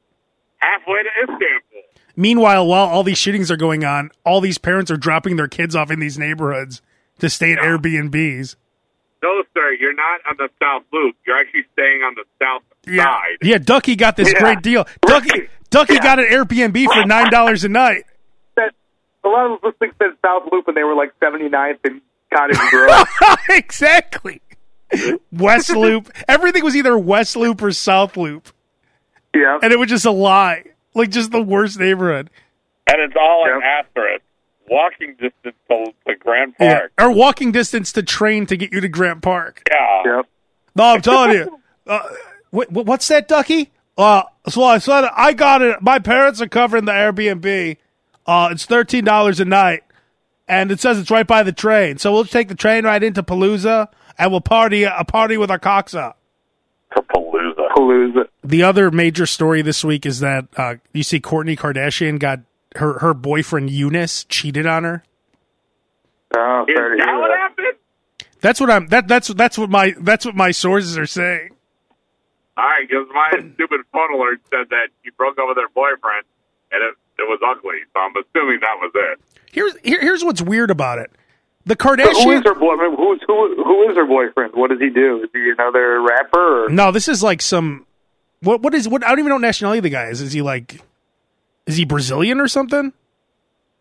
halfway 0.57 1.01
to 1.03 1.09
Istanbul. 1.23 1.70
Meanwhile, 2.15 2.65
while 2.67 2.85
all 2.87 3.03
these 3.03 3.17
shootings 3.17 3.49
are 3.51 3.57
going 3.57 3.83
on, 3.83 4.11
all 4.25 4.41
these 4.41 4.57
parents 4.57 4.91
are 4.91 4.97
dropping 4.97 5.35
their 5.35 5.47
kids 5.47 5.75
off 5.75 5.91
in 5.91 5.99
these 5.99 6.17
neighborhoods 6.17 6.81
to 7.19 7.29
stay 7.29 7.53
at 7.53 7.59
Yeah. 7.59 7.69
Airbnbs. 7.77 8.55
No, 9.23 9.43
sir, 9.53 9.73
you're 9.79 9.93
not 9.93 10.19
on 10.29 10.35
the 10.37 10.49
South 10.61 10.83
Loop. 10.91 11.15
You're 11.27 11.37
actually 11.37 11.65
staying 11.73 12.01
on 12.01 12.15
the 12.15 12.23
South 12.43 12.63
Yeah, 12.87 13.03
side. 13.03 13.37
yeah. 13.43 13.57
Ducky 13.59 13.95
got 13.95 14.17
this 14.17 14.31
Yeah. 14.33 14.39
great 14.39 14.61
deal. 14.63 14.87
Ducky, 15.05 15.47
Ducky 15.69 15.99
got 15.99 16.17
an 16.19 16.25
Airbnb 16.25 16.85
for 16.91 17.05
nine 17.05 17.29
dollars 17.29 17.63
a 17.63 17.69
night. 17.69 18.05
A 19.23 19.27
lot 19.29 19.45
of 19.45 19.51
us 19.51 19.59
listening 19.63 19.91
said 19.99 20.17
South 20.25 20.49
Loop, 20.51 20.67
and 20.67 20.75
they 20.75 20.83
were 20.83 20.95
like 20.95 21.11
79th 21.19 21.77
and 21.83 22.01
Cottage 22.33 22.57
Grove. 22.71 23.07
exactly. 23.49 24.41
West 25.31 25.69
Loop. 25.69 26.09
Everything 26.27 26.63
was 26.63 26.75
either 26.75 26.97
West 26.97 27.35
Loop 27.35 27.61
or 27.61 27.71
South 27.71 28.17
Loop, 28.17 28.49
yeah, 29.35 29.59
and 29.61 29.71
it 29.71 29.77
was 29.77 29.89
just 29.89 30.05
a 30.05 30.11
lie. 30.11 30.63
Like 30.93 31.09
just 31.09 31.31
the 31.31 31.41
worst 31.41 31.79
neighborhood. 31.79 32.29
And 32.87 33.01
it's 33.01 33.15
all 33.19 33.45
an 33.45 33.61
Yeah. 33.61 33.81
asterisk. 33.81 34.21
Walking 34.69 35.15
distance 35.19 35.55
to, 35.69 35.85
to 36.07 36.15
Grand 36.17 36.53
Yeah. 36.59 36.79
Park. 36.79 36.91
Or 36.99 37.11
walking 37.11 37.51
distance 37.51 37.91
to 37.93 38.03
train 38.03 38.45
to 38.47 38.55
get 38.57 38.71
you 38.71 38.79
to 38.81 38.87
Grant 38.87 39.21
Park. 39.21 39.63
Yeah. 39.71 40.01
yeah. 40.05 40.21
No, 40.75 40.83
I'm 40.85 41.01
telling 41.01 41.31
you. 41.33 41.59
Uh, 41.87 41.99
wh- 42.53 42.67
wh- 42.69 42.85
what's 42.85 43.07
that, 43.09 43.27
Ducky? 43.27 43.71
Uh, 43.97 44.23
so 44.47 44.63
I 44.63 44.77
said 44.77 45.09
I 45.15 45.33
got 45.33 45.61
it. 45.61 45.81
My 45.81 45.99
parents 45.99 46.41
are 46.41 46.47
covering 46.47 46.85
the 46.85 46.91
Airbnb. 46.93 47.77
Uh, 48.25 48.49
it's 48.51 48.65
thirteen 48.65 49.03
dollars 49.03 49.39
a 49.41 49.45
night, 49.45 49.83
and 50.47 50.71
it 50.71 50.79
says 50.79 50.97
it's 50.99 51.11
right 51.11 51.27
by 51.27 51.43
the 51.43 51.51
train. 51.51 51.97
So 51.97 52.13
we'll 52.13 52.23
take 52.25 52.47
the 52.47 52.55
train 52.55 52.85
right 52.85 53.03
into 53.03 53.21
Palooza, 53.23 53.87
and 54.17 54.31
we'll 54.31 54.39
party 54.41 54.83
a 54.83 55.03
party 55.03 55.35
with 55.37 55.51
our 55.51 55.59
cocks 55.59 55.93
up. 55.93 56.17
To 56.95 57.01
Palooza. 57.01 57.40
Palooza. 57.75 58.27
The 58.43 58.63
other 58.63 58.91
major 58.91 59.25
story 59.25 59.61
this 59.61 59.83
week 59.83 60.05
is 60.05 60.19
that 60.19 60.45
uh, 60.57 60.75
you 60.93 61.03
see 61.03 61.19
Kourtney 61.19 61.57
Kardashian 61.57 62.19
got 62.19 62.39
her 62.75 62.99
her 62.99 63.13
boyfriend 63.13 63.69
Younes 63.69 64.25
cheated 64.29 64.65
on 64.65 64.83
her. 64.83 65.03
Oh, 66.35 66.61
Is 66.67 66.75
that 66.75 66.95
hear 66.97 67.19
what 67.19 67.27
that. 67.27 67.37
happened? 67.37 67.77
That's 68.39 68.59
what 68.59 68.69
I'm. 68.71 68.87
That 68.87 69.07
that's 69.07 69.27
that's 69.29 69.57
what 69.57 69.69
my 69.69 69.93
that's 69.99 70.25
what 70.25 70.35
my 70.35 70.51
sources 70.51 70.97
are 70.97 71.05
saying. 71.05 71.49
All 72.57 72.65
right, 72.65 72.87
because 72.87 73.07
my 73.13 73.29
stupid 73.53 73.81
phone 73.91 74.13
alert 74.13 74.39
said 74.49 74.69
that 74.69 74.87
she 75.03 75.09
broke 75.11 75.37
up 75.39 75.45
with 75.47 75.57
her 75.57 75.69
boyfriend, 75.73 76.25
and 76.71 76.83
it, 76.83 76.95
it 77.21 77.23
was 77.27 77.39
ugly. 77.45 77.79
So 77.93 77.99
I'm 77.99 78.11
assuming 78.11 78.59
that 78.61 78.75
was 78.79 78.91
it. 78.93 79.19
Here's 79.51 79.77
here, 79.83 80.01
here's 80.01 80.23
what's 80.23 80.41
weird 80.41 80.71
about 80.71 80.99
it. 80.99 81.11
The 81.65 81.75
So 81.79 81.89
who 81.89 81.97
Kardashian. 81.97 82.39
is 82.39 82.43
her 82.45 82.55
boyfriend? 82.55 82.97
Who's 82.97 83.21
who? 83.27 83.63
Who 83.63 83.89
is 83.89 83.95
her 83.95 84.05
boyfriend? 84.05 84.53
What 84.55 84.71
does 84.71 84.79
he 84.79 84.89
do? 84.89 85.23
Is 85.23 85.29
he 85.33 85.51
another 85.51 86.01
rapper? 86.01 86.65
Or? 86.65 86.69
No, 86.69 86.91
this 86.91 87.07
is 87.07 87.21
like 87.21 87.41
some. 87.41 87.85
What 88.41 88.61
what 88.61 88.73
is 88.73 88.87
what? 88.87 89.03
I 89.05 89.09
don't 89.09 89.19
even 89.19 89.29
know 89.29 89.35
what 89.35 89.41
nationality 89.41 89.81
the 89.81 89.89
guy 89.89 90.07
is. 90.07 90.21
Is 90.21 90.33
he 90.33 90.41
like? 90.41 90.81
Is 91.67 91.77
he 91.77 91.85
Brazilian 91.85 92.39
or 92.39 92.47
something? 92.47 92.91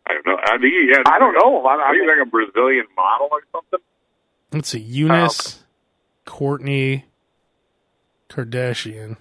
I 0.06 0.12
don't 0.12 0.26
know. 0.26 0.36
I 0.42 0.58
think 0.58 0.72
he 0.74 0.90
had, 0.92 1.02
I 1.06 1.18
don't 1.18 1.34
know. 1.34 1.64
I, 1.64 1.74
I 1.76 1.82
I 1.88 1.92
mean, 1.92 2.02
he's 2.02 2.08
like 2.08 2.26
a 2.26 2.30
Brazilian 2.30 2.86
model 2.96 3.28
or 3.30 3.40
something. 3.52 3.78
Let's 4.52 4.68
see. 4.68 4.84
Younes, 4.84 5.60
oh, 5.60 6.30
Kourtney, 6.30 7.04
Kardashian. 8.28 9.16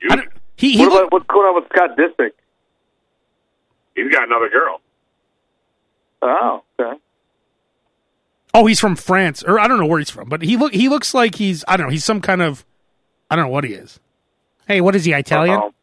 You, 0.00 0.22
he 0.56 0.72
he. 0.72 0.86
what 0.86 0.92
about 0.92 1.12
what's 1.12 1.26
going 1.26 1.46
on 1.46 1.54
with 1.56 1.64
Scott 1.72 1.96
Disick? 1.96 2.30
he's 3.94 4.10
got 4.12 4.26
another 4.26 4.48
girl. 4.48 4.80
Oh, 6.22 6.62
okay. 6.80 6.98
Oh, 8.54 8.66
he's 8.66 8.80
from 8.80 8.96
France, 8.96 9.42
or 9.42 9.58
I 9.58 9.66
don't 9.68 9.78
know 9.78 9.86
where 9.86 9.98
he's 9.98 10.10
from, 10.10 10.28
but 10.28 10.42
he 10.42 10.56
look 10.56 10.72
he 10.74 10.88
looks 10.88 11.14
like 11.14 11.36
he's 11.36 11.64
I 11.68 11.76
don't 11.76 11.86
know. 11.86 11.92
He's 11.92 12.04
some 12.04 12.20
kind 12.20 12.42
of 12.42 12.64
I 13.30 13.36
don't 13.36 13.46
know 13.46 13.50
what 13.50 13.64
he 13.64 13.72
is. 13.74 13.98
Hey, 14.68 14.80
what 14.80 14.94
is 14.94 15.04
he 15.04 15.12
Italian? 15.12 15.56
Uh-oh. 15.58 15.74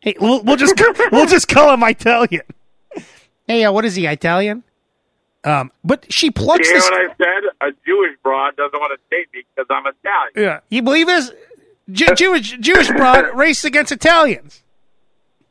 Hey, 0.00 0.14
we'll, 0.20 0.42
we'll 0.42 0.56
just 0.56 0.74
we'll 1.12 1.26
just 1.26 1.48
call 1.48 1.72
him 1.74 1.82
Italian. 1.82 2.42
Hey, 3.46 3.64
uh, 3.64 3.72
what 3.72 3.84
is 3.84 3.94
he 3.96 4.06
Italian? 4.06 4.62
Um, 5.42 5.72
but 5.82 6.06
she 6.12 6.26
You 6.26 6.32
plucks 6.32 6.66
hear 6.68 6.76
this. 6.76 6.84
what 6.90 7.10
I 7.10 7.14
said? 7.16 7.50
A 7.68 7.72
Jewish 7.86 8.16
broad 8.22 8.56
doesn't 8.56 8.78
want 8.78 8.92
to 8.98 9.16
date 9.16 9.28
me 9.32 9.42
because 9.54 9.66
I'm 9.70 9.84
Italian. 9.86 10.32
Yeah, 10.36 10.60
you 10.68 10.82
believe 10.82 11.06
this? 11.06 11.32
Jew 11.90 12.14
Jewish 12.14 12.56
Jewish 12.58 12.88
broad 12.88 13.34
raced 13.36 13.64
against 13.64 13.90
Italians. 13.90 14.62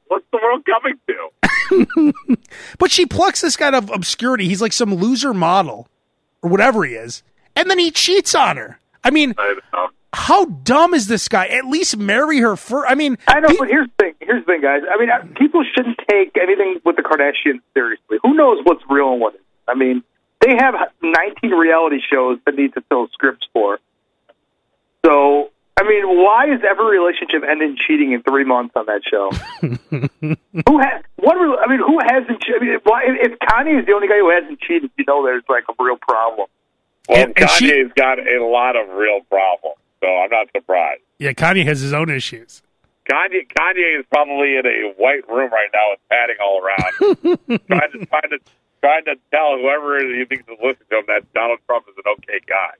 What's 0.08 0.26
the 0.32 0.40
world 0.42 0.64
coming 0.66 1.00
to? 1.08 1.30
But 2.80 2.90
she 2.92 3.06
plucks 3.06 3.42
this 3.42 3.56
kind 3.58 3.76
of 3.76 3.90
obscurity. 3.92 4.48
He's 4.48 4.62
like 4.62 4.74
some 4.74 4.94
loser 4.96 5.34
model 5.34 5.88
or 6.42 6.50
whatever 6.50 6.84
he 6.84 6.96
is, 6.96 7.24
and 7.56 7.70
then 7.70 7.80
he 7.80 7.92
cheats 7.92 8.36
on 8.36 8.58
her. 8.58 8.80
I 9.04 9.12
mean, 9.12 9.34
I 9.38 9.56
how 10.14 10.46
dumb 10.46 10.94
is 10.94 11.08
this 11.08 11.28
guy? 11.28 11.46
At 11.48 11.66
least 11.66 11.98
marry 11.98 12.40
her 12.40 12.56
first. 12.56 12.90
I 12.90 12.96
mean, 12.96 13.18
I 13.28 13.40
know, 13.40 13.50
pe- 13.50 13.58
but 13.58 13.70
here's 13.70 13.88
the 13.88 14.04
thing. 14.04 14.14
Here's 14.20 14.46
the 14.46 14.54
thing, 14.54 14.62
guys. 14.62 14.82
I 14.92 15.00
mean, 15.00 15.10
uh, 15.10 15.26
people 15.38 15.64
shouldn't 15.76 16.00
take 16.10 16.36
anything 16.42 16.80
with 16.84 16.96
the 16.96 17.04
Kardashians 17.04 17.62
seriously. 17.74 18.18
Who 18.24 18.34
knows 18.34 18.60
what's 18.64 18.82
real 18.90 19.12
and 19.12 19.22
what 19.22 19.36
isn't? 19.36 19.46
I 19.68 19.76
mean, 19.76 20.04
they 20.42 20.56
have 20.58 20.74
19 21.02 21.52
reality 21.52 22.00
shows 22.12 22.40
that 22.46 22.56
need 22.56 22.74
to 22.74 22.82
fill 22.90 23.08
scripts 23.14 23.48
for. 23.54 23.80
So, 25.06 25.52
I 25.78 25.84
mean, 25.84 26.04
why 26.24 26.46
is 26.54 26.60
every 26.70 27.00
relationship 27.00 27.42
end 27.50 27.62
in 27.62 27.78
cheating 27.78 28.12
in 28.12 28.22
three 28.24 28.44
months 28.44 28.74
on 28.76 28.86
that 28.88 29.02
show? 29.10 29.30
who 29.62 30.80
has 30.80 31.04
what? 31.16 31.36
re- 31.36 31.58
I 31.64 31.70
mean, 31.70 31.80
who 31.80 31.98
hasn't? 32.04 32.44
I 32.50 32.60
mean, 32.64 32.80
why? 32.84 33.04
If 33.08 33.32
if 33.32 33.40
Kanye 33.40 33.80
is 33.80 33.86
the 33.86 33.94
only 33.94 34.08
guy 34.08 34.20
who 34.20 34.30
hasn't 34.30 34.60
cheated, 34.60 34.92
you 34.98 35.06
know, 35.08 35.24
there's 35.24 35.44
like 35.48 35.64
a 35.70 35.74
real 35.84 35.96
problem. 35.98 36.48
Well, 37.08 37.24
And- 37.24 37.34
and 37.38 37.50
she- 37.52 37.72
Kanye's 37.72 37.94
got 37.96 38.20
a 38.20 38.46
lot 38.46 38.76
of 38.76 38.90
real 38.90 39.22
problems, 39.30 39.78
so 40.02 40.08
I'm 40.08 40.30
not 40.30 40.48
surprised. 40.56 41.02
yeah, 41.18 41.32
Kanye 41.32 41.64
has 41.66 41.80
his 41.80 41.94
own 41.94 42.10
issues. 42.10 42.62
Kanye, 43.10 43.48
Kanye 43.48 44.00
is 44.00 44.06
probably 44.12 44.58
in 44.58 44.66
a 44.68 44.94
white 44.98 45.28
room 45.30 45.50
right 45.52 45.70
now 45.74 45.92
with 45.92 46.00
padding 46.10 46.36
all 46.44 46.62
around, 46.62 46.94
trying 47.68 47.92
to 47.92 48.06
trying 48.06 48.30
to 48.30 48.40
trying 48.82 49.06
to 49.06 49.16
tell 49.32 49.58
whoever 49.58 49.98
it 49.98 50.12
is 50.12 50.18
he 50.20 50.26
thinks 50.26 50.44
is 50.48 50.58
listening 50.62 50.88
to 50.92 50.98
him 51.00 51.04
that 51.08 51.34
Donald 51.34 51.60
Trump 51.66 51.86
is 51.90 51.96
an 51.98 52.04
okay 52.20 52.40
guy. 52.46 52.76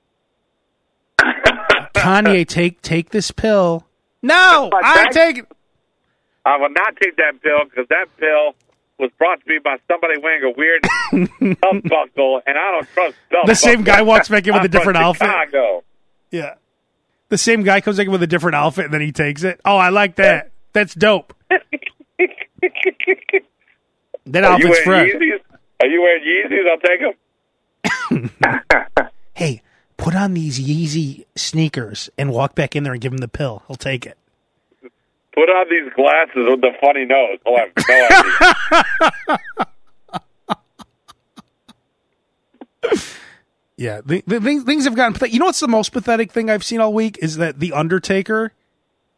Kanye, 2.00 2.46
take 2.48 2.82
take 2.82 3.10
this 3.10 3.30
pill. 3.30 3.86
No, 4.22 4.70
I 4.72 5.08
take. 5.10 5.44
I 6.44 6.56
will 6.56 6.70
not 6.70 6.96
take 7.02 7.16
that 7.16 7.40
pill 7.42 7.64
because 7.64 7.86
that 7.88 8.06
pill 8.18 8.54
was 8.98 9.10
brought 9.18 9.40
to 9.42 9.48
me 9.48 9.58
by 9.62 9.76
somebody 9.88 10.18
wearing 10.18 10.44
a 10.44 10.56
weird 10.56 10.82
belt 11.60 11.84
buckle, 11.84 12.42
and 12.46 12.58
I 12.58 12.70
don't 12.72 12.88
trust 12.94 13.16
belt 13.30 13.46
The 13.46 13.54
same 13.54 13.82
guy 13.82 14.02
walks 14.02 14.28
back 14.28 14.46
in 14.46 14.54
with 14.54 14.64
a 14.64 14.68
different 14.68 14.98
outfit. 14.98 15.28
Chicago. 15.28 15.84
Yeah. 16.30 16.54
The 17.28 17.38
same 17.38 17.62
guy 17.62 17.80
comes 17.80 17.98
in 17.98 18.10
with 18.10 18.22
a 18.22 18.26
different 18.26 18.56
outfit 18.56 18.86
and 18.86 18.94
then 18.94 19.00
he 19.00 19.12
takes 19.12 19.44
it. 19.44 19.60
Oh, 19.64 19.76
I 19.76 19.90
like 19.90 20.16
that. 20.16 20.50
That's 20.72 20.94
dope. 20.94 21.34
That 24.26 24.44
outfit's 24.44 24.78
fresh. 24.80 25.10
Yeezys? 25.10 25.40
Are 25.80 25.86
you 25.88 26.02
wearing 26.02 26.22
Yeezys? 26.22 26.68
I'll 26.70 28.20
take 28.20 28.30
them. 28.50 29.08
Hey, 29.34 29.62
put 30.00 30.14
on 30.14 30.34
these 30.34 30.58
Yeezy 30.58 31.26
sneakers 31.36 32.10
and 32.16 32.32
walk 32.32 32.54
back 32.54 32.74
in 32.74 32.82
there 32.84 32.92
and 32.92 33.00
give 33.00 33.12
him 33.12 33.18
the 33.18 33.28
pill. 33.28 33.62
He'll 33.66 33.76
take 33.76 34.06
it. 34.06 34.16
Put 35.32 35.48
on 35.48 35.66
these 35.70 35.92
glasses 35.94 36.48
with 36.48 36.60
the 36.60 36.72
funny 36.80 37.04
nose. 37.04 37.38
He'll 37.44 37.56
have. 37.56 39.40
Yeah, 43.76 44.02
the, 44.04 44.22
the 44.26 44.40
things, 44.42 44.84
have 44.84 44.94
gotten. 44.94 45.30
You 45.30 45.38
know 45.38 45.46
what's 45.46 45.60
the 45.60 45.66
most 45.66 45.92
pathetic 45.92 46.30
thing 46.32 46.50
I've 46.50 46.62
seen 46.62 46.80
all 46.80 46.92
week 46.92 47.16
is 47.22 47.38
that 47.38 47.60
the 47.60 47.72
Undertaker 47.72 48.52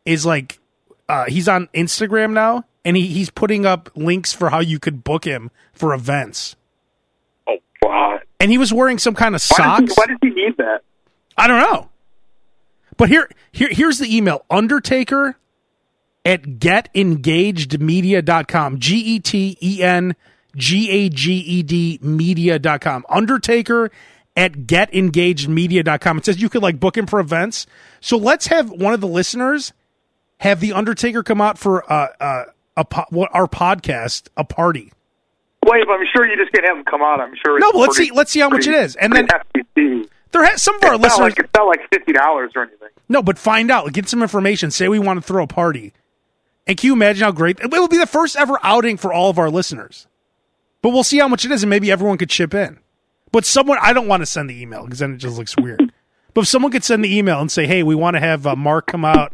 is 0.05 0.25
like, 0.25 0.61
uh, 1.09 1.25
he's 1.25 1.49
on 1.49 1.67
Instagram 1.75 2.33
now 2.33 2.65
and 2.85 2.97
he, 2.97 3.09
he's 3.09 3.29
putting 3.29 3.67
up 3.67 3.91
links 3.97 4.33
for 4.33 4.51
how 4.51 4.61
you 4.61 4.79
could 4.79 5.03
book 5.03 5.25
him 5.25 5.51
for 5.73 5.93
events. 5.93 6.55
And 8.43 8.51
he 8.51 8.59
was 8.59 8.73
wearing 8.73 8.99
some 8.99 9.15
kind 9.15 9.35
of 9.35 9.43
Why 9.57 9.57
does, 9.57 9.81
he, 9.81 9.87
socks. 9.87 9.99
why 9.99 10.07
does 10.07 10.19
he 10.21 10.31
need 10.31 10.57
that? 10.59 10.83
I 11.39 11.47
don't 11.47 11.61
know. 11.61 11.89
But 12.97 13.09
here, 13.09 13.29
here 13.53 13.69
here's 13.71 13.99
the 13.99 14.15
email. 14.15 14.45
Undertaker 14.51 15.37
at 16.25 16.43
getengagedmedia.com. 16.43 18.79
G 18.81 18.97
E 18.97 19.21
T 19.21 19.57
E 19.63 19.83
N 19.83 20.17
G 20.57 20.91
A 20.91 21.09
G 21.09 21.33
E 21.35 21.63
D 21.63 21.99
media.com. 22.03 23.07
Undertaker 23.09 23.91
at 24.37 24.53
getengagedmedia.com. 24.53 26.19
It 26.19 26.25
says 26.27 26.43
you 26.43 26.49
could 26.49 26.63
like 26.63 26.81
book 26.81 26.97
him 26.97 27.07
for 27.07 27.21
events. 27.21 27.67
So 28.01 28.17
let's 28.17 28.47
have 28.49 28.71
one 28.71 28.95
of 28.95 29.01
the 29.01 29.09
listeners 29.09 29.73
have 30.39 30.61
the 30.61 30.73
Undertaker 30.73 31.23
come 31.23 31.41
out 31.41 31.59
for 31.59 31.91
uh, 31.91 32.09
uh, 32.21 32.45
a 32.77 32.85
po- 32.85 33.07
what 33.11 33.31
our 33.33 33.47
podcast, 33.47 34.29
a 34.37 34.45
party. 34.45 34.93
Wait, 35.65 35.85
but 35.87 35.93
I'm 35.95 36.07
sure 36.15 36.27
you 36.27 36.37
just 36.37 36.53
can't 36.53 36.67
have 36.67 36.77
him 36.77 36.85
come 36.85 37.03
out. 37.03 37.21
I'm 37.21 37.35
sure. 37.45 37.59
No, 37.59 37.71
but 37.73 37.79
let's 37.79 37.97
pretty- 37.97 38.11
see 38.11 38.15
let's 38.17 38.33
see 38.33 38.41
how 38.41 38.49
much 38.49 38.67
it 38.67 38.75
is. 38.75 38.97
And 38.97 39.13
then 39.13 39.29
FTC. 39.29 40.09
there 40.33 40.45
has 40.45 40.63
some 40.63 40.75
of 40.77 40.85
our 40.85 40.95
It's 40.95 41.03
not 41.03 41.09
listeners 41.11 41.21
like 41.21 41.39
it's 41.39 41.51
not 41.57 41.67
like 41.67 41.81
fifty 41.93 42.13
dollars 42.13 42.53
or 42.57 42.63
anything. 42.63 42.89
No, 43.09 43.23
but 43.23 43.39
find 43.39 43.71
out. 43.71 43.93
Get 43.93 44.09
some 44.09 44.23
information. 44.23 44.71
Say 44.71 44.89
we 44.89 44.99
want 44.99 45.21
to 45.21 45.27
throw 45.27 45.45
a 45.45 45.47
party. 45.47 45.93
And 46.67 46.77
can 46.77 46.87
you 46.89 46.93
imagine 46.93 47.25
how 47.25 47.33
great 47.33 47.61
it 47.61 47.71
will 47.71 47.89
be 47.89 47.99
the 47.99 48.07
first 48.07 48.37
ever 48.37 48.59
outing 48.63 48.97
for 48.97 49.13
all 49.13 49.31
of 49.31 49.39
our 49.39 49.51
listeners? 49.51 50.07
But 50.81 50.91
we'll 50.91 51.05
see 51.05 51.19
how 51.19 51.29
much 51.29 51.45
it 51.45 51.51
is, 51.51 51.63
and 51.63 51.71
maybe 51.71 51.91
everyone 51.91 52.19
could 52.19 52.31
chip 52.31 52.55
in. 52.55 52.79
But 53.31 53.45
someone, 53.45 53.79
I 53.81 53.93
don't 53.93 54.09
want 54.09 54.21
to 54.23 54.27
send 54.27 54.51
the 54.51 54.61
email 54.61 54.85
because 54.85 54.99
then 54.99 55.15
it 55.15 55.19
just 55.19 55.39
looks 55.39 55.55
weird. 55.57 55.93
but 56.35 56.43
if 56.43 56.49
someone 56.49 56.71
could 56.73 56.85
send 56.85 57.05
the 57.05 57.17
email 57.17 57.41
and 57.41 57.51
say, 57.51 57.67
"Hey, 57.67 57.83
we 57.83 57.95
want 57.95 58.15
to 58.15 58.21
have 58.21 58.47
uh, 58.47 58.57
Mark 58.57 58.87
come 58.87 59.05
out," 59.05 59.33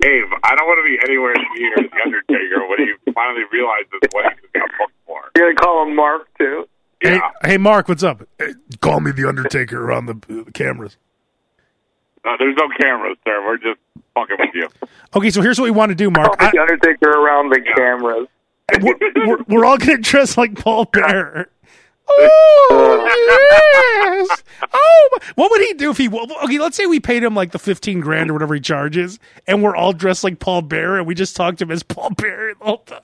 Dave, 0.00 0.24
I 0.44 0.54
don't 0.54 0.66
want 0.66 0.78
to 0.84 0.88
be 0.88 0.98
anywhere 1.04 1.34
near 1.56 1.74
the 1.76 1.90
Undertaker 2.04 2.66
when 2.68 2.78
he 2.78 3.12
finally 3.12 3.42
realizes 3.52 3.88
what 4.12 4.32
he 4.32 4.40
just 4.40 4.52
got 4.54 4.68
booked 4.78 4.92
for. 4.92 4.97
You're 5.38 5.54
gonna 5.54 5.66
call 5.66 5.86
him 5.86 5.94
Mark 5.96 6.28
too. 6.38 6.68
Yeah. 7.02 7.20
hey, 7.42 7.50
hey, 7.50 7.56
Mark, 7.58 7.88
what's 7.88 8.02
up? 8.02 8.22
Hey, 8.40 8.54
call 8.80 8.98
me 8.98 9.12
the 9.12 9.28
Undertaker 9.28 9.80
around 9.84 10.06
the, 10.06 10.14
uh, 10.40 10.44
the 10.44 10.50
cameras. 10.52 10.96
No, 12.24 12.32
there's 12.38 12.56
no 12.56 12.68
cameras, 12.80 13.16
sir. 13.24 13.40
We're 13.46 13.56
just 13.58 13.78
fucking 14.14 14.36
with 14.40 14.50
you. 14.52 14.68
Okay, 15.14 15.30
so 15.30 15.40
here's 15.40 15.60
what 15.60 15.66
we 15.66 15.70
want 15.70 15.90
to 15.90 15.94
do, 15.94 16.10
Call 16.10 16.24
Mark. 16.24 16.42
I- 16.42 16.50
the 16.50 16.58
Undertaker 16.60 17.08
around 17.10 17.50
the 17.50 17.60
cameras. 17.76 18.26
we're, 18.82 19.26
we're, 19.28 19.44
we're 19.46 19.64
all 19.64 19.78
going 19.78 20.02
to 20.02 20.10
dress 20.10 20.36
like 20.36 20.58
Paul 20.58 20.86
Bearer. 20.86 21.48
Oh, 22.10 23.06
yes. 24.28 24.42
Oh, 24.72 25.18
what 25.34 25.50
would 25.50 25.60
he 25.60 25.74
do 25.74 25.90
if 25.90 25.98
he? 25.98 26.08
Okay, 26.08 26.58
let's 26.58 26.74
say 26.74 26.86
we 26.86 27.00
paid 27.00 27.22
him 27.22 27.34
like 27.34 27.52
the 27.52 27.58
fifteen 27.58 28.00
grand 28.00 28.30
or 28.30 28.32
whatever 28.32 28.54
he 28.54 28.60
charges, 28.60 29.18
and 29.46 29.62
we're 29.62 29.76
all 29.76 29.92
dressed 29.92 30.24
like 30.24 30.38
Paul 30.38 30.62
Bearer, 30.62 30.96
and 30.98 31.06
we 31.06 31.14
just 31.14 31.36
talked 31.36 31.58
to 31.58 31.64
him 31.64 31.70
as 31.70 31.82
Paul 31.82 32.08
Bearer 32.16 32.54
the 32.54 32.64
whole 32.64 32.78
time. 32.78 33.02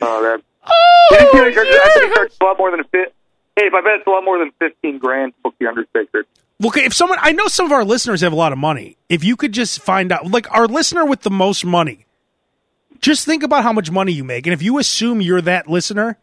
Oh, 0.00 0.22
that. 0.22 0.42
Oh, 0.70 1.08
I 1.12 1.16
think 1.18 1.30
he 1.32 1.38
charges- 1.38 1.56
I 1.58 1.92
yes. 1.96 2.14
charges 2.14 2.36
a 2.40 2.44
lot 2.44 2.58
more 2.58 2.70
than 2.70 2.80
a 2.80 2.84
fit. 2.84 3.14
Hey, 3.56 3.66
if 3.66 3.74
I 3.74 3.80
bet 3.80 3.94
it's 3.98 4.06
a 4.06 4.10
lot 4.10 4.24
more 4.24 4.38
than 4.38 4.50
fifteen 4.58 4.98
grand 4.98 5.34
to 5.34 5.40
book 5.42 5.54
the 5.58 5.66
Undertaker. 5.66 6.24
Okay, 6.64 6.84
if 6.84 6.92
someone, 6.92 7.18
I 7.22 7.32
know 7.32 7.46
some 7.46 7.66
of 7.66 7.72
our 7.72 7.84
listeners 7.84 8.20
have 8.20 8.32
a 8.32 8.36
lot 8.36 8.52
of 8.52 8.58
money. 8.58 8.96
If 9.08 9.22
you 9.24 9.36
could 9.36 9.52
just 9.52 9.80
find 9.80 10.10
out, 10.10 10.26
like 10.30 10.50
our 10.52 10.66
listener 10.66 11.04
with 11.06 11.20
the 11.22 11.30
most 11.30 11.64
money, 11.64 12.04
just 13.00 13.24
think 13.24 13.42
about 13.44 13.62
how 13.62 13.72
much 13.72 13.90
money 13.92 14.12
you 14.12 14.24
make. 14.24 14.46
And 14.46 14.52
if 14.52 14.60
you 14.62 14.78
assume 14.78 15.20
you're 15.20 15.40
that 15.42 15.68
listener, 15.68 16.18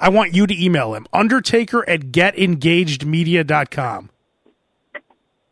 I 0.00 0.08
want 0.08 0.34
you 0.34 0.46
to 0.48 0.64
email 0.64 0.94
him, 0.94 1.06
undertaker 1.12 1.88
at 1.88 2.12
getengagedmedia.com. 2.12 4.10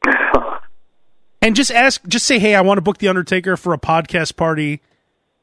And 1.43 1.55
just 1.55 1.71
ask, 1.71 2.05
just 2.09 2.27
say, 2.27 2.41
hey, 2.41 2.57
I 2.57 2.61
want 2.63 2.79
to 2.79 2.83
book 2.83 2.99
the 2.99 3.07
Undertaker 3.07 3.57
for 3.57 3.73
a 3.73 3.79
podcast 3.79 4.35
party. 4.35 4.81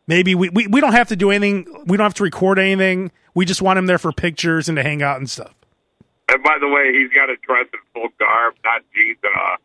Maybe 0.08 0.36
we, 0.36 0.50
we, 0.50 0.68
we 0.68 0.82
don't 0.82 0.94
have 0.94 1.08
to 1.10 1.16
do 1.16 1.32
anything. 1.32 1.66
We 1.86 1.96
don't 1.98 2.06
have 2.06 2.14
to 2.16 2.24
record 2.24 2.60
anything. 2.60 3.12
We 3.34 3.46
just 3.46 3.62
want 3.62 3.80
him 3.80 3.86
there 3.86 3.98
for 3.98 4.12
pictures 4.12 4.68
and 4.68 4.76
to 4.76 4.84
hang 4.84 5.02
out 5.02 5.18
and 5.18 5.30
stuff. 5.30 5.54
And 6.30 6.44
by 6.44 6.58
the 6.60 6.68
way, 6.68 6.94
he's 6.94 7.10
got 7.12 7.28
to 7.28 7.36
dress 7.38 7.68
in 7.74 7.80
full 7.94 8.10
garb, 8.20 8.56
not 8.64 8.82
jeans 8.94 9.18
and 9.24 9.34
a 9.34 9.58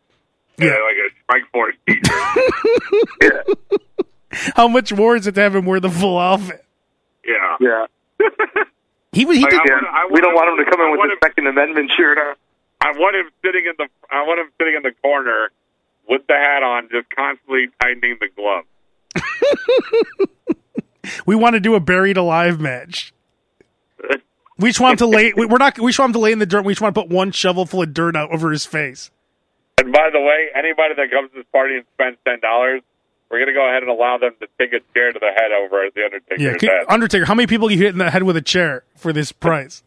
Yeah. 0.63 0.71
yeah. 0.71 0.83
like 0.83 0.95
a 0.95 1.09
Strike 1.23 1.51
Force 1.51 1.75
t-shirt. 3.21 3.59
How 4.55 4.67
much 4.67 4.93
more 4.93 5.15
is 5.15 5.27
it 5.27 5.35
to 5.35 5.41
have 5.41 5.55
him 5.55 5.65
wear 5.65 5.79
the 5.79 5.89
full 5.89 6.17
outfit? 6.17 6.63
yeah. 7.25 7.57
Yeah. 7.59 7.85
He, 9.11 9.25
was- 9.25 9.37
he 9.37 9.43
Like, 9.43 9.51
did, 9.51 9.59
I 9.71 9.73
wanna- 9.73 9.87
I 9.87 10.07
we 10.11 10.21
don't 10.21 10.35
wanna- 10.35 10.51
want 10.51 10.59
him 10.59 10.65
to 10.65 10.71
come 10.71 10.81
in 10.81 10.91
with 10.91 10.99
wanna- 10.99 11.15
the 11.19 11.25
Second 11.27 11.47
Amendment 11.47 11.91
shirt 11.97 12.19
on. 12.19 12.35
I 12.79 12.91
want 12.91 13.15
him 13.15 13.27
sitting 13.43 13.65
in 13.65 13.73
the. 13.77 13.87
I 14.11 14.21
want 14.21 14.39
him 14.39 14.51
sitting 14.59 14.75
in 14.75 14.83
the 14.83 14.91
corner 15.01 15.49
with 16.07 16.27
the 16.27 16.35
hat 16.35 16.61
on, 16.61 16.89
just 16.91 17.09
constantly 17.09 17.69
tightening 17.81 18.17
the 18.21 18.27
glove. 18.35 18.65
we 21.25 21.35
want 21.35 21.55
to 21.55 21.59
do 21.59 21.75
a 21.75 21.79
buried 21.79 22.17
alive 22.17 22.59
match. 22.59 23.13
We 24.57 24.69
just 24.69 24.79
want 24.81 24.99
him 24.99 25.09
to 25.09 25.15
lay. 25.15 25.33
we- 25.35 25.45
We're 25.45 25.57
not. 25.57 25.79
We 25.79 25.91
just 25.91 25.99
want 25.99 26.09
him 26.09 26.13
to 26.13 26.19
lay 26.19 26.31
in 26.33 26.39
the 26.39 26.45
dirt. 26.45 26.65
We 26.65 26.73
just 26.73 26.81
want 26.81 26.93
to 26.95 27.01
put 27.01 27.09
one 27.09 27.31
shovel 27.31 27.65
full 27.65 27.81
of 27.81 27.93
dirt 27.93 28.15
out 28.15 28.31
over 28.31 28.51
his 28.51 28.65
face. 28.65 29.09
And 29.79 29.93
by 29.93 30.09
the 30.11 30.19
way, 30.19 30.47
anybody 30.53 30.95
that 30.95 31.09
comes 31.11 31.31
to 31.31 31.37
this 31.37 31.45
party 31.53 31.75
and 31.77 31.85
spends 31.93 32.17
ten 32.27 32.41
dollars, 32.41 32.81
we're 33.31 33.39
gonna 33.39 33.53
go 33.53 33.65
ahead 33.69 33.83
and 33.83 33.89
allow 33.91 34.17
them 34.17 34.33
to 34.41 34.47
take 34.59 34.73
a 34.73 34.81
chair 34.93 35.13
to 35.13 35.19
the 35.19 35.31
head 35.33 35.51
over 35.53 35.85
as 35.85 35.93
the 35.93 36.03
Undertaker's 36.03 36.41
Yeah, 36.41 36.69
head. 36.71 36.85
Undertaker. 36.89 37.23
How 37.25 37.35
many 37.35 37.47
people 37.47 37.71
you 37.71 37.77
hit 37.77 37.93
in 37.93 37.99
the 37.99 38.11
head 38.11 38.23
with 38.23 38.35
a 38.35 38.41
chair 38.41 38.83
for 38.97 39.13
this 39.13 39.31
price? 39.31 39.81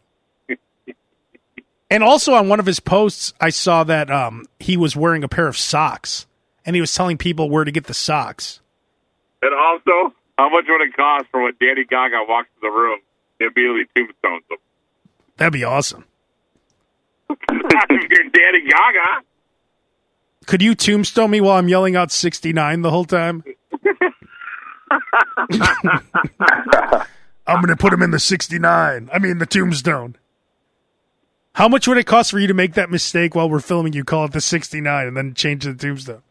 and 1.91 2.03
also 2.03 2.33
on 2.33 2.49
one 2.49 2.59
of 2.59 2.65
his 2.65 2.79
posts, 2.79 3.33
I 3.39 3.51
saw 3.51 3.83
that 3.83 4.09
um, 4.09 4.47
he 4.59 4.75
was 4.77 4.95
wearing 4.95 5.23
a 5.23 5.27
pair 5.27 5.47
of 5.47 5.55
socks, 5.55 6.25
and 6.65 6.75
he 6.75 6.81
was 6.81 6.95
telling 6.95 7.19
people 7.19 7.51
where 7.51 7.63
to 7.63 7.71
get 7.71 7.85
the 7.85 7.93
socks. 7.93 8.59
And 9.43 9.53
also, 9.53 10.13
how 10.37 10.49
much 10.49 10.65
would 10.67 10.81
it 10.81 10.95
cost 10.95 11.25
for 11.31 11.43
when 11.43 11.53
Danny 11.59 11.83
Gaga 11.83 12.25
walks 12.27 12.49
in 12.61 12.67
the 12.69 12.73
room? 12.73 12.99
Immediately 13.39 13.85
tombstones 13.95 14.43
him. 14.49 14.57
That'd 15.37 15.53
be 15.53 15.63
awesome. 15.63 16.05
if 17.29 17.37
you're 18.09 18.29
Danny 18.29 18.61
Gaga, 18.69 19.23
Could 20.45 20.61
you 20.61 20.75
tombstone 20.75 21.31
me 21.31 21.41
while 21.41 21.57
I'm 21.57 21.67
yelling 21.67 21.95
out 21.95 22.11
69 22.11 22.81
the 22.81 22.89
whole 22.91 23.05
time? 23.05 23.43
I'm 27.45 27.55
going 27.61 27.67
to 27.67 27.75
put 27.75 27.91
him 27.91 28.01
in 28.01 28.11
the 28.11 28.19
69. 28.19 29.09
I 29.11 29.19
mean, 29.19 29.37
the 29.39 29.45
tombstone. 29.45 30.15
How 31.55 31.67
much 31.67 31.87
would 31.87 31.97
it 31.97 32.05
cost 32.05 32.31
for 32.31 32.39
you 32.39 32.47
to 32.47 32.53
make 32.53 32.73
that 32.73 32.89
mistake 32.89 33.35
while 33.35 33.49
we're 33.49 33.59
filming? 33.59 33.93
You 33.93 34.03
call 34.03 34.25
it 34.25 34.31
the 34.31 34.41
69 34.41 35.07
and 35.07 35.15
then 35.17 35.33
change 35.33 35.65
the 35.65 35.73
tombstone. 35.73 36.23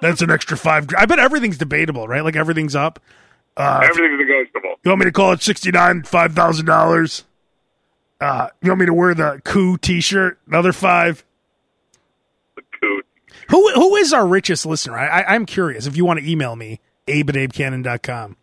That's 0.00 0.22
an 0.22 0.30
extra 0.30 0.56
five. 0.56 0.88
I 0.96 1.06
bet 1.06 1.18
everything's 1.18 1.58
debatable, 1.58 2.08
right? 2.08 2.22
Like 2.24 2.36
everything's 2.36 2.74
up. 2.74 3.00
Uh, 3.56 3.80
Everything's 3.82 4.18
negotiable. 4.18 4.76
you 4.84 4.90
want 4.90 5.00
me 5.00 5.04
to 5.06 5.12
call 5.12 5.32
it 5.32 5.42
69, 5.42 6.02
$5,000? 6.02 7.24
Uh, 8.20 8.48
you 8.62 8.70
want 8.70 8.80
me 8.80 8.86
to 8.86 8.94
wear 8.94 9.12
the 9.14 9.40
coup 9.44 9.76
t-shirt? 9.76 10.38
Another 10.46 10.72
five? 10.72 11.24
The 12.56 12.62
coot. 12.80 13.06
Who 13.50 13.70
who 13.72 13.96
is 13.96 14.12
our 14.12 14.26
richest 14.26 14.64
listener? 14.66 14.96
I, 14.98 15.20
I 15.22 15.34
I'm 15.34 15.46
curious. 15.46 15.86
If 15.86 15.96
you 15.96 16.04
want 16.04 16.20
to 16.20 16.30
email 16.30 16.54
me, 16.54 16.80
abe 17.08 17.28
at 17.30 17.34
abekanan.com. 17.36 18.36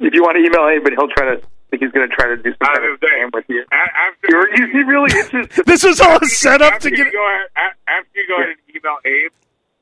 If 0.00 0.14
you 0.14 0.22
want 0.22 0.36
to 0.36 0.44
email 0.44 0.66
anybody, 0.68 0.96
he'll 0.96 1.08
try 1.08 1.34
to. 1.36 1.42
He's 1.72 1.90
going 1.92 2.08
to 2.08 2.14
try 2.14 2.26
to 2.28 2.36
do 2.36 2.50
some 2.50 2.56
I 2.62 2.74
kind 2.78 2.92
of 2.92 3.00
game 3.00 3.30
with 3.32 3.44
you. 3.48 3.64
a- 3.70 3.74
after 3.74 4.28
You're, 4.28 4.56
you, 4.56 4.66
he 4.72 4.82
really 4.82 5.12
is. 5.12 5.62
This 5.66 5.84
was 5.84 6.00
all 6.00 6.18
set 6.24 6.60
up 6.60 6.80
to 6.80 6.90
get. 6.90 6.98
you 6.98 7.12
go 7.12 7.26
ahead, 7.28 7.72
after 7.86 8.10
you 8.14 8.26
go 8.26 8.36
ahead 8.36 8.48
and 8.48 8.76
email 8.76 8.96
Abe, 9.04 9.30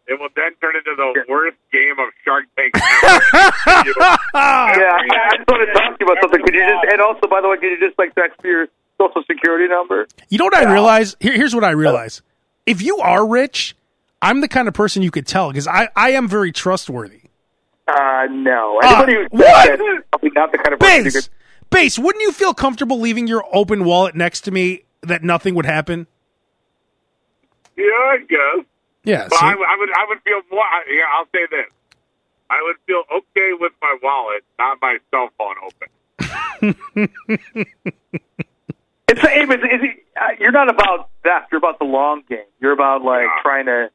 it 0.08 0.18
will 0.18 0.28
then 0.34 0.52
turn 0.60 0.74
into 0.76 0.94
the 0.96 1.24
worst 1.28 1.56
game 1.72 1.96
of 2.00 2.08
Shark 2.24 2.44
Tank 2.56 2.72
Yeah, 3.84 3.92
I, 4.34 5.04
I 5.04 5.36
just 5.36 5.48
want 5.48 5.68
to 5.68 5.72
talk 5.74 5.98
to 5.98 6.00
you 6.00 6.06
about 6.06 6.18
something. 6.22 6.40
Could 6.44 6.54
you 6.54 6.64
just? 6.66 6.92
And 6.92 7.00
also, 7.00 7.28
by 7.28 7.40
the 7.40 7.48
way, 7.48 7.56
could 7.58 7.70
you 7.70 7.78
just 7.80 7.98
like 7.98 8.14
text 8.14 8.42
me 8.42 8.50
your 8.50 8.66
social 9.00 9.22
security 9.30 9.68
number? 9.68 10.06
You 10.28 10.38
know 10.38 10.44
what 10.44 10.56
I 10.56 10.70
realize? 10.72 11.16
Here, 11.20 11.32
here's 11.34 11.54
what 11.54 11.64
I 11.64 11.70
realize. 11.70 12.22
If 12.66 12.82
you 12.82 12.98
are 12.98 13.26
rich, 13.26 13.76
I'm 14.22 14.40
the 14.40 14.48
kind 14.48 14.68
of 14.68 14.74
person 14.74 15.02
you 15.02 15.10
could 15.10 15.26
tell 15.26 15.48
because 15.50 15.66
I, 15.66 15.88
I 15.96 16.10
am 16.10 16.28
very 16.28 16.52
trustworthy. 16.52 17.22
Uh, 17.86 18.26
no. 18.30 18.78
Uh, 18.82 18.86
Anybody 18.86 19.14
who 19.14 19.22
what? 19.30 19.78
that, 19.78 20.02
probably 20.10 20.30
not 20.34 20.52
the 20.52 20.58
kind 20.58 20.74
of 20.74 20.80
person 20.80 21.04
Base, 21.04 21.14
could. 21.14 21.28
base. 21.70 21.98
Wouldn't 21.98 22.20
you 22.22 22.32
feel 22.32 22.52
comfortable 22.52 23.00
leaving 23.00 23.26
your 23.26 23.44
open 23.52 23.84
wallet 23.84 24.14
next 24.14 24.42
to 24.42 24.50
me 24.50 24.82
that 25.02 25.22
nothing 25.22 25.54
would 25.54 25.64
happen? 25.66 26.06
yeah, 27.76 27.84
I 27.84 28.18
guess. 28.28 28.66
Yeah. 29.08 29.26
But 29.30 29.38
see? 29.38 29.46
I, 29.46 29.54
would- 29.54 29.66
I 29.68 29.76
would, 29.78 29.88
I 29.90 30.04
would 30.08 30.20
feel 30.22 30.40
more. 30.50 30.62
I- 30.62 30.84
Yeah, 30.90 31.04
I'll 31.16 31.26
say 31.32 31.46
this. 31.50 31.70
I 32.50 32.60
would 32.62 32.76
feel 32.86 33.02
okay 33.18 33.52
with 33.58 33.72
my 33.82 33.96
wallet, 34.02 34.42
not 34.58 34.78
my 34.80 34.98
cell 35.10 35.28
phone 35.38 35.56
open. 35.66 35.88
It's 39.10 39.20
hey, 39.22 39.46
but 39.46 39.60
is 39.60 39.80
uh, 40.20 40.20
you're 40.38 40.52
not 40.52 40.68
about 40.68 41.08
that. 41.24 41.46
You're 41.50 41.58
about 41.58 41.78
the 41.78 41.86
long 41.86 42.22
game. 42.28 42.44
You're 42.60 42.72
about 42.72 43.02
like 43.02 43.22
Yeah. 43.24 43.42
trying 43.42 43.64
to 43.66 43.90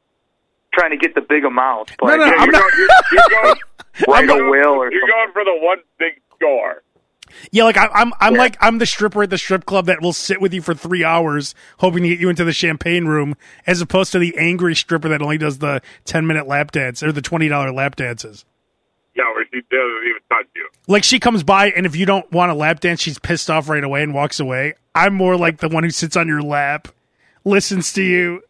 trying 0.72 0.90
to 0.90 0.96
get 0.96 1.14
the 1.14 1.20
big 1.20 1.44
amount. 1.44 1.92
No, 2.02 2.08
Like, 2.08 2.18
no, 2.18 2.26
yeah, 2.26 2.32
I'm 2.36 2.44
you're 2.46 2.52
not- 2.52 2.72
You're, 2.76 2.88
you're 3.12 3.42
going, 3.42 3.56
write 4.08 4.24
you're 4.24 4.46
a 4.46 4.50
will 4.50 4.70
or 4.74 4.90
You're 4.92 5.02
something. 5.02 5.14
going 5.14 5.32
for 5.32 5.44
the 5.44 5.56
one 5.60 5.78
big 5.98 6.20
score. 6.34 6.82
Yeah, 7.50 7.64
like 7.64 7.76
I, 7.76 7.86
I'm, 7.88 8.12
I'm 8.20 8.34
Yeah. 8.34 8.38
like 8.38 8.56
I'm 8.60 8.78
the 8.78 8.86
stripper 8.86 9.22
at 9.24 9.30
the 9.30 9.38
strip 9.38 9.64
club 9.66 9.86
that 9.86 10.00
will 10.02 10.12
sit 10.12 10.40
with 10.40 10.52
you 10.54 10.62
for 10.62 10.74
three 10.74 11.04
hours, 11.04 11.54
hoping 11.78 12.02
to 12.02 12.08
get 12.08 12.20
you 12.20 12.28
into 12.28 12.44
the 12.44 12.52
champagne 12.52 13.06
room, 13.06 13.36
as 13.66 13.80
opposed 13.80 14.12
to 14.12 14.18
the 14.18 14.36
angry 14.38 14.74
stripper 14.74 15.08
that 15.08 15.22
only 15.22 15.38
does 15.38 15.58
the 15.58 15.82
ten 16.04 16.26
minute 16.26 16.46
lap 16.46 16.70
dance 16.72 17.02
or 17.02 17.12
the 17.12 17.22
twenty 17.22 17.48
dollar 17.48 17.72
lap 17.72 17.96
dances. 17.96 18.44
Yeah, 19.16 19.24
where 19.34 19.44
she 19.52 19.60
doesn't 19.70 20.08
even 20.08 20.20
touch 20.28 20.46
you. 20.56 20.68
Like 20.88 21.04
she 21.04 21.20
comes 21.20 21.42
by, 21.44 21.70
and 21.70 21.86
if 21.86 21.94
you 21.94 22.04
don't 22.04 22.30
want 22.32 22.50
a 22.50 22.54
lap 22.54 22.80
dance, 22.80 23.00
she's 23.00 23.18
pissed 23.18 23.48
off 23.48 23.68
right 23.68 23.84
away 23.84 24.02
and 24.02 24.12
walks 24.12 24.40
away. 24.40 24.74
I'm 24.94 25.14
more 25.14 25.36
like 25.36 25.58
the 25.58 25.68
one 25.68 25.84
who 25.84 25.90
sits 25.90 26.16
on 26.16 26.26
your 26.26 26.42
lap, 26.42 26.88
listens 27.44 27.92
to 27.92 28.02
you. 28.02 28.42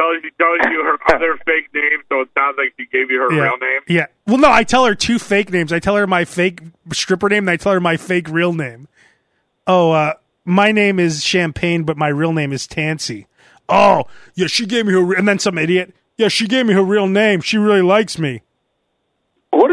Tells 0.00 0.24
you, 0.24 0.30
tells 0.40 0.72
you 0.72 0.82
her 0.82 0.96
other 1.14 1.36
fake 1.44 1.68
name, 1.74 2.00
so 2.08 2.20
it 2.22 2.28
sounds 2.34 2.56
like 2.56 2.72
she 2.78 2.86
gave 2.86 3.10
you 3.10 3.20
her 3.20 3.32
Yeah. 3.34 3.42
real 3.42 3.58
name. 3.58 3.80
Yeah. 3.86 4.06
Well, 4.26 4.38
no, 4.38 4.50
I 4.50 4.64
tell 4.64 4.86
her 4.86 4.94
two 4.94 5.18
fake 5.18 5.52
names. 5.52 5.72
I 5.74 5.78
tell 5.78 5.94
her 5.96 6.06
my 6.06 6.24
fake 6.24 6.60
stripper 6.92 7.28
name, 7.28 7.44
and 7.44 7.50
I 7.50 7.56
tell 7.56 7.72
her 7.72 7.80
my 7.80 7.96
fake 7.98 8.28
real 8.30 8.54
name. 8.54 8.88
Oh, 9.66 9.90
uh, 9.90 10.14
my 10.46 10.72
name 10.72 10.98
is 10.98 11.22
Champagne, 11.22 11.82
but 11.84 11.98
my 11.98 12.08
real 12.08 12.32
name 12.32 12.50
is 12.52 12.66
Tansy. 12.66 13.26
Oh, 13.68 14.04
yeah, 14.34 14.46
she 14.46 14.64
gave 14.64 14.86
me 14.86 14.92
her, 14.94 15.02
re- 15.02 15.16
and 15.18 15.28
then 15.28 15.38
some 15.38 15.58
idiot. 15.58 15.94
Yeah, 16.16 16.28
she 16.28 16.46
gave 16.48 16.64
me 16.66 16.72
her 16.74 16.82
real 16.82 17.06
name. 17.06 17.40
She 17.42 17.58
really 17.58 17.82
likes 17.82 18.18
me. 18.18 18.40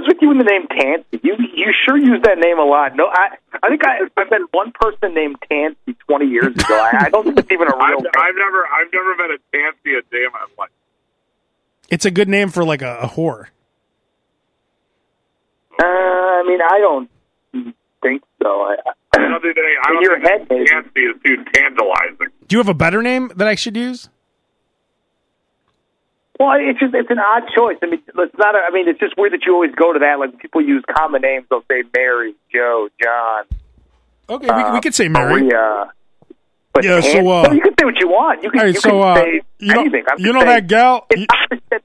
What 0.07 0.15
is 0.15 0.19
with 0.19 0.21
you 0.21 0.31
in 0.31 0.37
the 0.37 0.45
name 0.45 0.67
Tansy? 0.67 1.19
You 1.21 1.35
you 1.53 1.73
sure 1.85 1.97
use 1.97 2.21
that 2.23 2.37
name 2.39 2.59
a 2.59 2.63
lot. 2.63 2.95
No, 2.95 3.07
I 3.11 3.35
I 3.61 3.67
think 3.67 3.81
I 3.85 4.07
I 4.15 4.23
met 4.29 4.41
one 4.51 4.71
person 4.71 5.13
named 5.13 5.35
Tansy 5.51 5.97
20 6.07 6.25
years 6.25 6.55
ago. 6.55 6.75
I, 6.75 7.05
I 7.05 7.09
don't 7.09 7.25
think 7.25 7.37
it's 7.39 7.51
even 7.51 7.67
a 7.67 7.71
real 7.75 7.97
I've, 7.97 8.03
name. 8.03 8.11
I've 8.15 8.35
never, 8.35 8.67
I've 8.67 8.93
never 8.93 9.15
met 9.17 9.31
a 9.31 9.39
Tansy 9.53 9.97
a 9.97 10.01
day 10.09 10.23
in 10.25 10.31
my 10.31 10.45
life. 10.57 10.69
It's 11.89 12.05
a 12.05 12.11
good 12.11 12.29
name 12.29 12.49
for 12.49 12.63
like 12.63 12.81
a, 12.81 12.99
a 12.99 13.07
whore. 13.07 13.47
Uh, 15.77 15.83
I 15.83 16.43
mean, 16.47 16.59
I 16.61 16.79
don't 16.79 17.09
think 18.01 18.23
so. 18.41 18.47
I, 18.47 18.75
I 19.13 19.17
don't 19.19 19.41
think, 19.41 19.55
they, 19.55 19.61
I 19.61 19.89
In 19.89 19.93
don't 19.95 20.03
your 20.03 20.19
think 20.21 20.29
head, 20.29 20.47
maybe. 20.49 20.65
Tansy 20.67 20.99
is 21.01 21.21
too 21.25 21.43
tantalizing. 21.53 22.27
Do 22.47 22.55
you 22.55 22.59
have 22.59 22.69
a 22.69 22.73
better 22.73 23.01
name 23.01 23.31
that 23.35 23.47
I 23.47 23.55
should 23.55 23.75
use? 23.75 24.09
Well, 26.39 26.51
it's 26.59 26.79
just 26.79 26.93
it's 26.93 27.09
an 27.09 27.17
odd 27.19 27.43
choice. 27.55 27.77
I 27.81 27.87
mean, 27.87 28.01
it's 28.07 28.37
not. 28.37 28.53
A, 28.55 28.59
I 28.67 28.71
mean, 28.71 28.87
it's 28.87 28.99
just 28.99 29.15
weird 29.17 29.33
that 29.33 29.41
you 29.45 29.53
always 29.53 29.73
go 29.75 29.93
to 29.93 29.99
that. 29.99 30.19
Like 30.19 30.37
people 30.39 30.61
use 30.61 30.83
common 30.95 31.21
names. 31.21 31.45
They'll 31.49 31.63
say 31.69 31.83
Mary, 31.95 32.35
Joe, 32.53 32.89
John, 33.01 33.45
Okay, 34.29 34.45
we, 34.45 34.51
uh, 34.51 34.73
we 34.73 34.81
could 34.81 34.93
say 34.93 35.07
Mary. 35.07 35.41
Maria. 35.43 35.91
But 36.73 36.83
Yeah, 36.83 36.99
so, 37.01 37.27
uh, 37.27 37.43
no, 37.47 37.53
you 37.53 37.61
can 37.61 37.73
say 37.79 37.85
what 37.85 37.99
you 37.99 38.07
want. 38.07 38.43
You 38.43 38.51
can, 38.51 38.59
Hey, 38.59 38.67
you 38.67 38.73
so 38.79 38.89
can 38.91 39.01
uh, 39.01 39.15
say 39.15 39.41
you 39.59 39.73
know, 39.73 39.79
anything. 39.81 40.03
I'm 40.11 40.19
you 40.19 40.31
know 40.33 40.39
saying, 40.41 40.47
that 40.47 40.67
gal? 40.67 41.07
It's 41.09 41.25
odd 41.31 41.59
that 41.71 41.81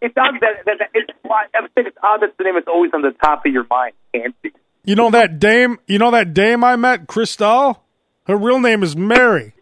it's 0.00 0.14
odd 0.16 0.34
that, 0.42 0.64
that, 0.66 0.78
that 0.78 0.88
it's. 0.94 1.10
why- 1.22 1.46
I 1.56 1.62
would 1.62 1.74
think 1.74 1.88
it's 1.88 1.96
odd 2.02 2.20
that 2.22 2.36
the 2.38 2.44
name 2.44 2.56
is 2.56 2.64
always 2.68 2.92
on 2.94 3.02
the 3.02 3.10
top 3.20 3.44
of 3.44 3.52
your 3.52 3.66
mind. 3.68 3.94
Tansy. 4.14 4.52
You 4.84 4.94
know 4.94 5.10
that 5.10 5.40
dame? 5.40 5.78
You 5.88 5.98
know 5.98 6.12
that 6.12 6.34
dame 6.34 6.62
I 6.62 6.76
met, 6.76 7.08
Cristal? 7.08 7.82
Her 8.28 8.36
real 8.36 8.60
name 8.60 8.82
is 8.82 8.94
Mary, 8.94 9.54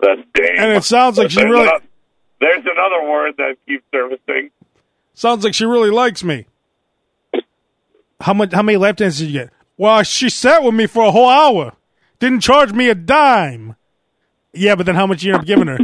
That's 0.00 0.20
dang. 0.34 0.56
and 0.58 0.72
it 0.72 0.82
sounds 0.84 1.18
like 1.18 1.30
she 1.30 1.42
really 1.44 1.68
ano- 1.68 1.78
There's 2.44 2.60
another 2.66 3.08
word 3.10 3.34
that 3.38 3.56
keeps 3.66 3.84
surfacing. 3.90 4.50
sounds 5.14 5.44
like 5.44 5.54
she 5.54 5.64
really 5.64 5.88
likes 5.90 6.22
me. 6.22 6.44
How 8.20 8.34
much? 8.34 8.52
How 8.52 8.62
many 8.62 8.76
lap 8.76 8.96
dances 8.96 9.20
did 9.20 9.26
you 9.30 9.40
get? 9.40 9.50
Well, 9.78 10.02
she 10.02 10.28
sat 10.28 10.62
with 10.62 10.74
me 10.74 10.86
for 10.86 11.04
a 11.06 11.10
whole 11.10 11.28
hour. 11.28 11.72
Didn't 12.18 12.40
charge 12.40 12.72
me 12.74 12.90
a 12.90 12.94
dime. 12.94 13.76
Yeah, 14.52 14.74
but 14.74 14.84
then 14.84 14.94
how 14.94 15.06
much 15.06 15.22
you 15.22 15.32
end 15.32 15.40
up 15.40 15.46
giving 15.46 15.68
her? 15.68 15.78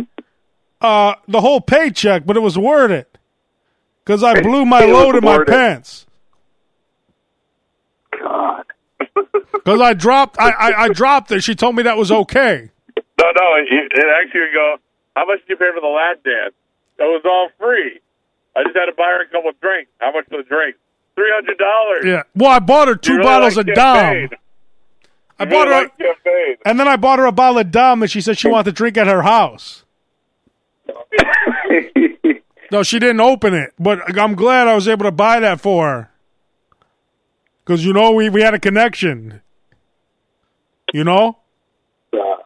Uh, 0.83 1.15
the 1.27 1.41
whole 1.41 1.63
paycheck, 1.63 2.27
but 2.27 2.37
it 2.37 2.41
was 2.41 2.59
worth 2.59 2.91
it. 2.91 3.17
Cause 4.05 4.23
I 4.23 4.41
blew 4.43 4.67
my 4.67 4.83
It 4.85 4.93
load 4.93 5.17
in 5.17 5.25
my 5.25 5.41
it. 5.41 5.47
pants. 5.47 6.07
God. 8.21 8.65
Cause 9.65 9.81
I 9.81 9.95
dropped, 9.95 10.37
I, 10.39 10.51
I, 10.51 10.83
I 10.85 10.89
dropped 10.89 11.33
it. 11.33 11.43
She 11.43 11.55
told 11.55 11.75
me 11.77 11.83
that 11.85 11.97
was 11.97 12.11
okay. 12.13 12.71
No, 12.97 13.25
no, 13.39 13.55
it, 13.57 13.93
it 13.93 14.07
actually 14.25 14.49
go, 14.55 14.77
how 15.17 15.27
much 15.27 15.41
did 15.41 15.51
you 15.51 15.57
pay 15.57 15.71
for 15.75 15.81
the 15.81 15.87
lap 15.87 16.23
dance? 16.25 16.55
It 16.99 17.03
was 17.05 17.23
all 17.25 17.49
free. 17.59 18.01
I 18.57 18.63
just 18.65 18.77
had 18.77 18.87
to 18.87 18.93
buy 18.97 19.05
her 19.05 19.23
a 19.23 19.27
couple 19.29 19.51
of 19.51 19.61
drinks. 19.61 19.91
How 19.99 20.13
much 20.13 20.27
for 20.29 20.39
the 20.39 20.43
drinks? 20.45 20.79
$300. 21.17 22.05
Yeah. 22.05 22.23
Well, 22.35 22.51
I 22.51 22.59
bought 22.59 22.89
her 22.89 22.95
two 22.97 23.13
really 23.15 23.25
bottles 23.25 23.57
like 23.57 23.69
of 23.69 23.75
Dom. 23.75 23.97
I 23.97 25.45
You 25.45 25.51
bought 25.51 25.51
really 25.51 25.67
her, 25.69 25.81
like 25.83 25.93
champagne. 25.99 26.57
and 26.65 26.81
then 26.81 26.89
I 26.89 26.97
bought 26.97 27.19
her 27.19 27.27
a 27.27 27.33
bottle 27.33 27.59
of 27.59 27.71
Dom 27.71 28.03
and 28.03 28.11
she 28.11 28.21
said 28.21 28.39
she 28.39 28.49
wanted 28.49 28.65
to 28.71 28.73
drink 28.73 28.97
at 28.97 29.07
her 29.07 29.23
house. 29.23 29.85
No, 32.73 32.85
she 32.85 33.01
didn't 33.01 33.21
open 33.21 33.53
it, 33.53 33.73
but 33.81 34.17
I'm 34.17 34.37
glad 34.37 34.69
I 34.69 34.77
was 34.77 34.87
able 34.87 35.03
to 35.05 35.11
buy 35.11 35.41
that 35.41 35.61
for 35.61 35.89
her. 35.89 36.11
Because, 37.65 37.85
you 37.85 37.93
know, 37.93 38.13
we, 38.13 38.29
we 38.29 38.43
had 38.43 38.55
a 38.55 38.61
connection. 38.61 39.41
You 40.93 41.03
know? 41.03 41.39
Yeah. 42.13 42.37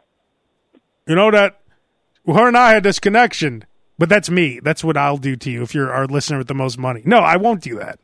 You 1.06 1.14
know 1.14 1.30
that 1.30 1.60
her 2.26 2.48
and 2.48 2.56
I 2.56 2.72
had 2.72 2.82
this 2.82 2.98
connection. 2.98 3.64
But 3.98 4.08
that's 4.08 4.28
me. 4.28 4.58
That's 4.60 4.82
what 4.82 4.96
I'll 4.96 5.18
do 5.18 5.36
to 5.36 5.50
you 5.50 5.62
if 5.62 5.72
you're 5.74 5.92
our 5.92 6.06
listener 6.06 6.38
with 6.38 6.48
the 6.48 6.54
most 6.54 6.78
money. 6.78 7.02
No, 7.04 7.18
I 7.20 7.36
won't 7.36 7.60
do 7.62 7.76
that. 7.78 8.00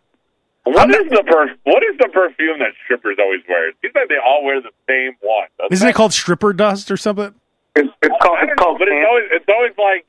What 0.64 0.88
is 0.90 1.08
the 1.10 1.24
perf- 1.26 1.56
What 1.64 1.82
is 1.82 1.98
the 1.98 2.08
perfume 2.12 2.60
that 2.60 2.72
strippers 2.84 3.16
always 3.18 3.40
wear? 3.48 3.70
It 3.70 3.76
seems 3.82 3.94
like 3.96 4.08
they 4.08 4.14
all 4.24 4.44
wear 4.44 4.60
the 4.60 4.70
same 4.88 5.14
one. 5.20 5.48
doesn't 5.58 5.72
Isn't 5.72 5.88
it 5.88 5.94
called 5.94 6.12
stripper 6.12 6.52
dust 6.52 6.90
or 6.92 6.96
something? 6.96 7.34
it's, 7.74 7.88
it's 8.02 8.14
called. 8.22 8.38
It's 8.42 8.46
don't 8.46 8.56
know, 8.56 8.62
called. 8.62 8.78
but 8.78 8.86
it's 8.88 8.94
Tansy. 8.94 9.08
always 9.08 9.24
it's 9.32 9.44
always 9.48 9.72
like 9.78 10.06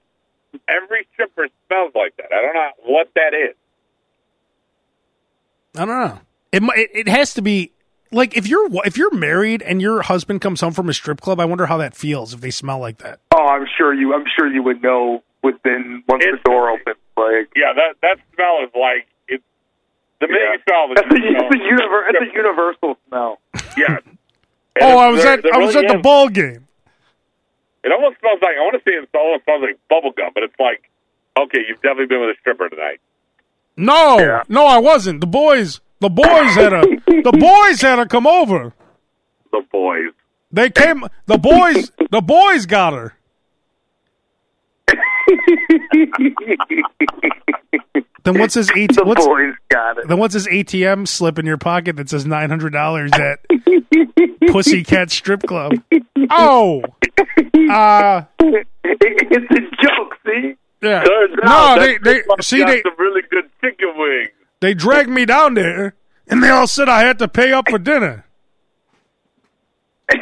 every 0.67 1.07
stripper 1.13 1.47
smells 1.67 1.93
like 1.95 2.15
that. 2.17 2.31
I 2.31 2.41
don't 2.41 2.53
know 2.53 2.69
what 2.85 3.09
that 3.15 3.33
is. 3.33 3.55
I 5.75 5.85
don't 5.85 5.87
know. 5.87 6.19
It, 6.51 6.63
it 6.77 6.89
it 6.93 7.07
has 7.07 7.33
to 7.35 7.41
be 7.41 7.71
like 8.11 8.35
if 8.35 8.47
you're 8.47 8.67
if 8.85 8.97
you're 8.97 9.13
married 9.15 9.61
and 9.61 9.81
your 9.81 10.01
husband 10.03 10.41
comes 10.41 10.61
home 10.61 10.73
from 10.73 10.89
a 10.89 10.93
strip 10.93 11.21
club. 11.21 11.39
I 11.39 11.45
wonder 11.45 11.65
how 11.67 11.77
that 11.77 11.95
feels 11.95 12.33
if 12.33 12.41
they 12.41 12.51
smell 12.51 12.79
like 12.79 12.97
that. 12.99 13.19
Oh, 13.33 13.47
I'm 13.47 13.65
sure 13.77 13.93
you. 13.93 14.13
I'm 14.13 14.25
sure 14.37 14.51
you 14.51 14.63
would 14.63 14.81
know 14.83 15.23
within 15.43 16.03
once 16.07 16.23
the 16.23 16.39
door 16.45 16.69
opens. 16.69 16.97
Like 17.17 17.51
Yeah, 17.55 17.73
that 17.73 17.95
that 18.01 18.17
smell 18.35 18.59
is 18.63 18.69
like 18.75 19.07
it's 19.27 19.43
the 20.19 20.27
minute 20.27 20.41
Yeah. 20.41 20.53
you 20.53 20.59
smell 20.67 20.91
it. 20.91 20.95
that's 20.95 21.11
a, 21.11 21.19
you 21.19 21.35
it's 21.37 21.55
a, 21.55 21.57
univer- 21.57 22.09
it's 22.09 22.31
a 22.31 22.35
universal 22.37 22.97
smell. 23.07 23.39
yeah. 23.77 23.97
Oh, 24.81 24.97
I 24.97 25.09
was 25.09 25.25
at 25.25 25.45
I 25.53 25.57
was 25.57 25.75
at 25.75 25.87
the 25.89 25.95
ball. 25.95 26.27
ball 26.27 26.29
game. 26.29 26.65
It 27.83 27.91
almost 27.91 28.19
smells 28.21 28.39
like 28.41 28.55
I 28.57 28.61
want 28.61 28.81
to 28.81 28.89
say 28.89 28.95
it 28.95 29.09
almost 29.13 29.43
smells 29.43 29.61
like 29.63 29.77
bubble 29.89 30.11
gum, 30.15 30.31
but 30.33 30.43
it's 30.43 30.55
like 30.59 30.89
okay, 31.37 31.59
you've 31.67 31.81
definitely 31.81 32.05
been 32.05 32.21
with 32.21 32.29
a 32.29 32.39
stripper 32.39 32.69
tonight. 32.69 33.01
No, 33.75 34.17
Yeah. 34.19 34.43
no, 34.47 34.65
I 34.65 34.77
wasn't. 34.77 35.19
The 35.19 35.27
boys 35.27 35.81
The 36.01 36.09
boys 36.09 36.55
had 36.55 36.73
a 36.73 36.81
the 37.21 37.37
boys 37.39 37.81
had 37.81 37.95
to 37.97 38.05
come 38.07 38.25
over. 38.27 38.73
The 39.51 39.61
boys. 39.71 40.11
They 40.51 40.69
came. 40.69 41.03
The 41.27 41.37
boys. 41.37 41.91
The 42.09 42.21
boys 42.21 42.65
got 42.65 42.93
her. 42.93 43.13
Then 48.23 48.37
what's 48.37 48.53
his 48.53 48.69
AT, 48.69 48.93
The 48.93 49.03
what's 49.03 49.25
boys 49.25 49.55
got 49.69 49.97
it. 49.97 50.07
then 50.07 50.19
what's 50.19 50.35
his 50.35 50.45
ATM 50.47 51.07
slip 51.07 51.39
in 51.39 51.45
your 51.47 51.57
pocket 51.57 51.95
that 51.95 52.07
says 52.07 52.23
nine 52.23 52.51
hundred 52.51 52.71
dollars 52.71 53.09
at 53.13 53.39
Pussycat 54.51 55.09
Strip 55.09 55.41
Club? 55.41 55.71
Oh, 56.29 56.83
uh, 57.71 58.21
It's 58.39 59.51
a 59.51 59.83
joke, 59.83 60.17
see? 60.23 60.53
yeah. 60.83 61.03
Turns 61.03 61.35
No, 61.43 61.77
they 61.79 61.97
they 61.97 62.21
see 62.41 62.63
they 62.63 62.83
some 62.83 62.93
really 62.99 63.23
good 63.31 63.45
chicken 63.59 63.91
wings. 63.97 64.29
They 64.61 64.73
dragged 64.73 65.09
me 65.09 65.25
down 65.25 65.55
there, 65.55 65.95
and 66.27 66.41
they 66.41 66.49
all 66.49 66.67
said 66.67 66.87
I 66.87 67.01
had 67.01 67.19
to 67.19 67.27
pay 67.27 67.51
up 67.51 67.69
for 67.69 67.77
dinner. 67.77 68.25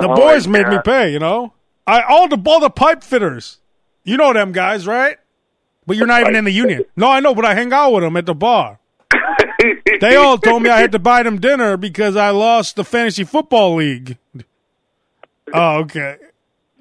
The 0.00 0.06
Oh, 0.08 0.14
boys 0.14 0.46
my 0.46 0.58
made 0.62 0.68
me 0.68 0.78
pay, 0.84 1.12
you 1.12 1.18
know. 1.18 1.54
I 1.84 2.02
all 2.02 2.28
the 2.28 2.40
all 2.46 2.60
the 2.60 2.70
pipe 2.70 3.02
fitters, 3.02 3.58
you 4.04 4.16
know 4.16 4.32
them 4.32 4.52
guys, 4.52 4.86
right? 4.86 5.16
But 5.88 5.96
you're 5.96 6.06
not 6.06 6.20
even 6.20 6.36
in 6.36 6.44
the 6.44 6.52
union. 6.52 6.84
No, 6.96 7.08
I 7.10 7.18
know, 7.18 7.34
but 7.34 7.44
I 7.44 7.54
hang 7.54 7.72
out 7.72 7.90
with 7.92 8.04
them 8.04 8.16
at 8.16 8.26
the 8.26 8.34
bar. 8.34 8.78
They 10.00 10.14
all 10.14 10.38
told 10.38 10.62
me 10.62 10.70
I 10.70 10.78
had 10.80 10.92
to 10.92 11.00
buy 11.00 11.24
them 11.24 11.40
dinner 11.40 11.76
because 11.76 12.14
I 12.14 12.30
lost 12.30 12.76
the 12.76 12.84
fantasy 12.84 13.24
football 13.24 13.74
league. 13.74 14.16
Oh, 15.52 15.78
okay. 15.78 16.18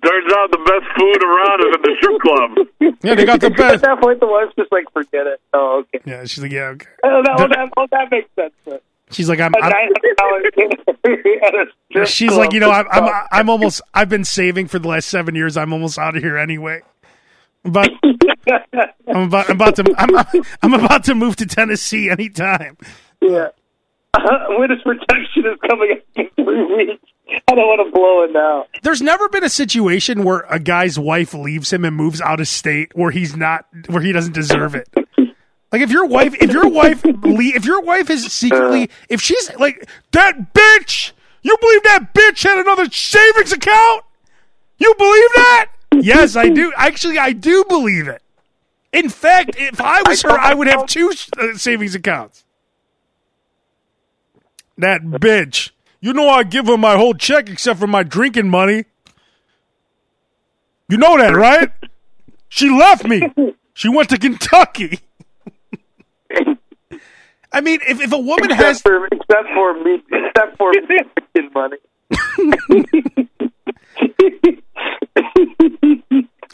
Turns 0.04 0.34
out 0.34 0.52
the 0.52 0.58
best 0.58 0.86
food 0.98 1.24
around 1.24 1.60
is 1.62 1.74
at 1.74 1.82
the 1.82 1.96
strip 1.98 2.22
club. 2.22 2.94
Yeah, 3.04 3.16
they 3.16 3.26
got 3.26 3.42
the 3.42 3.50
best. 3.50 3.62
At 3.62 3.72
best. 3.72 3.84
that 3.84 4.02
point, 4.02 4.20
the 4.20 4.28
wife's 4.28 4.54
just 4.56 4.72
like, 4.72 4.86
forget 4.92 5.28
it. 5.28 5.40
Oh, 5.54 5.84
okay. 5.94 6.04
Yeah, 6.06 6.24
she's 6.26 6.42
like, 6.42 6.52
yeah, 6.52 6.70
okay. 6.70 6.88
Oh, 7.04 7.22
that, 7.24 7.50
that, 7.50 7.70
oh, 7.78 7.88
that 7.92 8.12
makes 8.12 8.30
sense. 8.36 8.54
But 8.66 8.84
She's 9.12 9.30
like, 9.30 9.40
I'm. 9.40 9.54
a 9.54 9.58
I'm 9.60 9.70
nine 9.70 9.90
hundred 9.96 10.18
dollars 10.18 10.44
at 11.44 11.54
a 11.56 11.66
strip 11.90 12.08
she's 12.08 12.36
like, 12.36 12.54
you 12.54 12.60
know, 12.60 12.72
I'm, 12.72 12.86
I'm, 12.92 13.24
I'm 13.32 13.50
almost. 13.50 13.82
I've 13.94 14.10
been 14.10 14.26
saving 14.26 14.68
for 14.68 14.80
the 14.80 14.88
last 14.88 15.08
seven 15.08 15.36
years. 15.36 15.56
I'm 15.58 15.72
almost 15.74 15.98
out 15.98 16.18
of 16.18 16.24
here 16.24 16.38
anyway. 16.38 16.82
But 17.64 17.92
I'm 19.08 19.28
about, 19.28 19.50
I'm 19.50 19.56
about 19.56 19.76
to. 19.78 19.96
I'm, 19.98 20.44
I'm 20.62 20.74
about 20.74 21.04
to 21.06 21.16
move 21.16 21.36
to 21.38 21.46
Tennessee 21.46 22.10
anytime. 22.10 22.78
yeah. 23.22 23.50
Uh-huh. 24.14 24.56
Witness 24.58 24.82
protection 24.82 25.46
is 25.46 25.60
coming 25.70 25.92
up 25.92 26.00
in 26.16 26.44
three 26.44 26.76
weeks. 26.76 27.04
I 27.48 27.56
don't 27.56 27.68
want 27.68 27.86
to 27.86 27.92
blow 27.92 28.24
it 28.24 28.32
now. 28.32 28.66
There's 28.84 29.02
never 29.02 29.28
been 29.30 29.44
a 29.44 29.50
situation 29.50 30.24
where 30.24 30.46
a 30.50 30.60
guy's 30.60 30.98
wife 30.98 31.34
leaves 31.34 31.72
him 31.72 31.84
and 31.86 31.96
moves 31.96 32.22
out 32.22 32.40
of 32.40 32.48
state 32.48 32.96
where 32.96 33.12
he's 33.12 33.36
not 33.36 33.66
where 33.88 34.02
he 34.02 34.12
doesn't 34.12 34.34
deserve 34.34 34.76
it. 34.76 34.88
Like 35.72 35.82
if 35.82 35.92
your 35.92 36.06
wife, 36.06 36.34
if 36.42 36.52
your 36.52 36.70
wife, 36.70 37.02
if 37.04 37.66
your 37.66 37.82
wife 37.82 38.10
is 38.10 38.32
secretly, 38.32 38.90
if 39.10 39.22
she's 39.22 39.54
like 39.60 39.88
that 40.12 40.54
bitch, 40.54 41.12
you 41.42 41.58
believe 41.60 41.84
that 41.84 42.14
bitch 42.14 42.44
had 42.44 42.58
another 42.60 42.90
savings 42.90 43.52
account? 43.52 44.04
You 44.78 44.94
believe 44.98 45.30
that? 45.36 45.68
Yes, 45.96 46.36
I 46.36 46.50
do. 46.50 46.72
Actually, 46.78 47.18
I 47.18 47.34
do 47.34 47.66
believe 47.68 48.08
it. 48.08 48.22
In 48.94 49.10
fact, 49.10 49.56
if 49.58 49.82
I 49.82 50.02
was 50.04 50.22
her, 50.22 50.40
I 50.40 50.54
would 50.54 50.68
have 50.68 50.86
two 50.86 51.12
uh, 51.38 51.56
savings 51.56 51.96
accounts. 51.96 52.46
That 54.78 55.02
bitch. 55.02 55.72
You 56.00 56.14
know 56.14 56.30
I 56.30 56.44
give 56.44 56.68
her 56.68 56.78
my 56.78 56.96
whole 56.96 57.14
check 57.14 57.50
except 57.50 57.80
for 57.80 57.88
my 57.88 58.04
drinking 58.04 58.50
money. 58.50 58.86
You 60.90 60.98
know 60.98 61.18
that, 61.18 61.36
right? 61.36 61.72
She 62.50 62.70
left 62.70 63.06
me. 63.06 63.22
She 63.74 63.90
went 63.90 64.10
to 64.10 64.18
Kentucky. 64.18 65.00
I 67.52 67.62
mean, 67.62 67.80
if, 67.88 68.02
if 68.02 68.12
a 68.12 68.18
woman 68.18 68.50
has 68.52 68.78
Except 68.78 68.84
for, 68.84 69.08
except 69.08 69.48
for 69.54 69.74
me, 69.84 70.02
except 70.12 70.58
for 70.58 70.72
Mexican 70.74 71.52
money. 71.54 71.78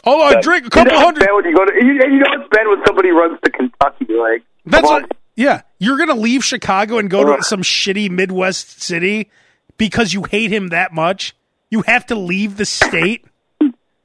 oh, 0.04 0.22
I 0.22 0.40
drink 0.40 0.66
a 0.66 0.70
couple 0.70 0.98
hundred. 0.98 1.28
when 1.32 1.44
you 1.44 1.54
go 1.54 1.64
to, 1.64 1.72
you, 1.74 1.92
you 1.92 2.18
know 2.20 2.32
it's 2.38 2.48
bad 2.50 2.66
when 2.66 2.82
somebody 2.86 3.10
runs 3.10 3.38
to 3.44 3.50
Kentucky. 3.50 4.06
Like 4.14 4.42
That's 4.66 4.86
come 4.86 5.02
on. 5.02 5.08
Yeah. 5.36 5.62
You're 5.78 5.98
gonna 5.98 6.14
leave 6.14 6.44
Chicago 6.44 6.98
and 6.98 7.10
go 7.10 7.36
to 7.36 7.42
some 7.42 7.62
shitty 7.62 8.10
Midwest 8.10 8.82
city 8.82 9.30
because 9.76 10.12
you 10.12 10.22
hate 10.24 10.50
him 10.52 10.68
that 10.68 10.92
much. 10.92 11.34
You 11.70 11.82
have 11.82 12.06
to 12.06 12.14
leave 12.14 12.56
the 12.56 12.64
state. 12.66 13.24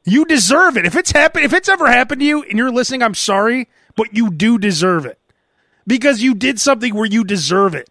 You 0.06 0.26
deserve 0.26 0.76
it. 0.78 0.86
If 0.86 0.96
it's 0.96 1.12
happened, 1.12 1.46
if 1.46 1.54
it's 1.54 1.70
ever 1.70 1.88
happened 1.88 2.22
to 2.22 2.26
you 2.26 2.42
and 2.44 2.58
you're 2.58 2.72
listening, 2.72 3.04
I'm 3.04 3.14
sorry, 3.14 3.68
but 3.96 4.14
you 4.14 4.32
do 4.32 4.58
deserve 4.58 5.06
it 5.06 5.20
because 5.86 6.22
you 6.22 6.34
did 6.34 6.60
something 6.60 6.96
where 6.96 7.06
you 7.06 7.24
deserve 7.24 7.76
it. 7.76 7.90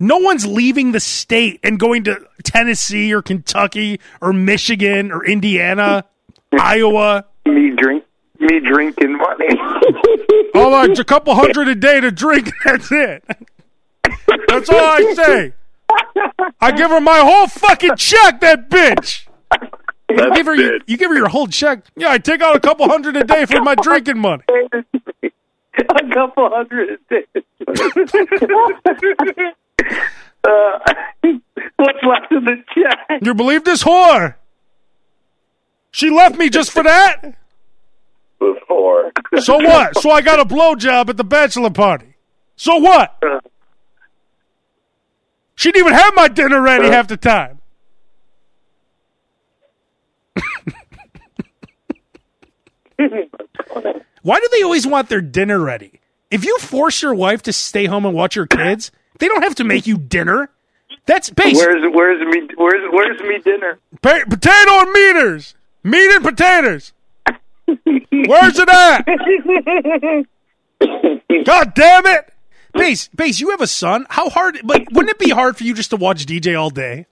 No 0.00 0.16
one's 0.18 0.46
leaving 0.46 0.92
the 0.92 1.00
state 1.00 1.60
and 1.62 1.78
going 1.78 2.04
to 2.04 2.26
Tennessee 2.42 3.12
or 3.12 3.22
Kentucky 3.22 4.00
or 4.20 4.32
Michigan 4.32 5.12
or 5.12 5.24
Indiana, 5.24 6.04
Iowa. 6.52 7.26
me 7.46 7.70
drink, 7.76 8.04
me 8.42 8.60
drinking 8.60 9.16
money. 9.16 9.48
Oh, 10.54 10.68
like 10.68 10.98
a 10.98 11.04
couple 11.04 11.34
hundred 11.34 11.68
a 11.68 11.74
day 11.74 11.98
to 11.98 12.10
drink. 12.10 12.50
That's 12.64 12.92
it. 12.92 13.24
That's 14.48 14.68
all 14.68 14.78
I 14.78 15.14
say. 15.14 15.54
I 16.60 16.72
give 16.72 16.90
her 16.90 17.00
my 17.00 17.20
whole 17.20 17.46
fucking 17.46 17.96
check. 17.96 18.40
That 18.40 18.68
bitch. 18.68 19.26
You 20.10 20.34
give 20.34 20.44
her, 20.44 20.54
you, 20.54 20.80
you 20.86 20.98
give 20.98 21.10
her 21.10 21.16
your 21.16 21.28
whole 21.28 21.46
check. 21.46 21.84
Yeah, 21.96 22.10
I 22.10 22.18
take 22.18 22.42
out 22.42 22.54
a 22.54 22.60
couple 22.60 22.86
hundred 22.86 23.16
a 23.16 23.24
day 23.24 23.46
for 23.46 23.62
my 23.62 23.74
drinking 23.74 24.18
money. 24.18 24.42
a 24.52 24.82
couple 26.12 26.50
hundred 26.50 26.98
a 27.10 27.14
day. 27.14 27.24
uh, 30.44 30.78
what's 31.76 32.02
left 32.02 32.32
of 32.32 32.44
the 32.44 32.62
check? 32.74 33.22
You 33.22 33.32
believe 33.34 33.64
this 33.64 33.84
whore? 33.84 34.34
She 35.92 36.10
left 36.10 36.36
me 36.36 36.50
just 36.50 36.70
for 36.72 36.82
that. 36.82 37.36
Before. 38.54 39.12
So 39.40 39.56
what? 39.56 39.98
So 39.98 40.10
I 40.10 40.20
got 40.20 40.40
a 40.40 40.44
blowjob 40.44 41.08
at 41.08 41.16
the 41.16 41.24
bachelor 41.24 41.70
party. 41.70 42.16
So 42.56 42.76
what? 42.76 43.22
She 45.54 45.70
didn't 45.70 45.86
even 45.86 45.98
have 45.98 46.14
my 46.14 46.28
dinner 46.28 46.60
ready 46.60 46.88
half 46.88 47.08
the 47.08 47.16
time. 47.16 47.60
Why 54.22 54.38
do 54.38 54.48
they 54.52 54.62
always 54.62 54.86
want 54.86 55.08
their 55.08 55.20
dinner 55.20 55.58
ready? 55.58 56.00
If 56.30 56.44
you 56.44 56.58
force 56.58 57.02
your 57.02 57.14
wife 57.14 57.42
to 57.42 57.52
stay 57.52 57.86
home 57.86 58.06
and 58.06 58.14
watch 58.14 58.36
your 58.36 58.46
kids, 58.46 58.90
they 59.18 59.28
don't 59.28 59.42
have 59.42 59.56
to 59.56 59.64
make 59.64 59.86
you 59.86 59.98
dinner. 59.98 60.50
That's 61.06 61.30
base. 61.30 61.56
Where's 61.56 61.82
where's 61.92 62.20
me? 62.26 62.48
Where's 62.56 62.90
where's 62.92 63.20
me 63.20 63.38
dinner? 63.38 63.78
Pa- 64.00 64.24
potato 64.28 64.70
and 64.80 64.92
meters. 64.92 65.54
Meat 65.82 66.14
and 66.14 66.24
potatoes. 66.24 66.92
Where's 68.10 68.58
it 68.58 68.68
at? 68.68 69.06
God 71.44 71.74
damn 71.74 72.06
it. 72.06 72.28
Base, 72.74 73.08
base, 73.08 73.38
you 73.40 73.50
have 73.50 73.60
a 73.60 73.66
son. 73.66 74.06
How 74.10 74.30
hard, 74.30 74.58
but 74.64 74.82
wouldn't 74.92 75.10
it 75.10 75.18
be 75.18 75.28
hard 75.30 75.56
for 75.58 75.64
you 75.64 75.74
just 75.74 75.90
to 75.90 75.96
watch 75.96 76.24
DJ 76.24 76.58
all 76.58 76.70
day? 76.70 77.06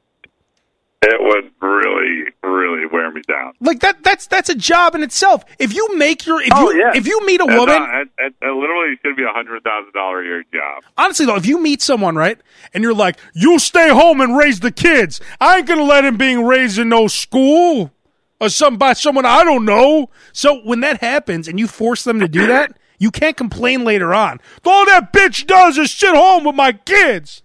It 1.03 1.17
would 1.19 1.51
really, 1.63 2.25
really 2.43 2.87
wear 2.87 3.11
me 3.11 3.21
down. 3.29 3.53
Like 3.61 3.81
that, 3.81 4.03
that's, 4.03 4.27
that's 4.27 4.49
a 4.51 4.55
job 4.55 4.95
in 4.95 5.03
itself. 5.03 5.45
If 5.59 5.75
you 5.75 5.97
make 5.97 6.25
your, 6.27 6.41
if 6.43 6.49
Oh, 6.53 6.71
you, 6.71 6.79
yeah. 6.81 6.93
if 6.95 7.07
you 7.07 7.25
meet 7.27 7.41
a 7.41 7.45
It's 7.45 7.53
uh, 7.53 7.57
woman, 7.59 7.75
not- 7.83 8.01
it, 8.03 8.09
it, 8.19 8.35
it 8.43 8.51
literally 8.55 8.97
should 9.05 9.17
be 9.17 9.23
a 9.23 9.33
hundred 9.33 9.63
thousand 9.65 9.93
dollar 9.93 10.23
a 10.23 10.25
year 10.25 10.45
job. 10.53 10.83
honestly 10.99 11.25
though, 11.27 11.37
if 11.37 11.47
you 11.47 11.59
meet 11.61 11.81
someone, 11.83 12.17
right, 12.17 12.39
and 12.75 12.83
you're 12.83 12.95
like, 12.95 13.17
you 13.35 13.59
stay 13.59 13.89
home 13.91 14.21
and 14.21 14.37
raise 14.37 14.61
the 14.61 14.71
kids. 14.73 15.21
I 15.41 15.59
ain't 15.59 15.67
gonna 15.67 15.85
let 15.85 16.05
him 16.05 16.17
being 16.19 16.45
raised 16.45 16.79
in 16.79 16.89
no 16.91 17.07
school 17.07 17.93
or 18.41 18.49
some 18.49 18.77
by 18.77 18.93
someone 18.95 19.27
I 19.27 19.45
don't 19.45 19.65
know. 19.65 20.11
So 20.33 20.61
when 20.63 20.81
that 20.81 21.01
happens 21.01 21.47
and 21.49 21.59
you 21.59 21.67
force 21.67 22.05
them 22.05 22.21
to 22.21 22.29
do 22.29 22.47
that, 22.47 22.77
you 22.99 23.11
can't 23.11 23.37
complain 23.37 23.85
later 23.85 24.13
on. 24.15 24.41
All 24.65 24.87
that 24.87 25.13
bitch 25.13 25.47
does 25.47 25.79
is 25.79 25.93
sit 25.93 26.15
home 26.15 26.45
with 26.45 26.55
my 26.55 26.73
kids. 26.73 27.43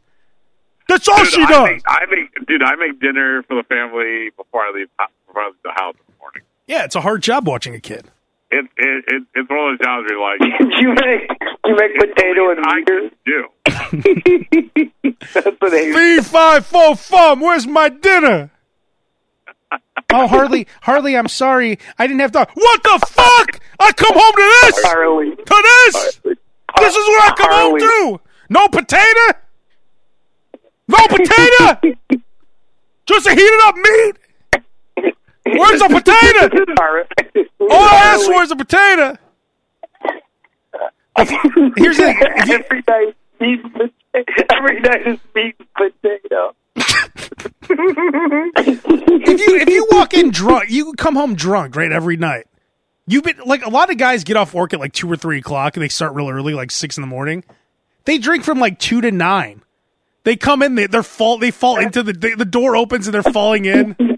That's 0.87 1.07
all 1.07 1.17
Dude, 1.17 1.27
she 1.27 1.41
I 1.41 1.47
does. 1.49 1.67
make, 1.69 1.81
I 1.87 2.05
make, 2.09 2.47
dude, 2.47 2.61
I 2.63 2.75
make 2.75 2.99
dinner 2.99 3.41
for 3.47 3.55
the 3.55 3.63
family 3.63 4.29
before 4.37 4.61
I 4.61 4.71
leave, 4.75 4.87
before 5.27 5.41
I 5.41 5.47
leave 5.47 5.55
the 5.63 5.71
house 5.71 5.95
in 5.95 6.13
the 6.13 6.19
morning. 6.19 6.43
yeah, 6.67 6.83
it's 6.85 6.95
a 6.95 7.01
hard 7.01 7.23
job 7.23 7.47
watching 7.47 7.73
a 7.73 7.79
kid. 7.79 8.11
It, 8.51 8.65
it, 8.77 9.03
it, 9.07 9.23
it's 9.33 9.49
one 9.49 9.73
of 9.73 9.79
those 9.79 9.85
jobs 9.85 10.05
where 10.07 10.17
you're 10.17 10.21
like, 10.21 10.39
you 10.79 10.89
make 10.93 11.29
you 11.65 11.75
make 11.75 11.95
potato 11.99 12.51
and 12.51 12.59
I 12.63 12.75
meat. 12.75 12.85
can 12.85 13.11
do. 13.25 15.11
That's 15.33 15.57
what 15.59 15.71
they. 15.71 15.91
Three, 15.91 16.19
five, 16.21 16.65
four, 16.65 16.95
fum. 16.95 17.39
Where's 17.41 17.65
my 17.65 17.89
dinner? 17.89 18.51
Oh, 20.15 20.27
Harley, 20.35 20.67
Harley, 20.81 21.15
I'm 21.17 21.27
sorry. 21.27 21.79
I 21.97 22.07
didn't 22.07 22.21
have 22.21 22.31
to. 22.33 22.47
What 22.53 22.83
the 22.83 23.05
fuck? 23.07 23.59
I 23.79 23.91
come 23.91 24.13
home 24.13 24.33
to 24.33 24.59
this. 24.61 24.85
Harley. 24.85 25.35
To 25.35 25.63
this. 25.63 26.37
This 26.77 26.95
is 26.95 27.07
what 27.07 27.31
I 27.31 27.35
come 27.37 27.51
home 27.51 27.79
to. 27.79 28.21
No 28.49 28.67
potato. 28.67 29.39
No 30.87 30.97
potato. 31.07 31.97
Just 33.05 33.27
a 33.27 33.31
heated 33.31 33.59
up 33.63 33.75
meat. 33.75 34.17
Where's 35.45 35.79
the 35.79 35.87
potato? 35.87 36.73
Harley. 36.79 37.05
All 37.59 37.71
I 37.71 37.95
asked 37.95 38.25
for 38.25 38.41
is 38.41 38.51
a 38.51 38.55
potato. 38.55 39.17
Here's 41.17 41.97
the 41.97 42.03
thing. 42.03 42.17
If 42.19 42.47
you, 42.47 42.55
every 42.55 42.83
night, 42.87 43.15
meat 43.39 43.63
and 43.63 43.73
potato. 43.73 43.93
Every 44.51 44.79
night 44.79 45.07
is 45.07 45.19
meat 45.33 45.55
and 45.59 45.67
potato. 45.73 46.55
if 49.27 49.39
you 49.39 49.55
if 49.57 49.69
you 49.69 49.87
walk 49.91 50.13
in 50.13 50.31
drunk, 50.31 50.69
you 50.69 50.93
come 50.93 51.15
home 51.15 51.35
drunk, 51.35 51.75
right? 51.75 51.91
Every 51.91 52.17
night. 52.17 52.47
You've 53.07 53.23
been 53.23 53.37
like 53.45 53.65
a 53.65 53.69
lot 53.69 53.91
of 53.91 53.97
guys 53.97 54.23
get 54.23 54.37
off 54.37 54.53
work 54.53 54.73
at 54.73 54.79
like 54.79 54.93
two 54.93 55.11
or 55.11 55.15
three 55.15 55.39
o'clock 55.39 55.75
and 55.75 55.83
they 55.83 55.89
start 55.89 56.13
real 56.15 56.29
early, 56.29 56.53
like 56.53 56.71
six 56.71 56.97
in 56.97 57.01
the 57.01 57.07
morning. 57.07 57.43
They 58.05 58.17
drink 58.17 58.43
from 58.43 58.59
like 58.59 58.79
two 58.79 59.01
to 59.01 59.11
nine. 59.11 59.61
They 60.23 60.35
come 60.35 60.63
in, 60.63 60.73
they, 60.75 60.87
they're 60.87 61.03
fall, 61.03 61.37
they 61.37 61.51
fall 61.51 61.77
into 61.77 62.01
the 62.01 62.13
they, 62.13 62.33
the 62.33 62.45
door 62.45 62.75
opens 62.75 63.07
and 63.07 63.13
they're 63.13 63.23
falling 63.23 63.65
in. 63.65 63.95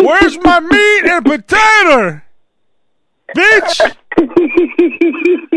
Where's 0.00 0.38
my 0.38 0.60
meat 0.60 1.10
and 1.10 1.24
potato, 1.24 2.20
bitch? 3.36 3.94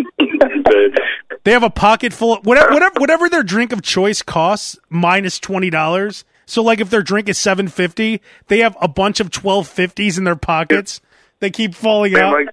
They 1.43 1.51
have 1.53 1.63
a 1.63 1.69
pocket 1.71 2.13
full 2.13 2.33
of 2.37 2.45
whatever 2.45 2.71
whatever 2.71 2.99
whatever 2.99 3.27
their 3.29 3.41
drink 3.41 3.71
of 3.71 3.81
choice 3.81 4.21
costs 4.21 4.77
minus 4.89 5.39
twenty 5.39 5.69
dollars. 5.71 6.23
So 6.45 6.61
like 6.61 6.79
if 6.79 6.89
their 6.91 7.01
drink 7.01 7.27
is 7.29 7.37
seven 7.39 7.67
fifty, 7.67 8.21
they 8.47 8.59
have 8.59 8.77
a 8.79 8.87
bunch 8.87 9.19
of 9.19 9.31
twelve 9.31 9.67
fifties 9.67 10.17
in 10.19 10.23
their 10.23 10.35
pockets. 10.35 11.01
They 11.39 11.49
keep 11.49 11.73
falling 11.73 12.13
And 12.13 12.21
out. 12.23 12.33
like 12.33 12.49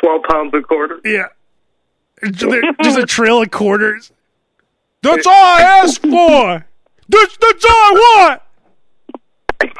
twelve 0.00 0.22
pounds 0.30 0.52
a 0.54 0.60
quarter. 0.62 1.00
yeah, 1.04 1.26
just 2.30 2.98
a 2.98 3.06
trail 3.06 3.42
of 3.42 3.50
quarters. 3.50 4.12
That's 5.02 5.26
all 5.26 5.32
I 5.34 5.80
asked 5.82 6.02
for. 6.02 6.64
That's 7.08 7.36
that's 7.38 7.64
all 7.64 7.70
I 7.72 8.38
want. 9.60 9.70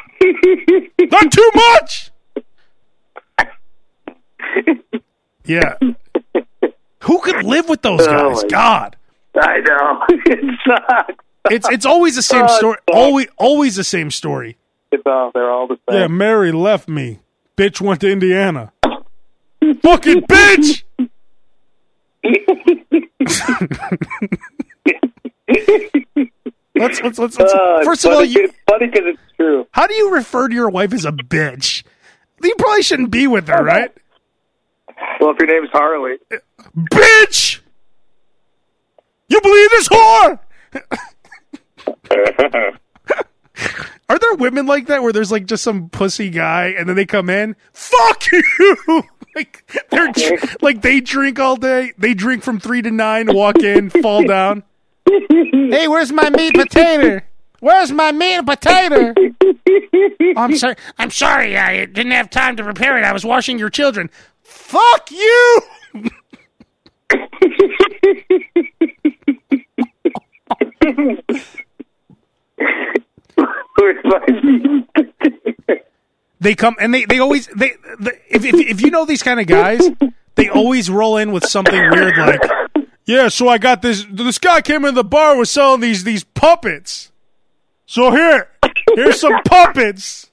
Not 1.11 1.31
too 1.31 1.51
much. 1.55 2.11
Yeah. 5.45 5.75
Who 7.01 7.19
could 7.19 7.43
live 7.43 7.67
with 7.69 7.81
those 7.81 8.01
Oh 8.07 8.29
guys? 8.33 8.43
my- 8.43 8.49
God. 8.49 8.95
I 9.35 9.59
know. 9.59 10.03
it 10.09 10.59
sucks. 10.65 11.13
It's 11.51 11.69
it's 11.69 11.85
always 11.85 12.15
the 12.15 12.21
same 12.21 12.45
Oh, 12.47 12.57
story. 12.57 12.77
Always 12.91 13.27
always 13.37 13.75
the 13.75 13.83
same 13.83 14.11
story. 14.11 14.57
It's 14.91 15.03
all, 15.05 15.31
they're 15.33 15.49
all 15.51 15.67
the 15.67 15.77
same. 15.89 15.99
Yeah. 15.99 16.07
Mary 16.07 16.51
left 16.51 16.87
me. 16.87 17.19
Bitch 17.57 17.81
went 17.81 18.01
to 18.01 18.11
Indiana. 18.11 18.71
Fucking 19.81 20.21
bitch. 20.21 20.83
let's 26.75 27.01
let's 27.01 27.19
let's, 27.19 27.39
let's 27.39 27.53
Uh, 27.53 27.81
first 27.83 28.05
of 28.05 28.13
all, 28.13 28.23
you, 28.23 28.45
it's 28.45 28.53
funny 28.69 28.87
because 28.87 29.03
it's 29.05 29.21
true. 29.37 29.67
how 29.71 29.87
do 29.87 29.93
you 29.93 30.13
refer 30.13 30.47
to 30.47 30.55
your 30.55 30.69
wife 30.69 30.93
as 30.93 31.05
a 31.05 31.11
bitch? 31.11 31.83
You 32.41 32.55
probably 32.57 32.83
shouldn't 32.83 33.11
be 33.11 33.27
with 33.27 33.47
her, 33.47 33.63
right? 33.73 33.91
Well, 35.19 35.31
if 35.31 35.37
your 35.39 35.47
name's 35.47 35.69
Harley, 35.71 36.17
Bitch. 36.77 37.59
You 39.29 39.41
believe 39.41 39.69
this 39.71 39.87
whore? 39.87 40.39
Are 44.09 44.19
there 44.19 44.35
women 44.35 44.65
like 44.65 44.87
that 44.87 45.01
where 45.01 45.13
there's 45.13 45.31
like 45.31 45.45
just 45.45 45.63
some 45.63 45.89
pussy 45.89 46.29
guy 46.29 46.73
and 46.77 46.87
then 46.87 46.95
they 46.95 47.05
come 47.05 47.29
in? 47.29 47.55
Fuck 47.71 48.25
you! 48.31 48.75
like 49.35 49.71
they're 49.89 50.11
dr- 50.11 50.57
like 50.61 50.81
they 50.81 50.99
drink 50.99 51.39
all 51.39 51.55
day. 51.55 51.93
They 51.97 52.13
drink 52.13 52.43
from 52.43 52.59
three 52.59 52.81
to 52.81 52.91
nine, 52.91 53.33
walk 53.33 53.59
in, 53.59 53.89
fall 53.89 54.23
down. 54.23 54.63
Hey, 55.07 55.87
where's 55.87 56.11
my 56.11 56.29
meat 56.29 56.53
potato? 56.53 57.21
Where's 57.59 57.91
my 57.91 58.11
meat 58.11 58.35
and 58.35 58.47
potato? 58.47 59.13
Oh, 59.17 60.33
I'm 60.37 60.55
sorry. 60.55 60.75
I'm 60.97 61.11
sorry. 61.11 61.57
I 61.57 61.85
didn't 61.85 62.11
have 62.11 62.29
time 62.29 62.57
to 62.57 62.63
prepare 62.63 62.97
it. 62.97 63.05
I 63.05 63.13
was 63.13 63.23
washing 63.23 63.57
your 63.57 63.69
children. 63.69 64.09
Fuck 64.73 65.11
you! 65.11 65.61
they 76.39 76.55
come 76.55 76.75
and 76.79 76.91
they 76.91 77.05
they 77.05 77.19
always 77.19 77.45
they, 77.47 77.73
they 77.99 78.19
if, 78.27 78.43
if 78.43 78.55
if 78.55 78.81
you 78.81 78.89
know 78.89 79.05
these 79.05 79.21
kind 79.21 79.39
of 79.39 79.45
guys, 79.45 79.87
they 80.33 80.49
always 80.49 80.89
roll 80.89 81.17
in 81.17 81.31
with 81.31 81.45
something 81.45 81.91
weird 81.91 82.17
like, 82.17 82.41
yeah. 83.05 83.27
So 83.27 83.47
I 83.47 83.59
got 83.59 83.83
this. 83.83 84.07
This 84.09 84.39
guy 84.39 84.61
came 84.61 84.85
in 84.85 84.95
the 84.95 85.03
bar 85.03 85.37
was 85.37 85.51
selling 85.51 85.81
these 85.81 86.03
these 86.03 86.23
puppets. 86.23 87.11
So 87.85 88.09
here, 88.09 88.49
here's 88.95 89.19
some 89.19 89.39
puppets. 89.45 90.31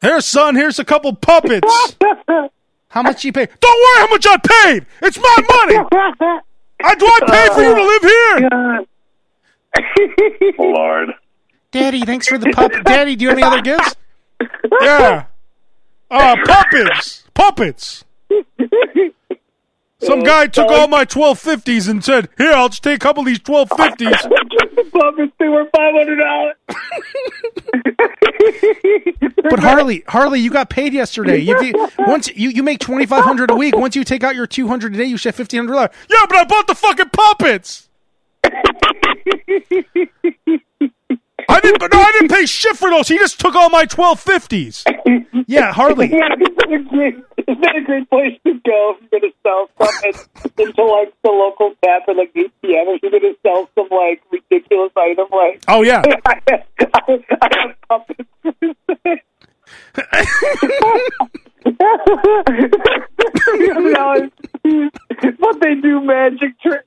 Here, 0.00 0.20
son. 0.20 0.54
Here's 0.54 0.78
a 0.78 0.84
couple 0.84 1.14
puppets. 1.14 1.96
How 2.88 3.02
much 3.02 3.24
you 3.24 3.32
pay? 3.32 3.46
Don't 3.60 3.80
worry 3.80 3.98
how 3.98 4.08
much 4.08 4.26
I 4.26 4.36
paid. 4.36 4.86
It's 5.02 5.18
my 5.18 5.36
money. 5.50 5.78
I 6.82 6.94
do 6.94 7.06
I 7.06 7.20
pay 7.26 7.48
for 7.54 7.62
you 7.62 7.74
to 7.74 7.82
live 7.82 8.02
here? 10.52 10.54
Lord. 10.58 11.08
Daddy, 11.72 12.02
thanks 12.02 12.28
for 12.28 12.38
the 12.38 12.50
puppet. 12.50 12.84
Daddy, 12.84 13.16
do 13.16 13.24
you 13.24 13.30
have 13.30 13.38
any 13.38 13.46
other 13.46 13.62
gifts? 13.62 13.96
Yeah. 14.80 15.24
Uh, 16.10 16.36
puppets. 16.44 17.24
Puppets. 17.34 18.04
Some 20.04 20.22
guy 20.22 20.46
took 20.46 20.68
all 20.68 20.88
my 20.88 21.04
1250s 21.04 21.88
and 21.88 22.04
said, 22.04 22.28
Here, 22.38 22.52
I'll 22.52 22.68
just 22.68 22.82
take 22.82 22.96
a 22.96 22.98
couple 22.98 23.22
of 23.22 23.26
these 23.26 23.38
1250s. 23.40 23.68
puppets? 23.68 24.26
They 25.38 25.48
were 25.48 25.64
five 25.74 25.94
hundred 25.94 26.16
dollars. 26.16 26.54
But 29.50 29.58
Harley, 29.60 30.02
Harley, 30.08 30.40
you 30.40 30.50
got 30.50 30.70
paid 30.70 30.92
yesterday. 30.94 31.38
You, 31.38 31.60
you- 31.62 31.88
once 31.98 32.28
you, 32.34 32.50
you 32.50 32.62
make 32.62 32.78
2500 32.80 33.50
a 33.50 33.54
week. 33.54 33.76
Once 33.76 33.94
you 33.96 34.04
take 34.04 34.22
out 34.24 34.34
your 34.34 34.46
200 34.46 34.94
a 34.94 34.98
day, 34.98 35.04
you 35.04 35.16
should 35.16 35.34
have 35.34 35.48
$1,500. 35.48 35.92
Yeah, 36.10 36.26
but 36.28 36.36
I 36.36 36.44
bought 36.44 36.66
the 36.66 36.74
fucking 36.74 37.10
puppets. 37.10 37.88
I 41.48 41.60
didn't, 41.60 41.80
but 41.80 41.92
no, 41.92 42.00
I 42.00 42.12
didn't 42.12 42.30
pay 42.30 42.46
shit 42.46 42.76
for 42.76 42.90
those. 42.90 43.08
He 43.08 43.18
just 43.18 43.40
took 43.40 43.54
all 43.54 43.70
my 43.70 43.84
1250s. 43.86 44.84
Yeah, 45.46 45.72
Harley. 45.72 46.08
Yeah, 46.10 46.28
it's 46.38 46.62
a 46.62 46.78
great, 46.88 47.16
it's 47.36 47.48
a 47.48 47.80
great 47.84 48.08
place 48.10 48.38
to 48.46 48.54
go 48.64 48.96
if 48.96 49.02
you're 49.10 49.20
going 49.20 49.32
to 49.32 49.36
sell 49.42 49.68
something 49.78 50.14
into 50.58 50.84
like 50.84 51.12
the 51.22 51.30
local 51.30 51.74
tap 51.84 52.02
or 52.08 52.14
like 52.14 52.32
ATM. 52.34 52.50
If 52.62 53.02
you're 53.02 53.10
going 53.10 53.22
to 53.22 53.36
sell 53.42 53.68
some 53.74 53.88
like 53.90 54.22
ridiculous 54.30 54.92
item, 54.96 55.26
like 55.30 55.62
Oh, 55.68 55.82
yeah. 55.82 56.02
I, 56.26 56.40
I, 56.94 57.24
I 57.42 57.48
have 57.58 57.76
puppets. 57.88 58.28
but 65.40 65.60
they 65.60 65.74
do 65.76 66.00
magic 66.02 66.58
tricks. 66.60 66.86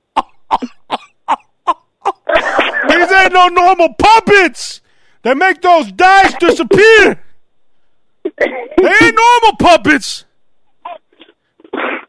These 2.89 3.11
ain't 3.11 3.33
no 3.33 3.47
normal 3.47 3.93
puppets. 3.93 4.81
They 5.23 5.33
make 5.33 5.61
those 5.61 5.91
dice 5.91 6.33
disappear. 6.39 7.23
They 8.23 8.45
ain't 9.01 9.15
normal 9.15 9.57
puppets. 9.59 10.25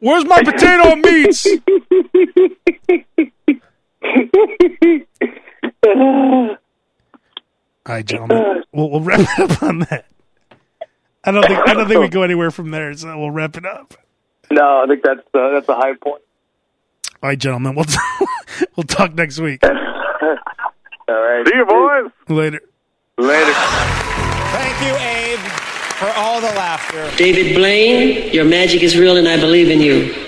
Where's 0.01 0.25
my 0.25 0.43
potato 0.43 0.93
and 0.93 1.03
meats? 1.03 1.47
All 7.87 7.95
right, 7.95 8.05
gentlemen, 8.05 8.63
we'll, 8.73 8.91
we'll 8.91 9.01
wrap 9.01 9.21
it 9.21 9.51
up 9.51 9.63
on 9.63 9.81
that. 9.81 10.05
I 11.25 11.31
don't 11.33 11.45
think 11.47 11.59
I 11.67 11.75
don't 11.75 11.89
think 11.89 12.01
we 12.01 12.09
go 12.09 12.23
anywhere 12.23 12.51
from 12.51 12.71
there, 12.71 12.95
so 12.95 13.19
we'll 13.19 13.31
wrap 13.31 13.57
it 13.57 13.67
up. 13.67 13.95
No, 14.51 14.83
I 14.83 14.87
think 14.87 15.03
that's 15.03 15.21
uh, 15.35 15.51
that's 15.51 15.69
a 15.69 15.75
high 15.75 15.95
point. 15.95 16.23
All 17.23 17.31
right, 17.31 17.39
gentlemen, 17.39 17.75
we'll 17.75 17.87
we'll 18.77 18.85
talk 18.85 19.15
next 19.15 19.39
week. 19.39 19.63
All 21.09 21.15
right. 21.23 21.47
See 21.47 21.55
you, 21.57 21.65
boys. 21.67 22.13
Later. 22.29 22.61
Later. 23.17 23.53
Thank 24.53 24.81
you, 24.87 24.95
Abe, 24.97 25.39
for 25.99 26.11
all 26.17 26.41
the 26.41 26.49
laughter. 26.49 27.11
David 27.17 27.55
Blaine, 27.55 28.33
your 28.33 28.45
magic 28.45 28.83
is 28.83 28.97
real 28.97 29.17
and 29.17 29.27
I 29.27 29.39
believe 29.39 29.71
in 29.71 29.81
you. 29.81 30.28